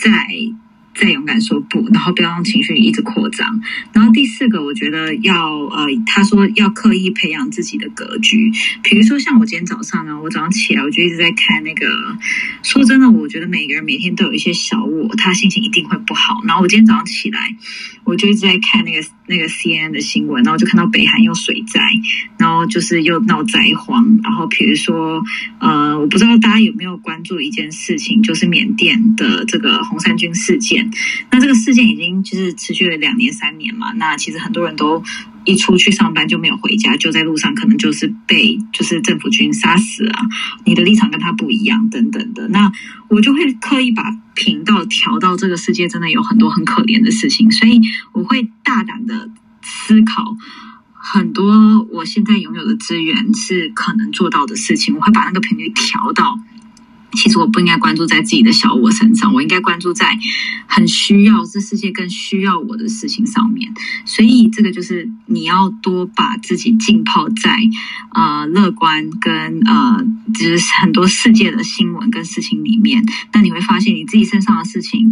[0.02, 0.62] 再。
[0.95, 3.61] 再勇敢说不，然后不要让情绪一直扩张。
[3.91, 8.52] 然后第四个，我觉得要呃，他说要刻意培养自己的格局。
[8.84, 11.86] 比如说像我今天早上呢，我早上起来我就一直在看那个。
[12.61, 16.41] 说真的，我觉得每个人每天都有一些小我，他心情一定会不好。
[16.45, 17.56] 然后我今天早上起来，
[18.03, 21.82] 我就一直在看那个那个 CNN 的新闻，然后就看到北韩又水灾，
[22.38, 24.20] 然后就是又闹灾荒。
[24.24, 25.24] 然后比如说
[25.60, 30.82] 呃，我不知道大家有没有关注一件事情，就是缅甸的这个红衫军事件。
[31.31, 35.03] 那这个事件已经就是持续了两年三年嘛，那其实很多人都
[35.45, 40.22] 一出去上班就没有回家，就在路上可能就是被就是政府军杀死啊。
[40.65, 42.72] 你的立场跟他不一样等等的，那
[43.10, 44.03] 我就会刻意把
[44.35, 47.81] 频道调到这个世界真的有很多很可怜的事情，所以
[48.14, 49.30] 我会大胆的
[49.61, 50.38] 思考
[50.93, 56.39] 很多我现在拥有的资源是可能做到的事情，我会把那个频率调到。
[57.15, 60.18] 其实我不应该关注在自己的小我身上，我应该关注在
[60.68, 63.72] 很需要这世界更需要我的事情上面。
[64.06, 67.57] 所以这个就是你要多把自己浸泡在
[68.14, 73.03] 呃乐观跟呃就是很多世界的新闻跟事情里面，
[73.34, 75.11] 那你会发现你自己身上的事情。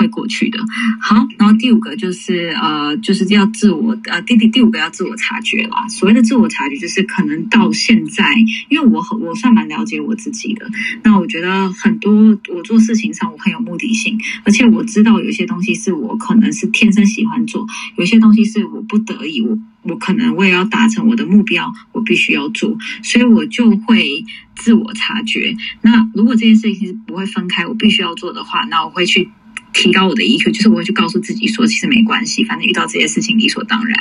[0.00, 0.58] 会过去的。
[1.00, 5.86] 好，然后第五个就是呃，就是要自我呃，第第第五个要自我察觉啦。
[5.88, 8.24] 所谓的自我察觉，就是可能到现在，
[8.70, 10.66] 因为我很我算蛮了解我自己的。
[11.02, 17.66] 那我觉得很多我做事情上我很有目的性，而且我知道有些东西是我可能是天生喜欢做，
[17.96, 24.24] 有些东西是我不得已，我我可能为了要达成我的目标，我必须要做，所以我就会
[24.56, 25.54] 自我察觉。
[25.82, 29.28] 那如果这件事情是不会分开，我必须要做的话，那我会去。
[29.72, 33.96] 提高我的 EQ，就是我会去告诉自己说，其实没关系，反正遇到这些事情理所当然。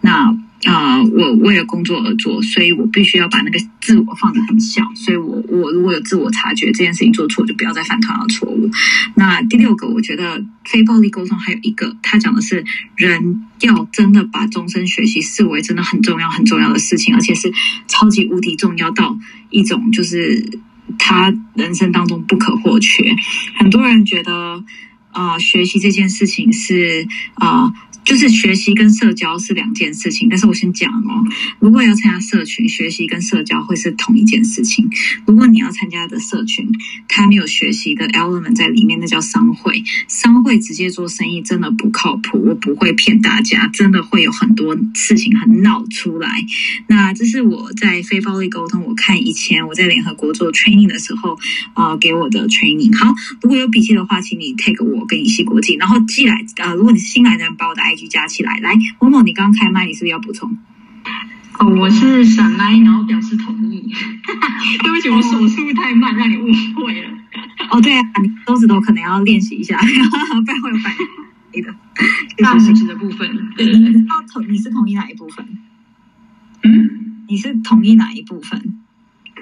[0.00, 4.82] 那啊，我为了工作而做，所以我必须要把那个自我放得很小。
[4.94, 8.70] 所以我我如果有自我察觉这件事情做错，就不要再犯同样的错误。
[9.14, 12.64] 那第六个，我觉得非暴力沟通还有一个，他讲的是
[12.96, 17.52] 人要真的把终身学习视为真的很重要很重要的事情，而且是
[17.86, 19.18] 超级无敌重要到
[19.50, 20.58] 一种就是
[20.98, 23.14] 他人生当中不可或缺。
[23.58, 24.64] 很多人觉得。
[25.14, 27.72] 啊，学习这件事情是啊。
[28.04, 31.24] 就是学习跟社交是两件事情，但是我先讲哦，
[31.58, 34.90] 如果要参加社群，学习跟社交会是同一件事情。
[35.26, 36.68] 如果你要参加的社群，
[37.08, 39.82] 它没有学习的 element 在里面，那叫商会。
[40.06, 46.28] 商会直接做生意真的不靠谱，我不会骗大家，真的会有很多事情很闹出来。
[46.88, 51.38] 那这是我在非暴力沟通，我看以前我在联合国做 training 的时候
[51.72, 52.94] 啊，给我的 training。
[52.94, 56.74] 好，如果有笔记的话，请你 take 我跟乙西国际，然后寄来啊。
[56.74, 60.56] 如果你是新来的人，把我的 IG 加起来，来，某某，你刚开麦，你是不是要补充？
[61.58, 63.80] 哦，我是闪麦，然后表示同意。
[64.82, 67.08] 对不起，我手速太慢，让你误会了。
[67.70, 70.92] 哦，对啊，你手指头可能要练习一下， 不然会有反
[71.52, 71.74] 应的。
[72.38, 73.92] 大拇指的部分，对对对。
[74.32, 75.46] 同你是同意哪一部分？
[76.64, 78.80] 嗯，你是同意哪一部分？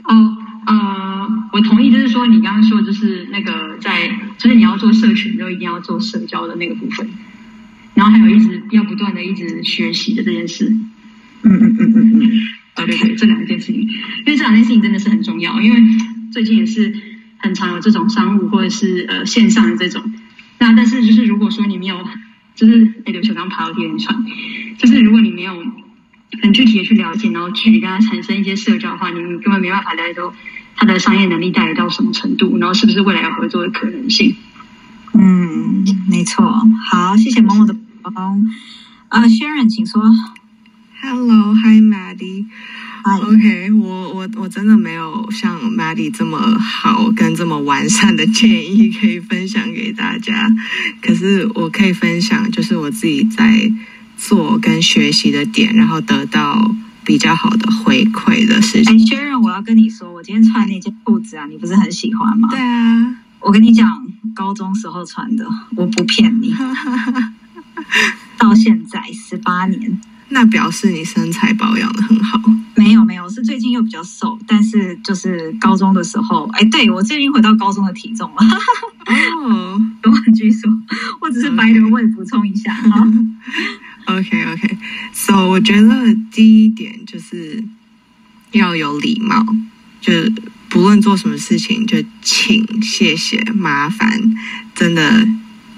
[0.04, 7.08] 哦，呃，我同意，就是说你刚刚说，就是那个在，就是你要做社群，就一定要做社交的那个部分。
[7.94, 10.74] 然后还有一直要不断的一直学习的这件事，
[11.42, 12.30] 嗯嗯嗯嗯嗯，
[12.74, 15.60] 对对对，这两件事情，因为这两件事情真的是很重要。
[15.60, 15.80] 因为
[16.32, 16.94] 最近也是
[17.36, 20.02] 很常有这种商务或者是呃线上的这种，
[20.58, 22.02] 那但是就是如果说你没有，
[22.54, 24.24] 就是哎，刘球刚爬到天窗，
[24.78, 25.62] 就是如果你没有
[26.40, 30.32] 很具体的去了解，然后具体跟他产生一些社交的话，你根本没办法了解到
[30.76, 34.34] 他的商业能力大概到什么程度，然后是不是未来有合作的可能性。
[35.14, 36.50] 嗯，没错。
[36.90, 38.46] 好，谢谢某某的帮。
[39.08, 40.02] 啊，Sharon，请说。
[41.02, 42.46] Hello，Hi Maddie。
[43.04, 50.48] OK，我我我真的没有像 Maddie 这么好跟这么完善的建议可以分享给大家。
[51.02, 53.72] 可是我可以分享，就是我自己在
[54.28, 56.72] 做跟学习的点，然后得到
[57.04, 58.94] 比较好的回馈的事情。
[58.94, 62.48] 哎，Sharon，我要跟你说，我今天穿那件裤子啊，你不是很喜欢吗？
[62.48, 63.16] 对啊。
[63.40, 65.44] 我跟你讲，高中时候穿的，
[65.74, 66.54] 我不骗你。
[68.38, 72.40] 到现在十八年，那表示你身材保养的很好。
[72.76, 78.36] 没有没有，是最近又比较瘦，但是就是高中的时候，哎，对我最近回到高中的体重了。
[79.06, 80.70] 哦，有很据说，
[81.20, 82.72] 我只是白人味补充一下。
[84.06, 87.64] OK OK，So 我觉得第一点就是
[88.52, 89.44] 要有礼貌，
[90.00, 90.12] 就。
[90.72, 94.34] 不论做什么事情，就请、谢谢、麻烦，
[94.74, 95.28] 真的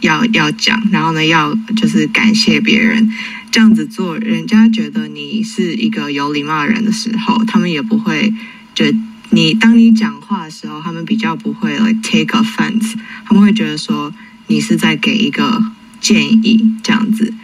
[0.02, 0.80] 要要讲。
[0.92, 3.10] 然后呢，要就是感谢别人，
[3.50, 8.32] 这样子做，人家觉得你是一个有礼貌的人的时候，他们也不会
[8.72, 8.84] 就
[9.30, 12.94] 你当你讲话的时候，他们比较不会 take offense，
[13.24, 14.14] 他们会觉得说
[14.46, 15.60] 你是在给一个
[16.00, 17.34] 建议这样子。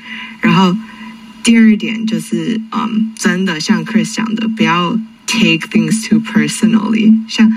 [0.40, 0.76] 然后
[1.42, 4.98] 第二点就是，嗯，真的像 Chris 讲的，不要。
[5.32, 7.56] Take things too personally，像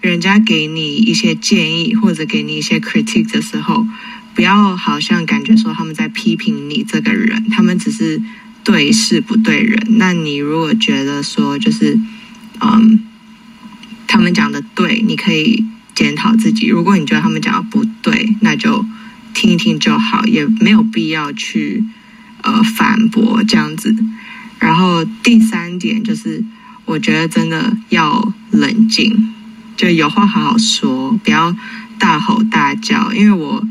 [0.00, 3.86] 人家给你一些建议或者给你一些 critique 的时候，
[4.34, 8.22] 不要好像感觉说他们在批评你这个人，他们只是
[8.64, 9.98] 对事不对人。
[9.98, 12.00] 那你如果觉得说就是，
[12.62, 13.00] 嗯，
[14.06, 18.86] 他们讲的对，你可以检讨自己；如果你觉得他们讲的不对，那就
[19.34, 21.84] 听一听就好，也没有必要去
[22.42, 23.94] 呃反驳这样子。
[24.58, 26.44] 然后第三点就是。
[26.84, 29.32] 我觉得真的要冷静，
[29.76, 31.56] 就有话好好说，不要
[31.96, 33.12] 大吼大叫。
[33.14, 33.64] 因为我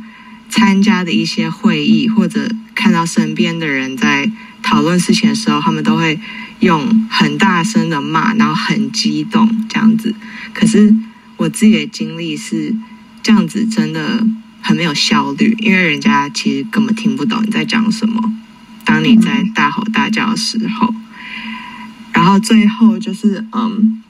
[0.50, 4.32] 参加的一些会议，或者看到身边的人在
[4.64, 6.18] 讨论事情的时候，他们都会
[6.62, 10.16] 用很大声的骂，然后很激动这样子。
[10.54, 10.96] 可是
[11.36, 12.74] 我自己的经历是
[13.22, 14.26] 这样子，真的
[14.62, 18.34] 很没有效率，因为人家其实根本听不懂你在讲什么。
[18.86, 20.94] 当你在大吼大叫的时候，
[22.12, 24.02] 然后最后就是嗯，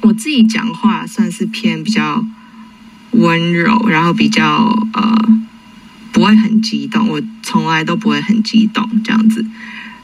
[0.00, 2.24] 我自己讲话算是偏比较
[3.12, 5.28] 温柔，然后比较呃
[6.12, 9.44] 不会很激动，我从来都不会很激动，这样子。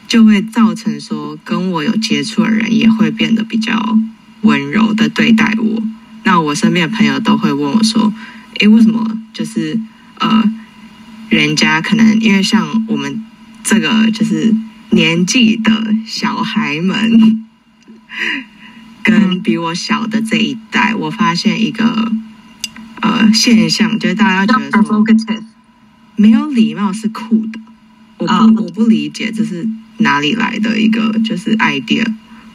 [0.06, 3.98] 就会造成说跟我有接触的人也会变得比较
[4.40, 5.82] 温柔的对待我。
[6.24, 8.12] 那我身边的朋友都会问我说
[8.58, 9.18] ：“诶，为什么？
[9.34, 9.78] 就是
[10.18, 10.50] 呃，
[11.28, 13.22] 人家可能因为像我们
[13.64, 14.54] 这个就是
[14.90, 17.44] 年纪的小孩们，
[19.02, 22.12] 跟比我小的这一代，我发现一个
[23.00, 25.04] 呃现象，就是大家觉得说
[26.16, 27.60] 没有礼貌是酷的。
[28.18, 29.68] 我不、啊我不理解这是
[29.98, 32.04] 哪里来的一个就是 idea，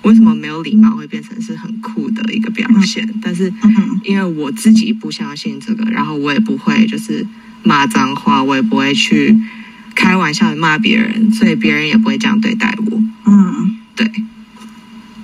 [0.01, 3.07] 为什么没有礼貌会变成是很酷的一个表现？
[3.21, 7.25] 但是嗯因为我自己不相信这个，然后我也不会就是
[7.63, 9.33] 骂脏话，我也不会去
[9.95, 13.01] 开玩笑的骂别人，所以别人也不会这样对待我。
[13.25, 14.11] 嗯对，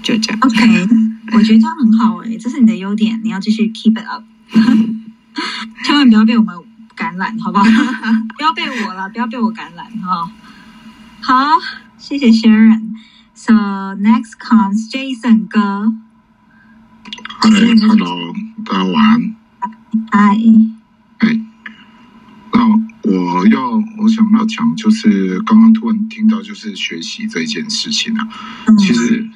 [0.03, 0.39] 就这样。
[0.41, 0.87] ，OK，
[1.33, 4.23] 我觉得这样很好诶、这是你的优点，你要继续 keep it up，
[5.83, 6.55] 千万不要被我们
[6.95, 7.65] 感染，好不好？
[8.37, 10.31] 不要被我了，不要被我感染哈、
[11.21, 11.57] 好，
[11.97, 12.89] 谢谢 Sharon。
[13.33, 15.93] So next comes Jason 哥，
[17.39, 18.33] 嗨，Hello，
[18.65, 19.35] 大家晚安。
[20.11, 20.37] 嗨，
[23.09, 28.27] 我要我想要讲，就是刚刚突然听到就是学习这件事情啊。
[28.67, 29.27] 嗯其实，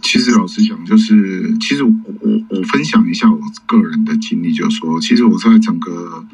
[0.00, 6.24] 其实老实讲，就是其实我我我分享一下我个人的经历，就是说，其实我在整个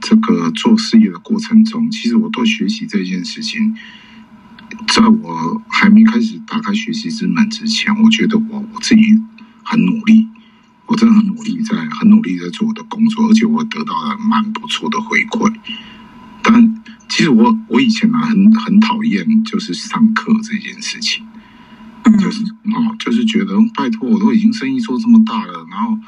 [0.00, 3.74] 这个做事业的过程中，其实我对学习这件事情，
[4.88, 9.02] 在我还没开始打开学习之门之前，我觉得我我自己
[9.62, 10.28] 很努力，
[10.84, 15.50] 我真的很努力在很努力在做我的工作，而且我得到了蛮不错的回馈。
[16.42, 21.24] 但其实我我以前啊很很讨厌就是上课这件事情。
[22.04, 25.98] 嗯就是哦，就是觉得拜托，我都已经生意做这么大了，然后，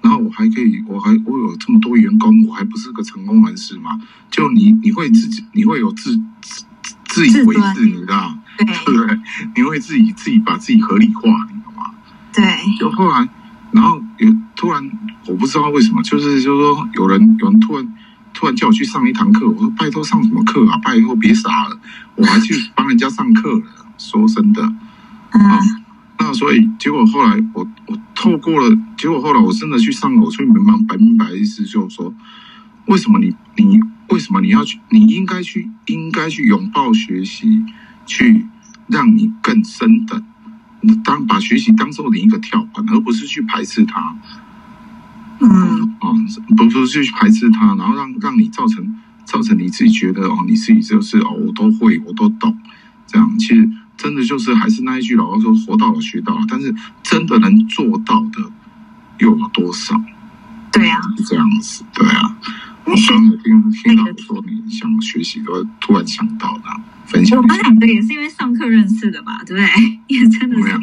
[0.00, 4.00] 然后我还可以，我还我有这么多员工，我还不是个成功人士嘛？
[4.30, 6.64] 就你你会自己，你会有自自
[7.04, 8.36] 自以为是，你知道？
[8.56, 9.18] 对对不 对？
[9.54, 11.90] 你会自己自己把自己合理化，你懂吗？
[12.32, 12.42] 对，
[12.80, 13.28] 就后来，
[13.72, 14.90] 然后有突然，
[15.26, 17.94] 我不知道为什么，就是就是说有人有人突然
[18.42, 20.76] 突然叫我去上一堂课，我说拜托上什么课啊？
[20.78, 21.78] 拜托别傻了，
[22.16, 23.62] 我还去帮人家上课了。
[23.96, 25.60] 说真的，啊
[26.18, 32.12] 那所以结果后来我我透过了，结果后来我真的去上了，我终于明白白明白的意思就是说，
[32.86, 33.78] 为什么你你
[34.08, 37.64] 为什么你要去，你应该去应该去拥抱学习，
[38.06, 38.48] 去
[38.88, 40.20] 让你更深的
[41.04, 44.16] 当把学习当做你一个跳板，而不是去排斥它。
[45.42, 46.14] 嗯哦，
[46.56, 52.56] 不不是去排斥它，然后让让你造成造成你自己觉得哦，你自己就是哦，我都会，我都懂，
[53.06, 58.50] 这样其实真的就是还是那一句老话说，活到老学到老，但是真的能做到的
[59.18, 60.00] 又有多少？
[60.72, 62.36] 对啊，是这样子，对啊。
[62.84, 66.64] 我刚才听听到说你想学习，都突然想到的，
[67.06, 67.54] 分享我一下。
[67.54, 69.68] 们两个也是因为上课认识的吧，对不对？
[70.08, 70.78] 也真的是对啊。，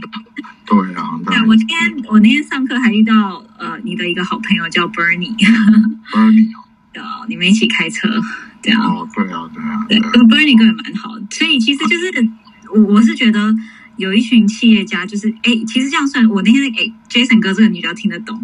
[0.65, 1.77] 对啊，对，我今天
[2.07, 6.59] 我那天上课还遇到呃你的一个好朋友叫 Bernie，Bernie 哦
[6.93, 8.07] 呃，你们一起开车
[8.61, 8.81] 这样。
[8.81, 12.29] 哦，对啊，对啊，对，对啊跟 Bernie 哥也蛮好，所以其实就是
[12.73, 13.55] 我我是觉得
[13.99, 18.43] 有一群企业家，就是哎，其实这样算，我那天哎 Jason 哥这个你就要听得懂，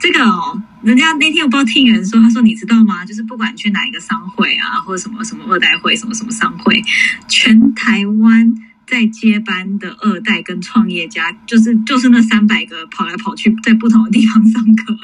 [0.00, 3.04] 这个哦，人家那天我不知道听人说，他说你知道吗？
[3.04, 6.82] 就是不管去哪一个商会啊，或者什么什么二代会，什么什么商会，
[7.28, 8.54] 全台湾。
[8.88, 14.96] 在接班的二代跟创业家，就是就是那三百个跑来跑去，在不同的地方上课。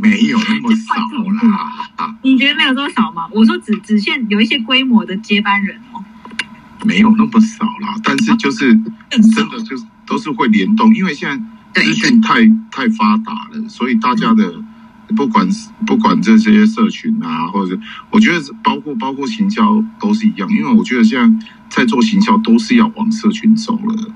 [0.00, 1.58] 没有那么少啦，
[1.96, 3.28] 啊 你觉得没有多少吗？
[3.30, 6.02] 我说只只限有一些规模的接班人哦，
[6.84, 8.72] 没有那么少啦，但是就是
[9.10, 11.28] 真的就是都是会联动，因为现
[11.72, 14.62] 在资讯太太发达了，所以大家的
[15.16, 15.48] 不管
[15.86, 17.78] 不管这些社群啊，或者
[18.10, 24.14] 我觉得是包括包括行销都是一样，因为我觉得现在在做行销都是要往社群走了，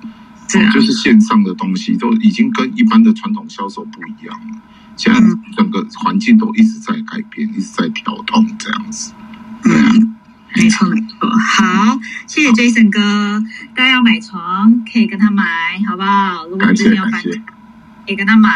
[0.48, 0.68] 是啊。
[0.68, 4.60] 哦就是线上的东西都已经跟一般的传统销售不一样了。
[4.96, 5.38] 现在嗯。
[5.54, 9.12] 整个环境都一直在改变，一直在调动，这样子。
[9.62, 10.16] 对啊，嗯，
[10.56, 11.28] 没错没错。
[11.30, 13.42] 好，谢谢 Jason 哥，
[13.74, 15.44] 大家要买床可以跟他买，
[15.88, 16.44] 好不好？
[16.44, 17.30] 如果感你最近要搬，家。
[18.04, 18.50] 可以跟他买。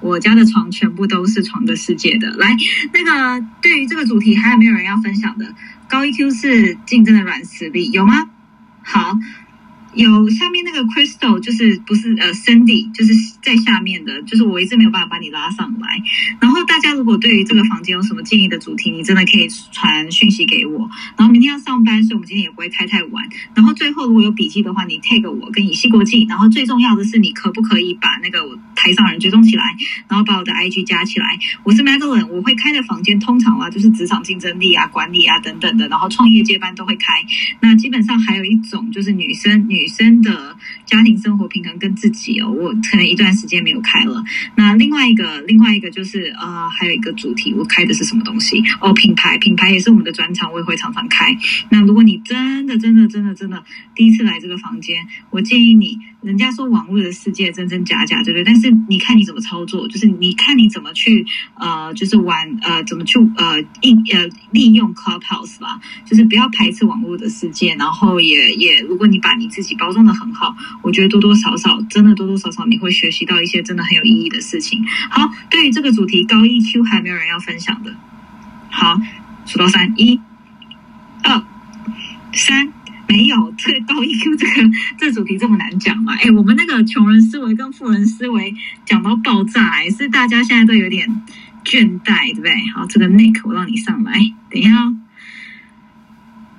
[0.00, 2.30] 我家的床全部都是床的世界的。
[2.36, 2.56] 来，
[2.94, 5.54] 那个对于这个主题还有没有人要分享的？
[5.88, 8.28] 高 EQ 是竞争的软实力，有吗？
[8.82, 9.18] 好，
[9.94, 13.12] 有下面那个 Crystal，就是不是呃 Cindy，就是
[13.42, 15.88] 在下面的，就是我一直没有办法把你拉上来。
[16.40, 20.88] 然后大家如果对于这个房间有什么建议的主题，你真的可以传讯息给我。
[21.16, 23.24] 然后明天要上班，所以我们今天也不会开太晚。
[23.54, 26.26] 然后最后如果有笔记的话，你 tag 我跟以西国际。
[26.28, 28.38] 然后最重要的是，你可不可以把那个
[28.76, 29.64] 台上人追踪起来，
[30.08, 31.38] 然后把我的 IG 加起来？
[31.64, 37.14] 我是 Madeline，我会开的房间通常啊就是职场竞争力啊、管理啊等等的，然后创业接班都会开。
[37.60, 40.56] 那基本上还有一种就是女生女生的
[40.86, 44.22] 家庭生活平衡跟自己哦，我可能一段时间没有开了。
[44.56, 48.62] 那另外一个另外一个就是呃，还有一个主题，我开的是什么东西？
[48.80, 51.36] 哦，品牌品牌也是我们的专场，我也会常常开。
[51.70, 58.42] 那如果你真的真的真的真的第一次来这个房间，我建议你，人家说网络的世界真真假假，对不对？
[58.42, 61.24] 但是你看你怎么操作，就是你看你怎么去
[61.54, 74.84] 呃，就是玩呃，怎么去呃应呃利用 Clubhouse 吧，就是不要排斥网络的世界，然后也也，如果你把你自己包装的很好，我觉得多多少少真的多多少少你会学习到一些真的很有意义的事情。
[75.10, 77.94] 好，对于这个主题高 EQ 还没有人要分享的，
[78.70, 79.00] 好，
[79.46, 80.20] 数到三，一、
[81.22, 81.42] 二、
[82.32, 82.72] 三。
[83.08, 86.14] 没有，这个高 EQ 这个这主题这么难讲嘛？
[86.14, 88.54] 哎，我们那个穷人思维跟富人思维
[88.84, 91.08] 讲到爆炸，哎，是大家现在都有点
[91.64, 92.52] 倦怠，对不对？
[92.74, 94.12] 好，这个 Nick 我让你上来，
[94.50, 94.94] 等一下哦。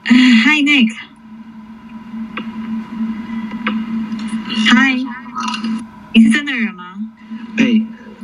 [0.05, 0.95] Hi Nick，Hi，
[6.15, 6.95] 你是真的人吗？
[7.57, 7.79] 哎，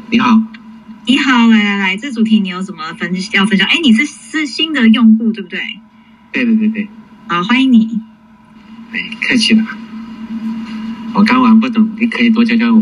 [0.09, 0.41] 你好，
[1.05, 3.67] 你好，来来来，这主题你有什么分要分享？
[3.69, 5.59] 哎，你是是新的用户对不对？
[6.31, 6.89] 对对对对，
[7.27, 8.01] 好，欢迎你。
[8.95, 9.65] 哎，客气了，
[11.13, 12.81] 我刚玩不懂，你可以多教教我。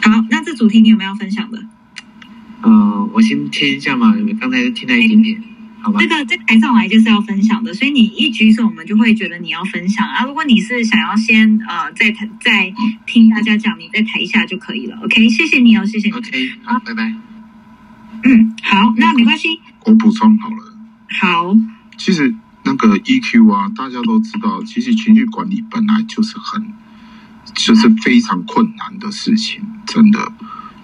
[0.00, 1.62] 好，那这主题你有没有要分享的？
[2.62, 5.42] 呃，我先听一下嘛，刚才听了一点点，
[5.82, 6.00] 好吧？
[6.00, 10.24] 这个在台上来就是要分享的，所以你一举手，我们就会觉得你要分享啊。
[10.24, 12.72] 如果你是想要先呃在台在
[13.06, 14.96] 听大家讲，你在台下就可以了。
[15.02, 16.14] OK，谢谢你哦，谢谢你。
[16.14, 16.30] OK，
[16.62, 17.12] 好，拜拜。
[18.24, 19.60] 嗯，好，那没关系。
[19.84, 20.56] 我补充好了，
[21.20, 21.56] 好，
[21.98, 22.34] 其实
[22.64, 26.72] 那个 EQ 啊，大家都知道，其实情绪管理本来就是很，
[27.54, 30.32] 就是非常困难的事情，真的。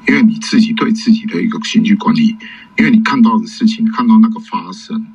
[0.07, 2.37] 因为你自己对自己的一个情绪管理，
[2.77, 5.07] 因为你看到的事情，看到那个发生，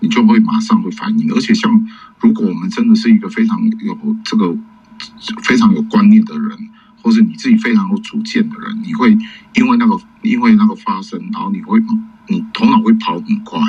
[0.00, 1.32] 你就会马上会反应。
[1.32, 1.86] 而且像
[2.18, 4.56] 如果我们真的是一个非常有这个
[5.44, 6.58] 非常有观念的人，
[7.00, 9.16] 或是你自己非常有主见的人，你会
[9.54, 11.80] 因为那个因为那个发生，然后你会
[12.26, 13.60] 你头脑会跑很快。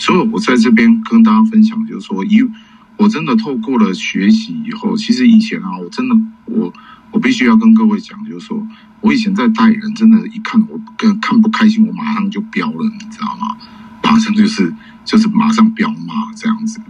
[0.00, 2.50] 所以我在这边跟大家分享，就是说，因
[2.96, 6.16] 我真的透过了学习以后，其实以前啊，我真的
[6.46, 6.72] 我
[7.10, 8.66] 我必须要跟各位讲，就是说
[9.02, 13.56] 我以前在带人，真的，一看我跟看不开心，我马上就飙了，你知道吗？
[14.02, 14.74] 马上就是
[15.04, 16.80] 就是马上飙骂这样子。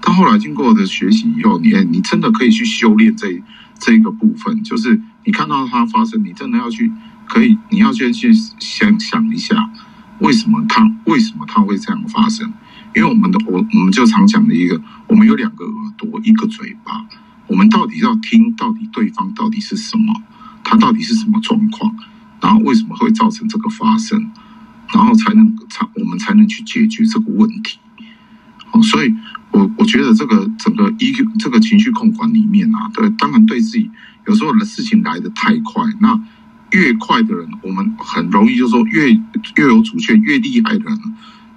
[0.00, 3.42] 但后来经过的学习以后，你你真的可以去修炼这
[3.78, 6.90] 这一个部分，就是你看到它发生，你真的要去
[7.26, 9.70] 可以，你要先去想想一下，
[10.20, 12.52] 为什么它为什么它会这样发生？
[12.94, 17.04] 因为我们的我我们就常讲的一个，我们有两个耳朵，一个嘴巴，
[17.46, 20.14] 我们到底要听到底对方到底是什么，
[20.64, 21.94] 他到底是什么状况，
[22.40, 24.30] 然后为什么会造成这个发生，
[24.94, 27.78] 然后才能才我们才能去解决这个问题。
[28.70, 29.14] 哦，所以
[29.50, 33.90] 我我觉得这个整个 EQ 这个情绪控管里面啊，对，当然对自己
[34.26, 36.18] 有时候的事情来得太快，那
[36.76, 39.10] 越快的人，我们很容易就说越
[39.56, 40.98] 越有主见、越厉害的人。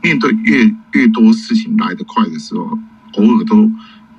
[0.02, 2.80] 面对越越多事情来得快的时候，
[3.16, 3.70] 偶尔都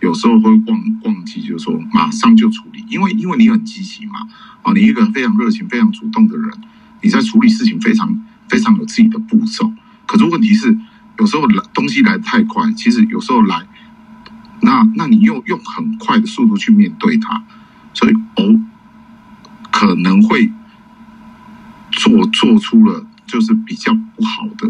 [0.00, 4.20] 有时候会忘忘记，就是说马上就处理，因为因为你很积极嘛，
[4.62, 6.50] 啊，你一个非常热情、非常主动的人，
[7.00, 9.72] 你在处理事情非常非常有自己的步骤。
[10.04, 10.76] 可是问题是，
[11.18, 13.66] 有时候来东西来得太快，其实有时候来，
[14.60, 17.42] 那那你又用很快的速度去面对它，
[17.94, 18.60] 所以哦，
[19.70, 20.52] 可能会
[21.92, 24.68] 做做出了就是比较不好的。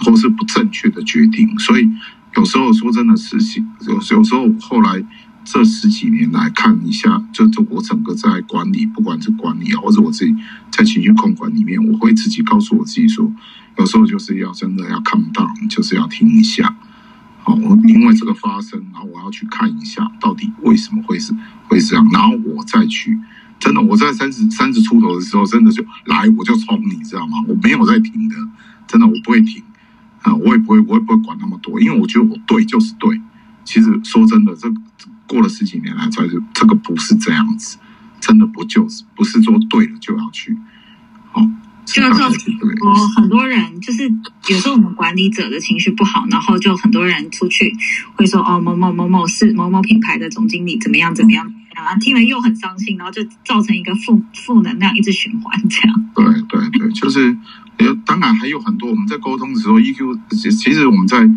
[0.00, 1.90] 或是不正确的决定，所以
[2.36, 5.04] 有时候说真的事情，有有时候后来
[5.44, 10.32] 这十几年来看一下，就是我整个在管理，不管是管理啊，或者我自己
[10.70, 13.28] 在情绪控管里面，我会自己告诉我自己说，
[13.76, 16.76] 有时候就是要真的要看不到，就是要听一下。
[17.42, 21.34] 好，我因为这个发生，然后我要去看一下，到底为什么会是
[21.66, 23.18] 会这样，然后我再去。
[23.58, 27.38] 真的，我在三十三十出头的时候，真的就来我就冲，你知道吗？
[27.48, 28.36] 我没有在停的，
[28.86, 29.62] 真的我不会停。
[30.22, 33.20] 啊，我也不会，我也不会管那么多，因为我觉得我对就是对。
[33.64, 34.68] 其实说真的，这
[35.26, 37.78] 过了十几年来，才是这个不是这样子，
[38.20, 40.56] 真的不就是不是说对了就要去。
[41.30, 41.40] 好，
[41.96, 44.08] 要造成我很多人就是
[44.48, 47.72] 有时候我们管理者的情绪不好，然后就很多人出去
[48.14, 56.10] 会说哦某某某某是某某品牌的总经理怎么样怎么样，然后听了又很伤心，然后就造成一个负负能量一直循环这样。
[56.14, 57.36] 对对对，就是
[57.78, 61.28] 呃，当然还有很多我们在沟通的时候，EQ 其其实我们在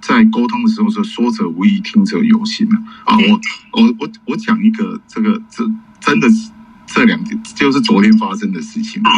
[0.00, 2.76] 在沟通的时候是说者无意，听者有心啊。
[3.04, 5.64] 啊，我我我我讲一个这个这
[6.00, 6.50] 真的是
[6.86, 9.00] 这两天就是昨天发生的事情。
[9.02, 9.10] 啊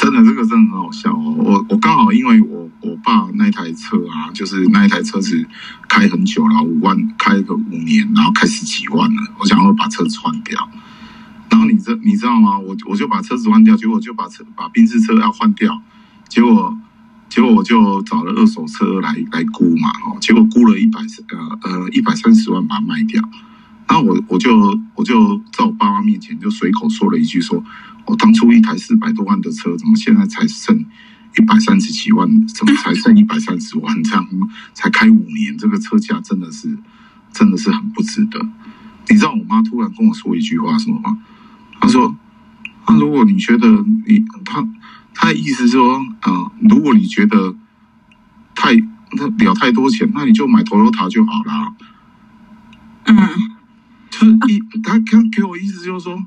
[0.00, 1.34] 真的，这个真的很好笑哦！
[1.36, 5.46] 我我刚好因为我我爸那台车啊，就是那一台车子
[5.90, 10.70] 开很久了，五万开个五年，然后开十几万了，我想要把车子换掉。
[11.50, 12.58] 然后你知你知道吗？
[12.58, 15.82] 我我就把车子换掉，结果就把车把宾士车要换掉，
[16.30, 16.74] 结果
[17.28, 23.22] 结果我就找了二手车来来估嘛，哦，结果估了一百呃呃一百三十万把它卖掉。
[23.86, 24.56] 然后我我就
[24.94, 27.62] 我就在我爸妈面前就随口说了一句说，
[28.06, 30.84] 我当初一台四百多万的车，怎么现在才剩
[31.38, 32.28] 一百三十几万？
[32.48, 34.02] 怎么才剩一百三十万？
[34.02, 34.26] 这样
[34.74, 36.76] 才开五年，这个车价真的是
[37.32, 38.40] 真的是很不值得。
[39.08, 41.18] 你知道我妈突然跟我说一句话什么吗？
[41.80, 42.14] 她说
[42.86, 43.68] ：“那如果你觉得
[44.06, 44.66] 你她
[45.14, 47.56] 她的意思是说，呃，如果你觉得
[48.54, 48.74] 太
[49.12, 51.74] 那了太多钱，那你就买 Toyota 就好啦。”
[53.06, 53.16] 嗯，
[54.10, 56.22] 就是一她给给我意思就是说，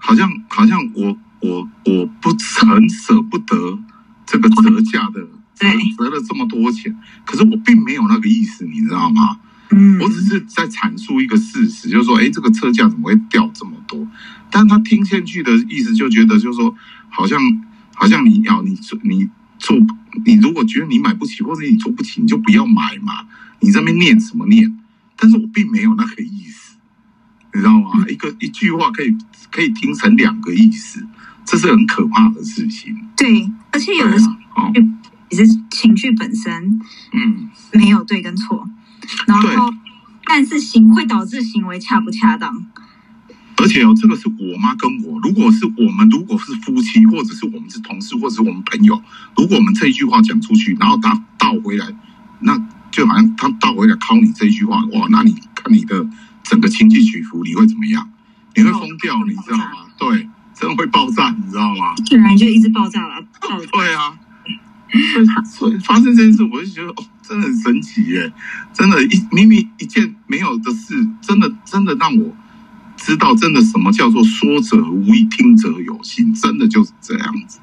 [0.00, 3.78] 好像好像我我我不很舍不得
[4.26, 5.20] 这个折价的
[5.54, 6.92] 折对折了这么多钱，
[7.24, 9.38] 可是我并没有那个意思，你知道吗？
[9.72, 14.04] 嗯我只是在阐述一个事实，就是说，哎，这个车价怎么会掉这么多？
[14.50, 16.74] 但他听进去的意思就觉得，就是说，
[17.08, 17.38] 好像
[17.94, 19.28] 好像你要你做你
[19.60, 19.76] 做，
[20.24, 23.12] 你如果觉得你买不起，或者你做不起，你就不要买嘛。
[23.60, 24.76] 你这边念什么念？
[25.16, 26.59] 但是我并没有那个意思，
[27.52, 28.04] 你知道吗？
[28.08, 29.16] 一个一句话可以
[29.50, 31.06] 可以听成两个意思，
[31.44, 32.96] 这是很可怕的事情。
[33.16, 34.72] 对，而且有的时候哦，
[35.30, 36.80] 其实情绪本身
[37.12, 38.68] 嗯，没有对跟错，
[39.26, 39.70] 然对后
[40.24, 42.66] 但是行会导致行为恰不恰当？
[43.56, 49.02] 而且哦，这个是我妈跟我，如果是我们，如果是夫妻，或者是我们是同事，或者是我们朋友，
[49.36, 51.86] 如果我们这一句话讲出去，然后他倒回来，
[52.40, 52.56] 那
[52.90, 56.08] 就好像他倒回来敲你这一句话，哇，那你看你的
[56.50, 58.10] 整个情绪起伏，你会怎么样？
[58.56, 59.86] 你会疯掉，你知道吗？
[59.96, 61.94] 对，真的会爆炸，你知道吗？
[62.04, 63.66] 突然就一直爆炸了，爆炸。
[63.70, 64.18] 对啊，
[65.12, 68.32] 所以所以发生这件事，我就觉得哦，真的很神奇耶！
[68.74, 72.36] 真的，一明明一件没有的事，真的真的让我
[72.96, 77.60] 知道，真的什么叫做说者无意，听者有心，真的就是这样子。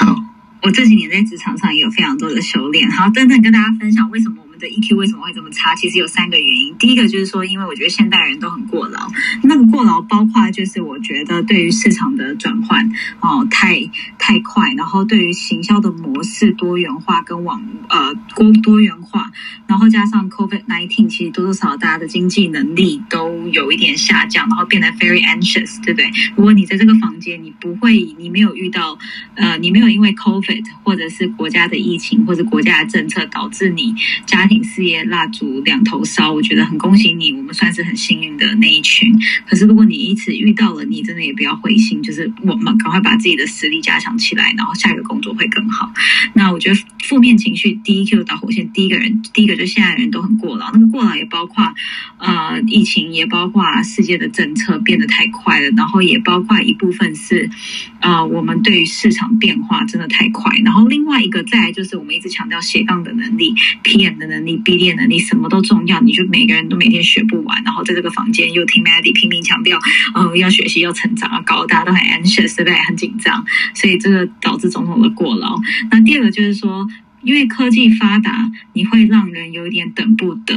[0.00, 0.24] 嗯，
[0.62, 2.90] 我这几年在职场上也有非常多的修炼。
[2.90, 5.74] 好，等等跟大家分享为什么我的 EQ 为什么会这么差。
[5.74, 6.74] 其实有三个原因。
[6.78, 9.08] 第一个就是说，因为我觉得现代人都很过劳。
[9.42, 12.88] 那个过劳包括就是我觉得对于市场的转换
[13.20, 19.30] 哦太太快，然后对于行销的模式多元化跟网呃多多元化，
[19.66, 26.10] 然后加上 COVID nineteen，其实多多少少大家的经济能力都有一点下降，然后变得 very anxious，对不对？
[26.36, 28.98] 如果你在这个房间，你不会，你没有遇到
[29.34, 33.94] 呃，你没有因为 COVID 或者是国家的疫情或者国家的政策导致你
[34.26, 39.10] 家家庭事业蜡烛两头烧，我觉得很恭喜你，我们算是很幸运的那一群。
[39.48, 45.90] 可是如果你因此遇到了，你真的也不要灰心，就是我们赶快把自己的实力加强起来，然后下一个工作会更好。
[46.34, 51.64] 那我觉得负面情绪第一 Q 导火线，第一个人，第一个就现在人都很过劳，那个过劳也包括
[52.18, 57.48] 呃疫情，也包括世界的政策变得太快了，然后也包括一部分是
[58.00, 69.78] 呃我们对于市场变化真的太快，然后另外一个再来就是我们一直强调斜杠的能力、PM 的能、BD 的能力，什么都重要，你就每个人都每天学不完，然后在这个房间又听 Maddy 拼命强调，
[70.14, 72.74] 呃要学习要成长，啊，搞得，大家都很 anxious，对？
[72.86, 73.44] 很紧张，
[73.74, 75.58] 所以这个导致种种的过劳。
[75.90, 76.86] 那第二个就是说，
[77.22, 80.54] 因为科技发达，你会让人有点等不得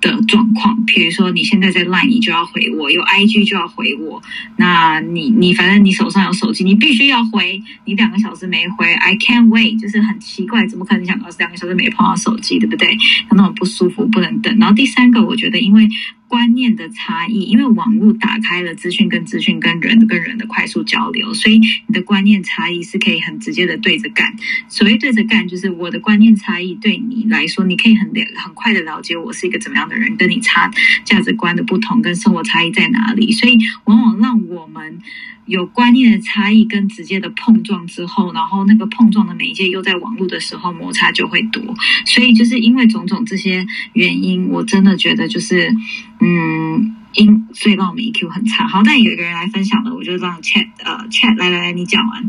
[0.00, 0.84] 的状况。
[0.84, 4.22] 比如说，你现在在 Line，你就要回我；有 IG 就要回我。
[4.56, 7.62] 那你你反正你手上有手机，你必须要回。
[7.84, 12.96] 你两个小时没回，I can't wait，就是很奇怪，怎么可能想到两个小时没碰到手机，对不对？
[13.30, 14.56] 那种不舒服，不能等。
[14.58, 15.88] 然后第三个，我觉得因为
[16.28, 24.34] 观念的差异，因为网络打开了资讯跟资讯跟人跟人的快速交流，所以你的观念差异是可以很直接的对着干。
[24.68, 30.70] 所谓对着干，就是我的观念差异对你来说，你可以很了很快的了解我是一个怎么样的人，跟你差
[31.04, 33.32] 价值观的不同，跟生活差异在哪里。
[33.32, 34.98] 所以往往让我们
[35.46, 41.62] 有观念的差异跟直接的碰撞之后，然后那个碰撞的媒介又在网络的时候摩擦就会多。
[42.04, 45.74] 所以就是因为种种这些原因，我真的觉得就是
[46.20, 46.94] 嗯。
[47.16, 48.68] 因所以让我们 EQ 很差。
[48.68, 52.28] 好，但有一个人来分享了，我就让 Chat 呃 Chat 来来来，你讲完，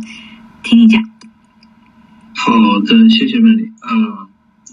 [0.63, 1.03] 听你讲。
[2.33, 3.69] 好的，谢谢 Mandy。
[3.81, 4.29] 呃，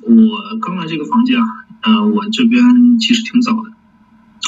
[0.06, 1.44] 我刚来这个房间啊，
[1.82, 2.62] 呃，我这边
[3.00, 3.72] 其实挺早的，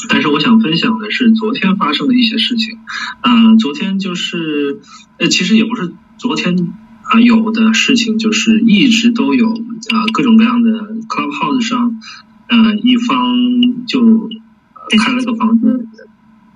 [0.08, 2.78] 但是我想分享的是昨天发生的一些事情。
[3.22, 4.80] 呃，昨天就是，
[5.18, 6.56] 呃，其实也不是昨天
[7.02, 10.70] 啊、有的事情，就是一直都有啊、各种各样的
[11.08, 12.00] Clubhouse 上，
[12.48, 15.86] 呃，一方就、呃开了个房间。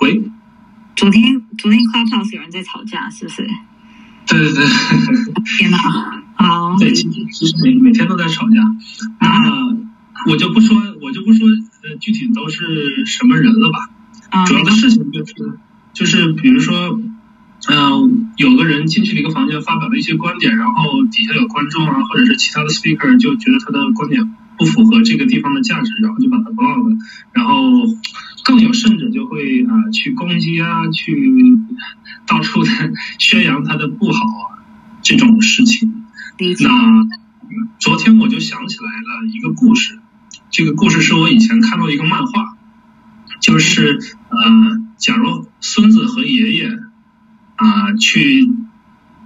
[0.00, 0.22] 喂，
[0.96, 3.46] 昨天昨天 Clubhouse 有人在吵架，是不是？
[4.26, 4.64] 对对对。
[5.58, 5.78] 天哪！
[6.34, 7.02] 好，对，其
[7.46, 8.56] 实每每天都在吵架。
[9.20, 9.76] 那
[10.30, 11.46] 我就不说，我就不说，
[11.82, 13.78] 呃，具体都是什么人了吧。
[14.30, 15.34] 啊主要的事情就是，
[15.92, 17.00] 就是比如说，
[17.68, 26.96] 嗯、有个人进去了一个房间，发表了一些观点，然后底下有观众啊，或者是其他的 speaker 就觉得他的观点不符合这个地方的价值，然后就把他 block 了。
[27.32, 27.54] 然后
[28.44, 31.32] 更有甚者就会啊、去攻击啊，去
[32.26, 32.70] 到处的
[33.18, 34.64] 宣扬他的不好啊，
[35.02, 36.04] 这种事情。
[36.38, 36.54] 那
[37.78, 39.98] 昨天我就想起来了一个故事，
[40.50, 42.56] 这个故事是我以前看到一个漫画，
[43.40, 46.68] 就是呃，假如孙子和爷爷
[47.54, 48.48] 啊、去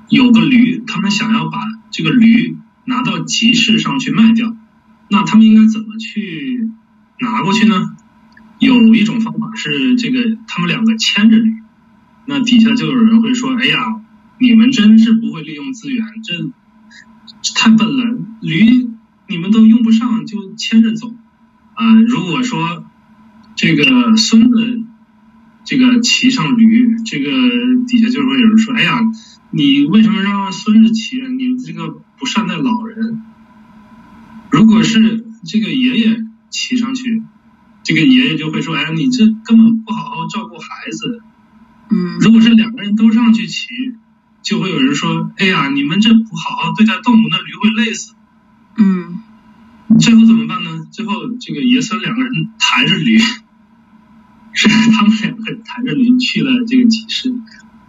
[0.08, 1.58] 有个驴，他们想要把
[1.90, 4.54] 这个驴拿到集市上去卖掉，
[5.08, 6.70] 那他们应该怎么去
[7.20, 7.96] 拿过去呢？
[8.58, 11.54] 有一种方法是这个，他们两个牵着驴，
[12.26, 13.78] 那底下就有人会说：“哎呀，
[14.38, 16.52] 你们真是不会利用资源，这
[17.54, 18.90] 太笨了，驴
[19.26, 21.14] 你们都用不上就牵着走。
[21.74, 22.84] 啊、如果说
[23.56, 24.82] 这个孙子
[25.64, 27.30] 这个骑上驴，这个
[27.86, 29.00] 底下就会有人说：“哎呀，
[29.50, 31.28] 你为什么让孙子骑啊？
[31.28, 31.88] 你这个
[32.18, 33.22] 不善待老人。”
[34.52, 37.22] 如果是这个爷爷骑上去，
[37.82, 41.22] 这个爷爷就会说：“哎呀，你这根本不好好照顾孩子。”
[41.90, 43.68] 嗯如果是两个人都上去骑，
[44.42, 48.14] 就会有人说：“哎呀，你们这不好好对待动物，那驴会累死。
[48.76, 49.20] 嗯”
[50.00, 50.86] 最后怎么办呢？
[50.90, 53.18] 最后这个爷孙两个人抬着驴，
[54.52, 57.34] 是他们两个人抬着驴去了这个集市。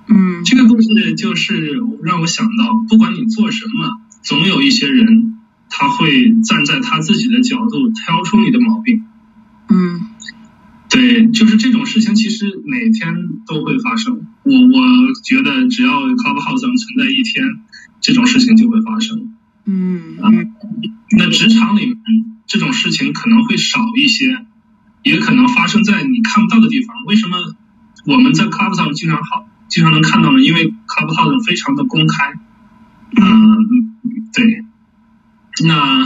[0.07, 5.35] 嗯这个故事就是让我想到，不管你做什么，总有一些人
[5.69, 9.03] 他会站在他自己的角度挑出你的毛病。
[9.69, 10.01] 嗯
[10.89, 13.15] 对，就是这种事情，其实每天
[13.47, 14.27] 都会发生。
[14.43, 17.43] 我我觉得，只要 Clubhouse 上存在一天，
[17.99, 19.34] 这种事情就会发生。
[19.65, 20.29] 嗯啊，
[21.17, 21.97] 那职场里面
[22.45, 24.45] 这种事情可能会少一些，
[25.03, 26.95] 也可能发生在你看不到的地方。
[27.05, 27.37] 为什么
[28.05, 30.39] 我们在 Clubhouse 上经常好经常能看到呢？
[30.41, 32.33] 因为 Clubhouse 非常的公开。
[33.17, 33.57] 嗯，
[34.33, 34.63] 对。
[35.65, 36.05] 那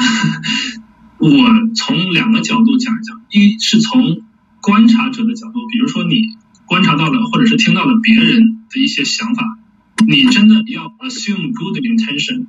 [1.18, 1.30] 我
[1.76, 4.22] 从两个角度讲一讲，一是从
[4.61, 6.22] 观察者的角度，比如说你
[6.65, 9.57] 观察到了或者是听到了别人的一些想法，
[10.07, 12.45] 你真的要 assume good intention，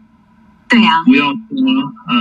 [0.71, 1.35] 对呀、不要说
[2.07, 2.15] 呃，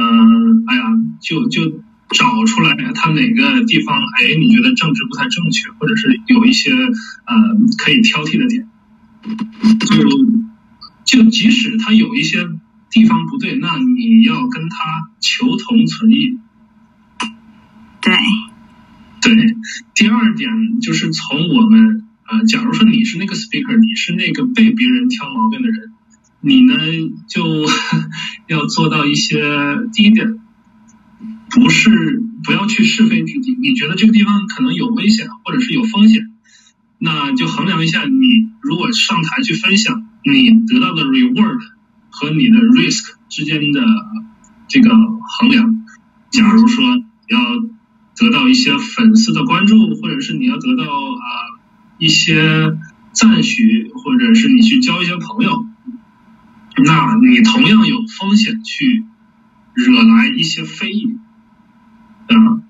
[0.67, 0.83] 哎呀，
[1.21, 7.35] 就就找出来他哪个地方，哎，你觉得政治不太正确，或者是有一些呃
[7.77, 8.67] 可以挑剔的点，
[9.85, 12.49] 就就即使他有一些
[12.89, 16.39] 地方不对，那你要跟他求同存异。
[18.01, 18.15] 对，
[19.21, 19.35] 对，
[19.93, 20.49] 第二点
[20.81, 25.91] 就是从我们呃，假如说你是那个 speaker，你是那个被别人挑毛病的人，
[26.41, 26.75] 你呢
[27.27, 27.43] 就
[28.47, 29.41] 要做到一些
[29.93, 30.39] 第一点，
[31.49, 36.31] 不是不要去是非曲解，你觉得这个地方可能有危险或者是有风险，
[36.97, 41.59] 那就衡量一下你如果上台去分享，你得到的 reward
[42.09, 43.81] 和你的 risk 之间的
[44.67, 45.85] 这个衡量。
[46.31, 46.83] 假如说
[47.27, 47.39] 要
[48.15, 51.25] 得到一些粉丝的关注，或者是你要得到啊、
[51.97, 52.77] 一些
[53.11, 55.65] 赞许，或者是你去交一些朋友，
[56.85, 59.05] 那你同样有风险去
[59.73, 61.17] 惹来一些非议，
[62.27, 62.61] 啊，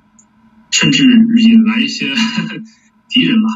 [0.72, 1.03] 甚至
[1.38, 2.14] 引来一些
[3.10, 3.49] 敌人吧。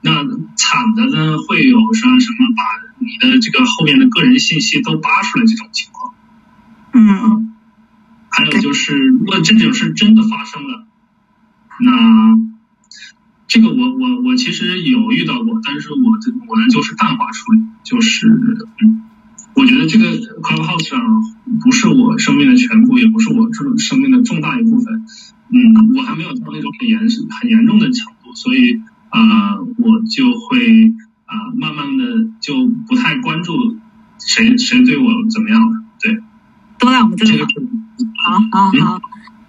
[0.00, 0.24] 那
[0.56, 2.62] 惨的呢，会有说什么把
[2.98, 6.14] 你的这个后面的个人信息都扒出来这种情况。
[6.94, 7.54] 嗯
[8.30, 10.86] 还有就是，如果这种事真的发生了，
[11.80, 12.38] 那
[13.46, 19.02] 这个我我我其实有遇到过，但是我的我呢就是淡化处理，就是嗯，
[19.54, 20.06] 我觉得这个
[20.40, 21.00] Clubhouse 上
[21.62, 25.04] 不是我生命的全部，也不是我这种生命的重大一部分，
[25.50, 28.80] 嗯，我还没有到那种很严很严重的程度，所以
[29.10, 30.88] 啊、呃我就会
[31.26, 32.04] 啊、呃慢慢的
[32.40, 33.76] 就不太关注
[34.18, 36.16] 谁谁对我怎么样了，对，
[36.78, 37.44] 都来我们这个
[38.24, 39.00] 好好好，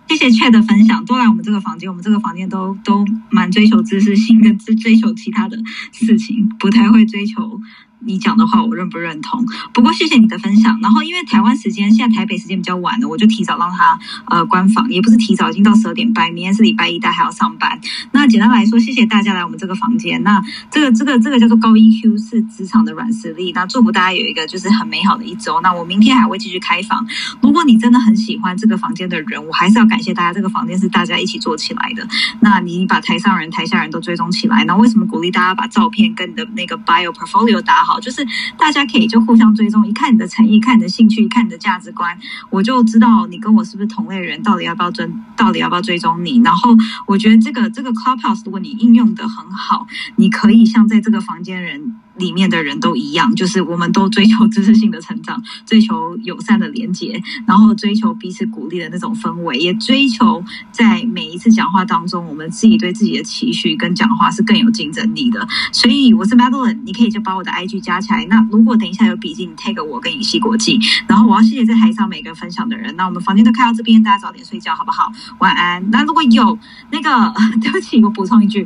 [0.10, 5.58] 谢谢 Chat 的分享，都来我们这个房间，我们这个房间都都蛮追求知识性跟追追求其他的
[5.92, 7.62] 事情，不太会追求
[8.06, 9.46] 你讲的话我认不认同。
[9.74, 10.80] 不过谢谢你的分享。
[10.82, 17.80] 然后因为台湾时间现在台北时间比较晚了，我就提早让他呃关房，也不是提早，已经到十二点半，明天是礼拜一，大家还要上班。
[18.12, 20.22] 那简单来说，谢谢大家来我们这个房间。
[20.24, 23.52] 那这个这个这个叫做高 EQ 是职场的软实力。
[23.54, 25.62] 那祝福大家有一个就是很美好的一周。
[25.62, 27.06] 那我明天还会继续开房。
[27.42, 30.34] 如果你真的很喜欢这个房间的人，我还是要感谢大家。
[30.34, 32.08] 这个房间是大家一起做起来的。
[32.40, 34.64] 那你把台上人、台下人都追踪起来。
[34.66, 37.93] 那为什么鼓励大家把照片跟你的那个 bio portfolio 打好？
[38.00, 38.26] 就是
[38.58, 42.18] 大家可以就互相追踪，一看你的诚意，看你的兴趣，看你的价值观，
[42.50, 46.42] 我就知道你跟我是不是同类人，到底要不要追，到底要不要追踪你。
[46.44, 46.76] 然后
[47.08, 51.96] 我觉得这个这个 clubhouse，如果你应用的很好，你可以像在这个房间人。
[52.18, 65.48] 里面的人都一样，就是我们都追求知识性的成长， 追求友善的连接，然后追求彼此鼓励的那种氛围，也追求在每一次讲话当中，我们自己对自己的期许跟讲话是更有竞争力的。
[65.72, 68.26] 所以我是 Madeline，你可以就把我的 IG 加起来。
[68.26, 72.96] 那如果等一下有笔记，你 take 我跟尹熙国际，然后我要谢谢在台上每个分享的人。
[72.96, 75.12] 那我们房间都开到这边，大家早点睡觉好不好？
[75.40, 75.90] 晚安。
[75.92, 76.58] 那如果有
[76.92, 78.66] 那个， 对不起，我补充一句，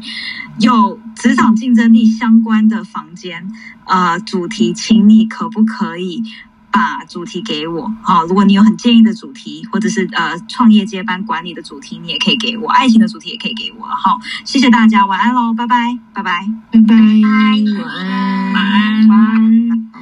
[0.60, 3.52] 有职场竞争力相关的房间。
[3.86, 6.24] 呃，主题，请你可不可以
[6.72, 7.92] 把主题给我？
[8.04, 12.70] 好，如果你有很建议的主题，或者是呃创业接班管理的主题，你也可以给我。
[12.70, 13.86] 爱情的主题也可以给我。
[13.86, 19.97] 好，谢谢大家，晚安喽，拜拜，拜拜，拜拜，晚安，晚安，晚安。